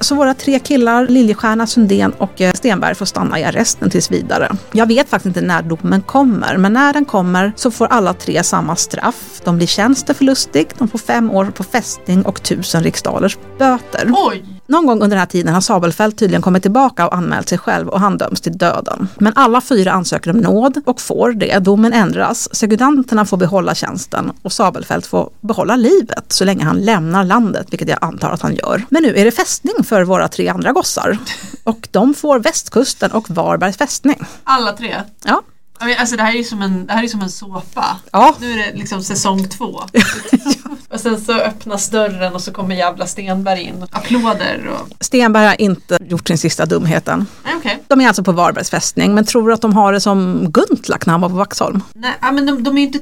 Så 0.00 0.14
våra 0.14 0.34
tre 0.34 0.58
killar, 0.58 1.06
Liljestjärna, 1.06 1.66
Sundén 1.66 2.12
och 2.12 2.40
eh, 2.40 2.52
Stenberg 2.52 2.94
får 2.94 3.06
stanna 3.06 3.40
i 3.40 3.44
arresten 3.44 3.90
tills 3.90 4.10
vidare. 4.10 4.52
Jag 4.72 4.86
vet 4.86 5.08
faktiskt 5.08 5.26
inte 5.36 5.40
när 5.40 5.62
domen 5.62 6.02
kommer, 6.02 6.56
men 6.56 6.72
när 6.72 6.92
den 6.92 7.04
kommer 7.04 7.52
så 7.56 7.70
får 7.70 7.86
alla 7.86 8.14
tre 8.14 8.42
samma 8.42 8.76
straff. 8.76 9.40
De 9.44 9.56
blir 9.56 9.66
tjänsteförlustig, 9.66 10.68
de 10.78 10.88
får 10.88 10.98
fem 10.98 11.30
år 11.30 11.44
på 11.44 11.64
fästning 11.64 12.22
och 12.22 12.42
tusen 12.42 12.82
riksdalers 12.82 13.38
böter. 13.58 14.12
oj! 14.14 14.55
Någon 14.66 14.86
gång 14.86 15.02
under 15.02 15.16
den 15.16 15.18
här 15.18 15.26
tiden 15.26 15.54
har 15.54 15.60
Sabelfält 15.60 16.18
tydligen 16.18 16.42
kommit 16.42 16.62
tillbaka 16.62 17.06
och 17.06 17.14
anmält 17.14 17.48
sig 17.48 17.58
själv 17.58 17.88
och 17.88 18.00
han 18.00 18.18
döms 18.18 18.40
till 18.40 18.58
döden. 18.58 19.08
Men 19.18 19.32
alla 19.36 19.60
fyra 19.60 19.92
ansöker 19.92 20.30
om 20.30 20.36
nåd 20.36 20.82
och 20.84 21.00
får 21.00 21.32
det. 21.32 21.58
Domen 21.58 21.92
ändras. 21.92 22.48
Sekudanterna 22.54 23.24
får 23.24 23.36
behålla 23.36 23.74
tjänsten 23.74 24.32
och 24.42 24.52
Sabelfält 24.52 25.06
får 25.06 25.30
behålla 25.40 25.76
livet 25.76 26.24
så 26.28 26.44
länge 26.44 26.64
han 26.64 26.80
lämnar 26.80 27.24
landet, 27.24 27.66
vilket 27.70 27.88
jag 27.88 27.98
antar 28.00 28.30
att 28.30 28.42
han 28.42 28.54
gör. 28.54 28.82
Men 28.88 29.02
nu 29.02 29.16
är 29.16 29.24
det 29.24 29.30
fästning 29.30 29.84
för 29.84 30.04
våra 30.04 30.28
tre 30.28 30.48
andra 30.48 30.72
gossar. 30.72 31.18
Och 31.64 31.88
de 31.90 32.14
får 32.14 32.38
västkusten 32.38 33.10
och 33.10 33.30
Varbergs 33.30 33.76
fästning. 33.76 34.20
Alla 34.44 34.72
tre. 34.72 35.02
Ja, 35.24 35.42
Alltså 35.78 36.16
det 36.16 36.22
här 36.22 36.32
är 36.32 36.36
ju 36.36 36.44
som 36.44 36.62
en, 36.62 36.86
det 36.86 36.92
här 36.92 37.04
är 37.04 37.08
som 37.08 37.20
en 37.20 37.30
såpa. 37.30 37.96
Ja. 38.12 38.36
Nu 38.40 38.52
är 38.52 38.56
det 38.56 38.78
liksom 38.78 39.02
säsong 39.02 39.48
två. 39.48 39.82
och 40.88 41.00
sen 41.00 41.20
så 41.20 41.32
öppnas 41.32 41.90
dörren 41.90 42.34
och 42.34 42.40
så 42.42 42.52
kommer 42.52 42.74
jävla 42.74 43.06
Stenberg 43.06 43.62
in. 43.62 43.86
Applåder 43.90 44.66
och... 44.66 45.04
Stenberg 45.04 45.46
har 45.46 45.60
inte 45.60 45.98
gjort 46.00 46.28
sin 46.28 46.38
sista 46.38 46.66
dumhet 46.66 47.08
än. 47.08 47.26
Nej 47.44 47.54
okej. 47.56 47.82
De 47.88 48.00
är 48.00 48.08
alltså 48.08 48.22
på 48.22 48.32
Varbergs 48.32 48.70
fästning 48.70 49.14
men 49.14 49.24
tror 49.24 49.52
att 49.52 49.60
de 49.60 49.72
har 49.72 49.92
det 49.92 50.00
som 50.00 50.50
Guntlach 50.50 51.06
när 51.06 51.12
han 51.12 51.20
var 51.20 51.28
på 51.28 51.34
Vaxholm. 51.34 51.82
Nej, 51.94 52.12
men 52.20 52.46
de, 52.46 52.62
de 52.62 52.76
är 52.76 52.80
ju 52.80 52.86
inte 52.86 52.98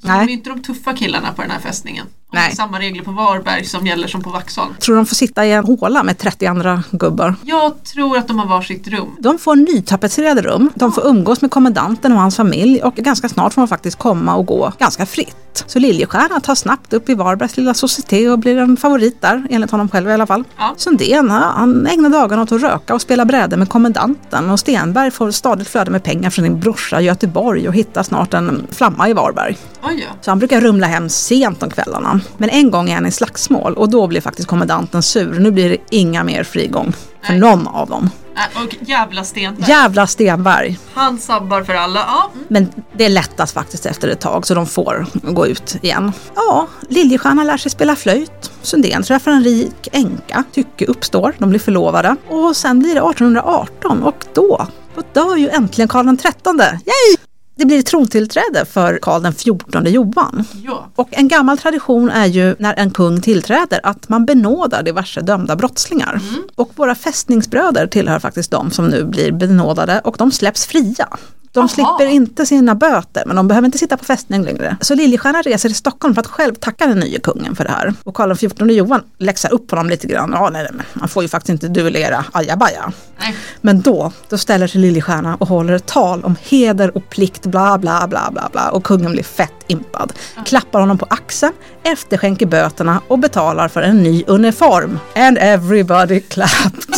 Nej. 0.00 0.18
De 0.18 0.24
är 0.24 0.28
ju 0.28 0.32
inte 0.32 0.50
de 0.50 0.62
tuffa 0.62 0.92
killarna 0.92 1.32
på 1.32 1.42
den 1.42 1.50
här 1.50 1.60
fästningen. 1.60 2.06
Nej. 2.32 2.56
samma 2.56 2.78
regler 2.78 3.02
på 3.02 3.10
Varberg 3.10 3.64
som 3.64 3.86
gäller 3.86 4.08
som 4.08 4.22
på 4.22 4.30
Vaxholm. 4.30 4.74
Tror 4.80 4.96
de 4.96 5.06
får 5.06 5.14
sitta 5.14 5.46
i 5.46 5.52
en 5.52 5.64
håla 5.64 6.02
med 6.02 6.18
30 6.18 6.46
andra 6.46 6.82
gubbar. 6.90 7.34
Jag 7.44 7.84
tror 7.84 8.16
att 8.16 8.28
de 8.28 8.38
har 8.38 8.46
varsitt 8.46 8.88
rum. 8.88 9.16
De 9.18 9.38
får 9.38 9.56
nytapetserade 9.56 10.42
rum, 10.42 10.70
de 10.74 10.92
får 10.92 11.06
umgås 11.06 11.42
med 11.42 11.50
kommendanten 11.50 12.12
och 12.12 12.18
hans 12.18 12.36
familj 12.36 12.82
och 12.82 12.94
ganska 12.94 13.28
snart 13.28 13.54
får 13.54 13.60
man 13.60 13.68
faktiskt 13.68 13.98
komma 13.98 14.36
och 14.36 14.46
gå 14.46 14.72
ganska 14.78 15.06
fritt. 15.06 15.64
Så 15.66 15.78
Liljestjärna 15.78 16.40
tar 16.40 16.54
snabbt 16.54 16.92
upp 16.92 17.08
i 17.08 17.14
Varbergs 17.14 17.56
lilla 17.56 17.74
societé 17.74 18.28
och 18.28 18.38
blir 18.38 18.56
en 18.56 18.76
favorit 18.76 19.20
där, 19.22 19.46
enligt 19.50 19.70
honom 19.70 19.88
själv 19.88 20.10
i 20.10 20.12
alla 20.12 20.26
fall. 20.26 20.44
Ja. 20.56 20.74
Sundén, 20.76 21.30
han 21.30 21.86
ägnar 21.86 22.10
dagarna 22.10 22.42
åt 22.42 22.52
att 22.52 22.62
röka 22.62 22.94
och 22.94 23.00
spela 23.00 23.24
bräde 23.24 23.56
med 23.56 23.68
kommendanten 23.68 24.50
och 24.50 24.60
Stenberg 24.60 25.10
får 25.10 25.30
stadigt 25.30 25.68
flöde 25.68 25.90
med 25.90 26.04
pengar 26.04 26.30
från 26.30 26.44
sin 26.44 26.60
brorsa 26.60 27.00
i 27.00 27.04
Göteborg 27.04 27.68
och 27.68 27.74
hittar 27.74 28.02
snart 28.02 28.34
en 28.34 28.66
flamma 28.70 29.08
i 29.08 29.12
Varberg. 29.12 29.56
Oj 29.82 30.00
ja. 30.00 30.16
Så 30.20 30.30
han 30.30 30.38
brukar 30.38 30.60
rumla 30.60 30.86
hem 30.86 31.08
sent 31.08 31.62
om 31.62 31.70
kvällarna. 31.70 32.20
Men 32.38 32.50
en 32.50 32.70
gång 32.70 32.90
är 32.90 32.94
han 32.94 33.06
i 33.06 33.10
slagsmål 33.10 33.74
och 33.74 33.90
då 33.90 34.06
blir 34.06 34.20
faktiskt 34.20 34.48
kommendanten 34.48 35.02
sur. 35.02 35.38
Nu 35.38 35.50
blir 35.50 35.68
det 35.68 35.76
inga 35.90 36.24
mer 36.24 36.44
frigång 36.44 36.92
för 37.22 37.32
Nej. 37.32 37.40
någon 37.40 37.66
av 37.66 37.88
dem. 37.88 38.10
Äh, 38.36 38.62
och 38.62 38.76
jävla 38.80 39.24
Stenberg. 39.24 39.70
Jävla 39.70 40.06
Stenberg! 40.06 40.78
Han 40.94 41.18
sabbar 41.18 41.62
för 41.62 41.74
alla. 41.74 42.00
Ja. 42.00 42.30
mm. 42.34 42.46
Men 42.48 42.82
det 42.92 43.08
lättas 43.08 43.52
faktiskt 43.52 43.86
efter 43.86 44.08
ett 44.08 44.20
tag 44.20 44.46
så 44.46 44.54
de 44.54 44.66
får 44.66 45.06
gå 45.22 45.46
ut 45.46 45.76
igen. 45.82 46.12
Ja, 46.34 46.66
Liljestjärna 46.88 47.44
lär 47.44 47.56
sig 47.56 47.70
spela 47.70 47.96
flöjt. 47.96 48.50
Sundén 48.62 49.02
träffar 49.02 49.30
en 49.30 49.44
rik 49.44 49.88
änka. 49.92 50.44
Tycke 50.52 50.84
uppstår, 50.86 51.34
de 51.38 51.50
blir 51.50 51.60
förlovade. 51.60 52.16
Och 52.28 52.56
sen 52.56 52.78
blir 52.78 52.94
det 52.94 53.00
1818 53.00 54.02
och 54.02 54.24
då, 54.34 54.66
då 54.94 55.02
dör 55.12 55.36
ju 55.36 55.48
äntligen 55.48 55.88
Karl 55.88 56.16
XIII. 56.16 56.58
Yay! 56.58 57.29
Det 57.60 57.66
blir 57.66 57.82
tronstillträde 57.82 58.64
för 58.64 58.98
Karl 59.02 59.22
den 59.22 59.32
XIV 59.32 59.86
Johan. 59.86 60.44
ja. 60.64 60.90
Och 60.94 61.08
en 61.10 61.28
gammal 61.28 61.58
tradition 61.58 62.10
är 62.10 62.26
ju 62.26 62.56
när 62.58 62.74
en 62.74 62.90
kung 62.90 63.20
tillträder 63.20 63.80
att 63.82 64.08
man 64.08 64.26
benådar 64.26 64.82
diverse 64.82 65.20
dömda 65.20 65.56
brottslingar. 65.56 66.20
Och 66.54 66.70
våra 66.76 66.94
fästningsbröder 66.94 67.86
tillhör 67.86 68.18
faktiskt 68.18 68.50
de 68.50 68.70
som 68.70 68.88
nu 68.88 69.04
blir 69.04 69.32
benådade 69.32 70.00
och 70.04 70.14
de 70.18 70.32
släpps 70.32 70.66
fria. 70.66 71.08
De 71.52 71.60
Aha. 71.60 71.68
slipper 71.68 72.06
inte 72.06 72.46
sina 72.46 72.74
böter 72.74 73.22
men 73.26 73.36
de 73.36 73.48
behöver 73.48 73.66
inte 73.66 73.78
sitta 73.78 73.96
på 73.96 74.04
fästning 74.04 74.42
längre. 74.42 74.76
Så 74.80 74.94
Liljestjärna 74.94 75.42
reser 75.42 75.68
till 75.68 75.76
Stockholm 75.76 76.14
för 76.14 76.20
att 76.20 76.26
själv 76.26 76.54
tacka 76.54 76.86
den 76.86 76.98
nya 76.98 77.20
kungen 77.20 77.56
för 77.56 77.64
det 77.64 77.70
här. 77.70 77.94
Och 78.04 78.14
Karl 78.14 78.34
XIV 78.36 78.70
Johan 78.70 79.02
läxar 79.18 79.52
upp 79.52 79.70
honom 79.70 79.88
lite 79.88 80.06
grann. 80.06 80.30
Ja, 80.32 80.50
nej, 80.50 80.68
nej, 80.72 80.86
man 80.92 81.08
får 81.08 81.22
ju 81.22 81.28
faktiskt 81.28 81.50
inte 81.50 81.68
duellera 81.68 82.24
ajabaja. 82.32 82.92
Nej. 83.20 83.36
Men 83.60 83.80
då, 83.80 84.12
då 84.28 84.38
ställer 84.38 84.66
sig 84.66 84.80
Liljestjärna 84.80 85.36
och 85.36 85.48
håller 85.48 85.72
ett 85.72 85.86
tal 85.86 86.24
om 86.24 86.36
heder 86.42 86.96
och 86.96 87.10
plikt, 87.10 87.46
bla 87.46 87.78
bla 87.78 88.06
bla 88.08 88.30
bla 88.32 88.48
bla. 88.52 88.70
Och 88.70 88.84
kungen 88.84 89.12
blir 89.12 89.22
fett 89.22 89.64
impad. 89.66 90.12
Klappar 90.46 90.80
honom 90.80 90.98
på 90.98 91.06
axeln, 91.10 91.52
efterskänker 91.82 92.46
böterna 92.46 93.00
och 93.08 93.18
betalar 93.18 93.68
för 93.68 93.82
en 93.82 94.02
ny 94.02 94.24
uniform. 94.26 94.98
And 95.14 95.38
everybody 95.40 96.20
clapped. 96.28 96.94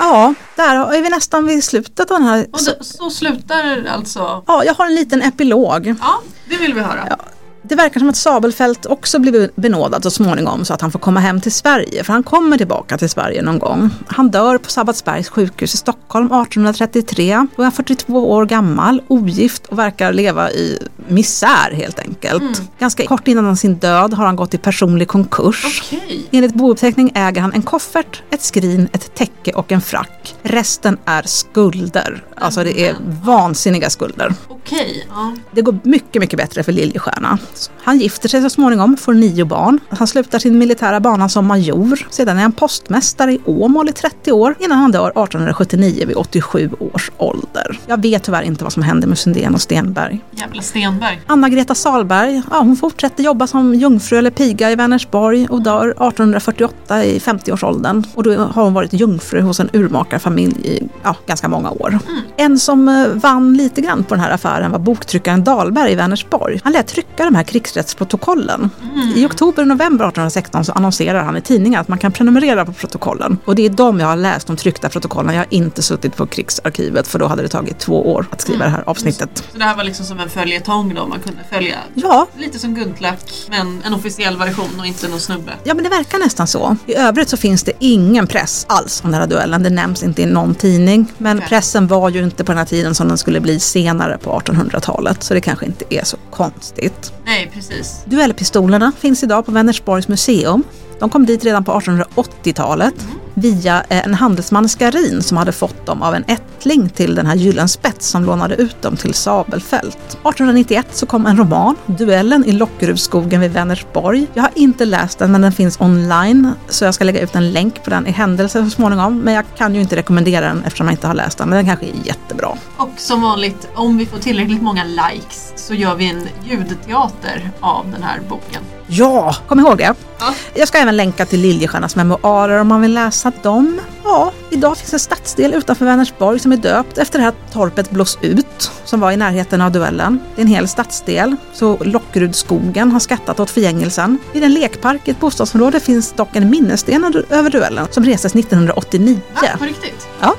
Ja, 0.00 0.34
där 0.56 0.92
är 0.94 1.02
vi 1.02 1.08
nästan 1.08 1.46
vid 1.46 1.64
slutet 1.64 2.10
av 2.10 2.18
den 2.20 2.28
här. 2.28 2.46
Och 2.52 2.58
då, 2.66 2.84
så 2.84 3.10
slutar 3.10 3.86
alltså... 3.94 4.44
Ja, 4.46 4.64
jag 4.64 4.74
har 4.74 4.86
en 4.86 4.94
liten 4.94 5.22
epilog. 5.22 5.94
Ja, 6.00 6.20
det 6.48 6.56
vill 6.56 6.74
vi 6.74 6.80
höra. 6.80 7.18
Det 7.62 7.74
verkar 7.74 8.00
som 8.00 8.08
att 8.08 8.16
Sabelfält 8.16 8.86
också 8.86 9.18
blir 9.18 9.50
benådad 9.54 10.02
så 10.02 10.10
småningom 10.10 10.64
så 10.64 10.74
att 10.74 10.80
han 10.80 10.92
får 10.92 10.98
komma 10.98 11.20
hem 11.20 11.40
till 11.40 11.52
Sverige. 11.52 12.04
För 12.04 12.12
han 12.12 12.22
kommer 12.22 12.58
tillbaka 12.58 12.98
till 12.98 13.10
Sverige 13.10 13.42
någon 13.42 13.58
gång. 13.58 13.90
Han 14.06 14.30
dör 14.30 14.58
på 14.58 14.70
Sabbatsbergs 14.70 15.28
sjukhus 15.28 15.74
i 15.74 15.76
Stockholm 15.76 16.26
1833. 16.26 17.46
Då 17.56 17.62
är 17.62 17.64
han 17.64 17.72
42 17.72 18.30
år 18.30 18.46
gammal, 18.46 19.02
ogift 19.08 19.66
och 19.66 19.78
verkar 19.78 20.12
leva 20.12 20.50
i 20.50 20.78
misär 21.08 21.72
helt 21.72 21.98
enkelt. 21.98 22.62
Ganska 22.78 23.06
kort 23.06 23.28
innan 23.28 23.56
sin 23.56 23.74
död 23.74 24.14
har 24.14 24.26
han 24.26 24.36
gått 24.36 24.54
i 24.54 24.58
personlig 24.58 25.08
konkurs. 25.08 25.82
Okej. 25.86 26.28
Enligt 26.30 26.54
bouppteckning 26.54 27.12
äger 27.14 27.40
han 27.40 27.52
en 27.52 27.62
koffert, 27.62 28.22
ett 28.30 28.42
skrin, 28.42 28.88
ett 28.92 29.14
täcke 29.14 29.52
och 29.52 29.72
en 29.72 29.80
frack. 29.80 30.34
Resten 30.42 30.98
är 31.04 31.22
skulder. 31.22 32.24
Alltså 32.36 32.64
det 32.64 32.86
är 32.86 32.96
vansinniga 33.24 33.90
skulder. 33.90 34.34
Okej. 34.48 35.06
Ja. 35.10 35.34
Det 35.50 35.62
går 35.62 35.78
mycket, 35.82 36.20
mycket 36.20 36.36
bättre 36.36 36.62
för 36.62 36.72
Liljestjärna. 36.72 37.38
Han 37.82 37.98
gifter 37.98 38.28
sig 38.28 38.42
så 38.42 38.50
småningom, 38.50 38.96
får 38.96 39.14
nio 39.14 39.44
barn. 39.44 39.80
Han 39.88 40.06
slutar 40.06 40.38
sin 40.38 40.58
militära 40.58 41.00
bana 41.00 41.28
som 41.28 41.46
major. 41.46 42.06
Sedan 42.10 42.38
är 42.38 42.42
han 42.42 42.52
postmästare 42.52 43.32
i 43.32 43.40
Åmål 43.44 43.88
i 43.88 43.92
30 43.92 44.32
år 44.32 44.54
innan 44.58 44.78
han 44.78 44.92
dör 44.92 45.10
1879 45.10 46.06
vid 46.06 46.16
87 46.16 46.70
års 46.78 47.10
ålder. 47.16 47.78
Jag 47.86 48.02
vet 48.02 48.22
tyvärr 48.22 48.42
inte 48.42 48.64
vad 48.64 48.72
som 48.72 48.82
hände 48.82 49.06
med 49.06 49.18
Sundén 49.18 49.54
och 49.54 49.60
Stenberg. 49.60 50.20
Jävla 50.30 50.62
Stenberg. 50.62 51.20
Anna-Greta 51.26 51.74
Salberg, 51.74 52.42
ja, 52.50 52.58
hon 52.58 52.76
fortsätter 52.76 53.24
jobba 53.24 53.46
som 53.46 53.74
jungfru 53.74 54.18
eller 54.18 54.30
piga 54.30 54.70
i 54.70 54.74
Vänersborg 54.76 55.46
och 55.50 55.62
dör 55.62 55.88
1848 55.88 57.04
i 57.04 57.18
50-årsåldern. 57.18 58.04
Och 58.14 58.22
då 58.22 58.36
har 58.36 58.64
hon 58.64 58.74
varit 58.74 58.92
jungfru 58.92 59.40
hos 59.40 59.60
en 59.60 59.70
urmakarfamilj 59.72 60.66
i 60.68 60.88
ja, 61.02 61.16
ganska 61.26 61.48
många 61.48 61.70
år. 61.70 61.98
En 62.36 62.58
som 62.58 62.88
eh, 62.88 63.06
vann 63.06 63.56
lite 63.56 63.80
grann 63.80 64.04
på 64.04 64.14
den 64.14 64.24
här 64.24 64.30
affären 64.30 64.72
var 64.72 64.78
boktryckaren 64.78 65.44
Dahlberg 65.44 65.92
i 65.92 65.94
Vänersborg. 65.94 66.60
Han 66.64 66.72
lät 66.72 66.86
trycka 66.86 67.24
de 67.24 67.34
här 67.34 67.39
krigsrättsprotokollen. 67.44 68.70
I 69.16 69.26
oktober 69.26 69.62
och 69.62 69.68
november 69.68 70.04
1816 70.04 70.64
så 70.64 70.72
annonserar 70.72 71.24
han 71.24 71.36
i 71.36 71.40
tidningen 71.40 71.80
att 71.80 71.88
man 71.88 71.98
kan 71.98 72.12
prenumerera 72.12 72.64
på 72.64 72.72
protokollen. 72.72 73.38
Och 73.44 73.54
det 73.54 73.66
är 73.66 73.70
de 73.70 74.00
jag 74.00 74.06
har 74.06 74.16
läst, 74.16 74.46
de 74.46 74.56
tryckta 74.56 74.88
protokollen. 74.88 75.34
Jag 75.34 75.40
har 75.40 75.46
inte 75.50 75.82
suttit 75.82 76.16
på 76.16 76.26
krigsarkivet 76.26 77.08
för 77.08 77.18
då 77.18 77.26
hade 77.26 77.42
det 77.42 77.48
tagit 77.48 77.78
två 77.78 78.12
år 78.12 78.26
att 78.30 78.40
skriva 78.40 78.64
det 78.64 78.70
här 78.70 78.82
avsnittet. 78.86 79.44
Så 79.52 79.58
det 79.58 79.64
här 79.64 79.76
var 79.76 79.84
liksom 79.84 80.06
som 80.06 80.20
en 80.20 80.28
följetong 80.30 80.94
då 80.94 81.06
man 81.06 81.20
kunde 81.20 81.40
följa. 81.50 81.76
Ja, 81.94 82.26
Lite 82.38 82.58
som 82.58 82.74
Guntlach 82.74 83.46
men 83.48 83.82
en 83.86 83.94
officiell 83.94 84.36
version 84.36 84.80
och 84.80 84.86
inte 84.86 85.08
någon 85.08 85.20
snubbe. 85.20 85.52
Ja 85.64 85.74
men 85.74 85.84
det 85.84 85.90
verkar 85.90 86.18
nästan 86.18 86.46
så. 86.46 86.76
I 86.86 86.94
övrigt 86.94 87.28
så 87.28 87.36
finns 87.36 87.62
det 87.62 87.72
ingen 87.78 88.26
press 88.26 88.66
alls 88.68 89.00
om 89.04 89.10
den 89.10 89.20
här 89.20 89.28
duellen. 89.28 89.62
Det 89.62 89.70
nämns 89.70 90.02
inte 90.02 90.22
i 90.22 90.26
någon 90.26 90.54
tidning. 90.54 91.12
Men 91.18 91.36
Okej. 91.36 91.48
pressen 91.48 91.86
var 91.86 92.08
ju 92.10 92.22
inte 92.24 92.44
på 92.44 92.52
den 92.52 92.58
här 92.58 92.64
tiden 92.64 92.94
som 92.94 93.08
den 93.08 93.18
skulle 93.18 93.40
bli 93.40 93.60
senare 93.60 94.18
på 94.18 94.40
1800-talet. 94.40 95.22
Så 95.22 95.34
det 95.34 95.40
kanske 95.40 95.66
inte 95.66 95.84
är 95.94 96.04
så 96.04 96.16
konstigt. 96.30 97.12
Nej 97.30 97.50
precis. 97.54 98.02
Duellpistolerna 98.04 98.92
finns 98.98 99.22
idag 99.22 99.46
på 99.46 99.52
Vänersborgs 99.52 100.08
museum. 100.08 100.64
De 101.00 101.10
kom 101.10 101.26
dit 101.26 101.44
redan 101.44 101.64
på 101.64 101.72
1880-talet 101.72 102.94
via 103.34 103.82
eh, 103.88 104.04
en 104.04 104.14
handelsman 104.14 104.68
Skarin 104.68 105.22
som 105.22 105.36
hade 105.36 105.52
fått 105.52 105.86
dem 105.86 106.02
av 106.02 106.14
en 106.14 106.24
ättling 106.26 106.88
till 106.88 107.14
den 107.14 107.26
här 107.26 107.34
Gyllenspets 107.34 108.08
som 108.08 108.24
lånade 108.24 108.54
ut 108.54 108.82
dem 108.82 108.96
till 108.96 109.14
Sabelfält. 109.14 109.96
1891 109.96 110.86
så 110.90 111.06
kom 111.06 111.26
en 111.26 111.36
roman, 111.36 111.76
Duellen 111.86 112.44
i 112.44 112.52
Lockerudskogen 112.52 113.40
vid 113.40 113.52
Vänersborg. 113.52 114.26
Jag 114.34 114.42
har 114.42 114.50
inte 114.54 114.84
läst 114.84 115.18
den 115.18 115.32
men 115.32 115.40
den 115.40 115.52
finns 115.52 115.80
online 115.80 116.52
så 116.68 116.84
jag 116.84 116.94
ska 116.94 117.04
lägga 117.04 117.20
ut 117.20 117.34
en 117.34 117.52
länk 117.52 117.84
på 117.84 117.90
den 117.90 118.06
i 118.06 118.10
händelse 118.10 118.64
så 118.64 118.70
småningom. 118.70 119.18
Men 119.18 119.34
jag 119.34 119.44
kan 119.56 119.74
ju 119.74 119.80
inte 119.80 119.96
rekommendera 119.96 120.46
den 120.46 120.64
eftersom 120.64 120.86
jag 120.86 120.94
inte 120.94 121.06
har 121.06 121.14
läst 121.14 121.38
den 121.38 121.48
men 121.48 121.56
den 121.56 121.66
kanske 121.66 121.86
är 121.86 122.06
jättebra. 122.06 122.48
Och 122.76 122.90
som 122.96 123.22
vanligt, 123.22 123.68
om 123.74 123.98
vi 123.98 124.06
får 124.06 124.18
tillräckligt 124.18 124.62
många 124.62 124.84
likes 124.84 125.52
så 125.56 125.74
gör 125.74 125.94
vi 125.94 126.10
en 126.10 126.28
ljudteater 126.44 127.50
av 127.60 127.90
den 127.92 128.02
här 128.02 128.20
boken. 128.28 128.62
Ja, 128.92 129.36
kom 129.48 129.60
ihåg 129.60 129.78
det. 129.78 129.94
Ja. 130.18 130.34
Jag 130.54 130.68
ska 130.68 130.78
även 130.78 130.96
länka 130.96 131.26
till 131.26 131.40
Liljestjärnas 131.40 131.96
memoarer 131.96 132.58
om 132.58 132.68
man 132.68 132.80
vill 132.80 132.94
läsa 132.94 133.32
dem. 133.42 133.80
Ja, 134.04 134.32
idag 134.50 134.76
finns 134.76 134.92
en 134.92 134.98
stadsdel 134.98 135.54
utanför 135.54 135.84
Vänersborg 135.84 136.38
som 136.38 136.52
är 136.52 136.56
döpt 136.56 136.98
efter 136.98 137.18
det 137.18 137.24
här 137.24 137.34
torpet 137.52 137.90
Blås 137.90 138.18
ut, 138.20 138.70
som 138.84 139.00
var 139.00 139.12
i 139.12 139.16
närheten 139.16 139.60
av 139.60 139.72
duellen. 139.72 140.20
Det 140.34 140.40
är 140.40 140.44
en 140.44 140.50
hel 140.50 140.68
stadsdel, 140.68 141.36
så 141.52 141.78
Lockrudskogen 141.80 142.92
har 142.92 143.00
skattat 143.00 143.40
åt 143.40 143.50
förgängelsen. 143.50 144.18
Vid 144.32 144.44
en 144.44 144.54
lekpark 144.54 145.08
i 145.08 145.10
ett 145.10 145.20
bostadsområde 145.20 145.80
finns 145.80 146.12
dock 146.12 146.36
en 146.36 146.50
minnessten 146.50 147.24
över 147.30 147.50
duellen 147.50 147.86
som 147.90 148.04
restes 148.04 148.34
1989. 148.34 149.20
Va? 149.34 149.40
På 149.58 149.64
riktigt? 149.64 150.08
Ja. 150.20 150.34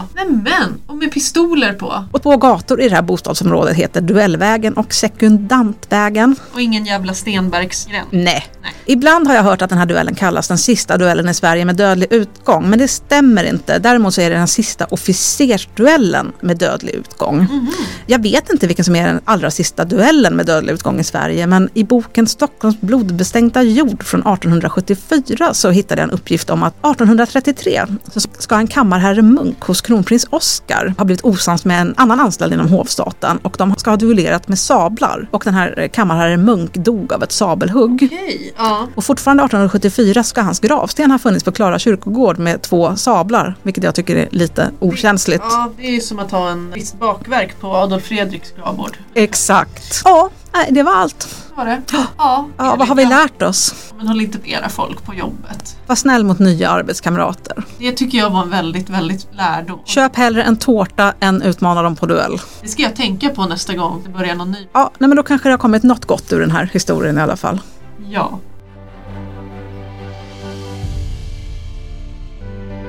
Jaha. 0.00 0.08
Men 0.26 0.42
men, 0.42 0.80
och 0.86 0.96
med 0.96 1.12
pistoler 1.12 1.72
på. 1.72 2.04
Och 2.12 2.22
två 2.22 2.36
gator 2.36 2.80
i 2.80 2.88
det 2.88 2.94
här 2.94 3.02
bostadsområdet 3.02 3.76
heter 3.76 4.00
Duellvägen 4.00 4.74
och 4.74 4.94
Sekundantvägen. 4.94 6.36
Och 6.52 6.60
ingen 6.60 6.86
jävla 6.86 7.14
Stenbergsgränd. 7.14 8.08
Nej. 8.10 8.46
Nej. 8.62 8.74
Ibland 8.84 9.26
har 9.26 9.34
jag 9.34 9.42
hört 9.42 9.62
att 9.62 9.70
den 9.70 9.78
här 9.78 9.86
duellen 9.86 10.14
kallas 10.14 10.48
den 10.48 10.58
sista 10.58 10.96
duellen 10.96 11.28
i 11.28 11.34
Sverige 11.34 11.64
med 11.64 11.76
dödlig 11.76 12.12
utgång, 12.12 12.70
men 12.70 12.78
det 12.78 12.88
stämmer 12.88 13.44
inte. 13.44 13.78
Däremot 13.78 14.14
så 14.14 14.20
är 14.20 14.30
det 14.30 14.36
den 14.36 14.48
sista 14.48 14.84
officersduellen 14.84 16.32
med 16.40 16.58
dödlig 16.58 16.94
utgång. 16.94 17.46
Jag 18.06 18.22
vet 18.22 18.50
inte 18.50 18.66
vilken 18.66 18.84
som 18.84 18.96
är 18.96 19.06
den 19.06 19.20
allra 19.24 19.50
sista 19.50 19.84
duellen 19.84 20.36
med 20.36 20.46
dödlig 20.46 20.72
utgång 20.72 21.00
i 21.00 21.04
Sverige, 21.04 21.46
men 21.46 21.68
i 21.74 21.84
boken 21.84 22.26
Stockholms 22.26 22.80
blodbestänkta 22.80 23.62
jord 23.62 24.04
från 24.04 24.20
1874 24.20 25.54
så 25.54 25.70
hittade 25.70 26.02
jag 26.02 26.08
en 26.08 26.14
uppgift 26.14 26.50
om 26.50 26.62
att 26.62 26.74
1833 26.74 27.86
så 28.12 28.20
ska 28.20 28.56
en 28.56 28.66
kammarherre 28.66 29.22
Munk 29.22 29.60
hos 29.60 29.80
kronprins 29.90 30.26
Oscar 30.30 30.94
ha 30.98 31.04
blivit 31.04 31.24
osams 31.24 31.64
med 31.64 31.80
en 31.80 31.94
annan 31.96 32.20
anställd 32.20 32.52
inom 32.52 32.68
hovstaten 32.68 33.38
och 33.42 33.54
de 33.58 33.74
ska 33.76 33.90
ha 33.90 33.96
duellerat 33.96 34.48
med 34.48 34.58
sablar. 34.58 35.28
Och 35.30 35.42
den 35.44 35.54
här 35.54 35.88
kammarherre 35.88 36.36
Munk 36.36 36.74
dog 36.74 37.12
av 37.12 37.22
ett 37.22 37.32
sabelhugg. 37.32 38.08
Okej, 38.12 38.54
ja. 38.56 38.88
Och 38.94 39.04
fortfarande 39.04 39.42
1874 39.42 40.22
ska 40.22 40.42
hans 40.42 40.60
gravsten 40.60 41.10
ha 41.10 41.18
funnits 41.18 41.44
på 41.44 41.52
Klara 41.52 41.78
kyrkogård 41.78 42.38
med 42.38 42.62
två 42.62 42.96
sablar, 42.96 43.54
vilket 43.62 43.84
jag 43.84 43.94
tycker 43.94 44.16
är 44.16 44.28
lite 44.30 44.70
okänsligt. 44.78 45.44
Ja, 45.48 45.72
det 45.76 45.86
är 45.86 45.90
ju 45.90 46.00
som 46.00 46.18
att 46.18 46.30
ha 46.30 46.50
en 46.50 46.70
viss 46.70 46.94
bakverk 46.94 47.60
på 47.60 47.76
Adolf 47.76 48.04
Fredriks 48.04 48.52
gravvård. 48.56 48.98
Exakt. 49.14 50.02
Ja, 50.04 50.30
nej, 50.52 50.68
det 50.70 50.82
var 50.82 50.92
allt. 50.92 51.36
Var 51.54 51.64
det? 51.64 51.82
Ja. 52.18 52.48
Ja, 52.56 52.76
vad 52.76 52.88
har 52.88 52.94
vi 52.94 53.04
lärt 53.04 53.42
oss? 53.42 53.92
Men 53.96 54.08
håll 54.08 54.20
inte 54.20 54.38
med 54.38 54.48
era 54.48 54.68
folk 54.68 55.04
på 55.04 55.14
jobbet. 55.14 55.76
Var 55.86 55.96
snäll 55.96 56.24
mot 56.24 56.38
nya 56.38 56.70
arbetskamrater. 56.70 57.64
Det 57.78 57.92
tycker 57.92 58.18
jag 58.18 58.30
var 58.30 58.42
en 58.42 58.50
väldigt, 58.50 58.90
väldigt 58.90 59.28
lärdom. 59.32 59.80
Köp 59.84 60.16
hellre 60.16 60.42
en 60.42 60.56
tårta 60.56 61.14
än 61.20 61.42
utmana 61.42 61.82
dem 61.82 61.96
på 61.96 62.06
duell. 62.06 62.40
Det 62.62 62.68
ska 62.68 62.82
jag 62.82 62.96
tänka 62.96 63.28
på 63.28 63.46
nästa 63.46 63.74
gång 63.74 64.02
det 64.04 64.10
börjar 64.10 64.34
någon 64.34 64.50
ny. 64.50 64.68
Ja, 64.72 64.90
nej, 64.98 65.08
men 65.08 65.16
då 65.16 65.22
kanske 65.22 65.48
det 65.48 65.52
har 65.52 65.58
kommit 65.58 65.82
något 65.82 66.04
gott 66.04 66.32
ur 66.32 66.40
den 66.40 66.50
här 66.50 66.70
historien 66.72 67.18
i 67.18 67.20
alla 67.20 67.36
fall. 67.36 67.60
Ja. 68.08 68.38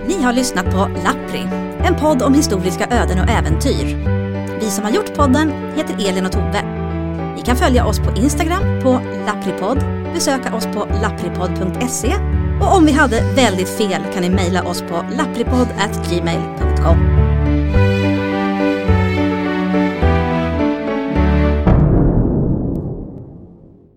Ni 0.08 0.24
har 0.24 0.34
lyssnat 0.34 0.66
på 0.66 0.90
Lappri, 1.04 1.48
en 1.84 1.96
podd 1.96 2.22
om 2.22 2.34
historiska 2.34 2.86
öden 2.86 3.20
och 3.20 3.30
äventyr. 3.30 3.96
Vi 4.60 4.70
som 4.70 4.84
har 4.84 4.92
gjort 4.92 5.16
podden 5.16 5.52
heter 5.76 6.10
Elin 6.10 6.26
och 6.26 6.32
Tove. 6.32 6.81
Ni 7.42 7.46
kan 7.46 7.58
följa 7.58 7.86
oss 7.86 8.00
på 8.00 8.12
Instagram 8.16 8.82
på 8.84 9.02
lappripodd, 9.26 9.84
besöka 10.14 10.56
oss 10.56 10.66
på 10.66 10.88
lappripodd.se 11.02 12.16
och 12.62 12.78
om 12.78 12.86
vi 12.86 12.92
hade 12.92 13.22
väldigt 13.36 13.70
fel 13.70 14.02
kan 14.14 14.22
ni 14.22 14.30
mejla 14.30 14.64
oss 14.64 14.82
på 14.82 15.06
lappripodd.gmail.com. 15.18 17.21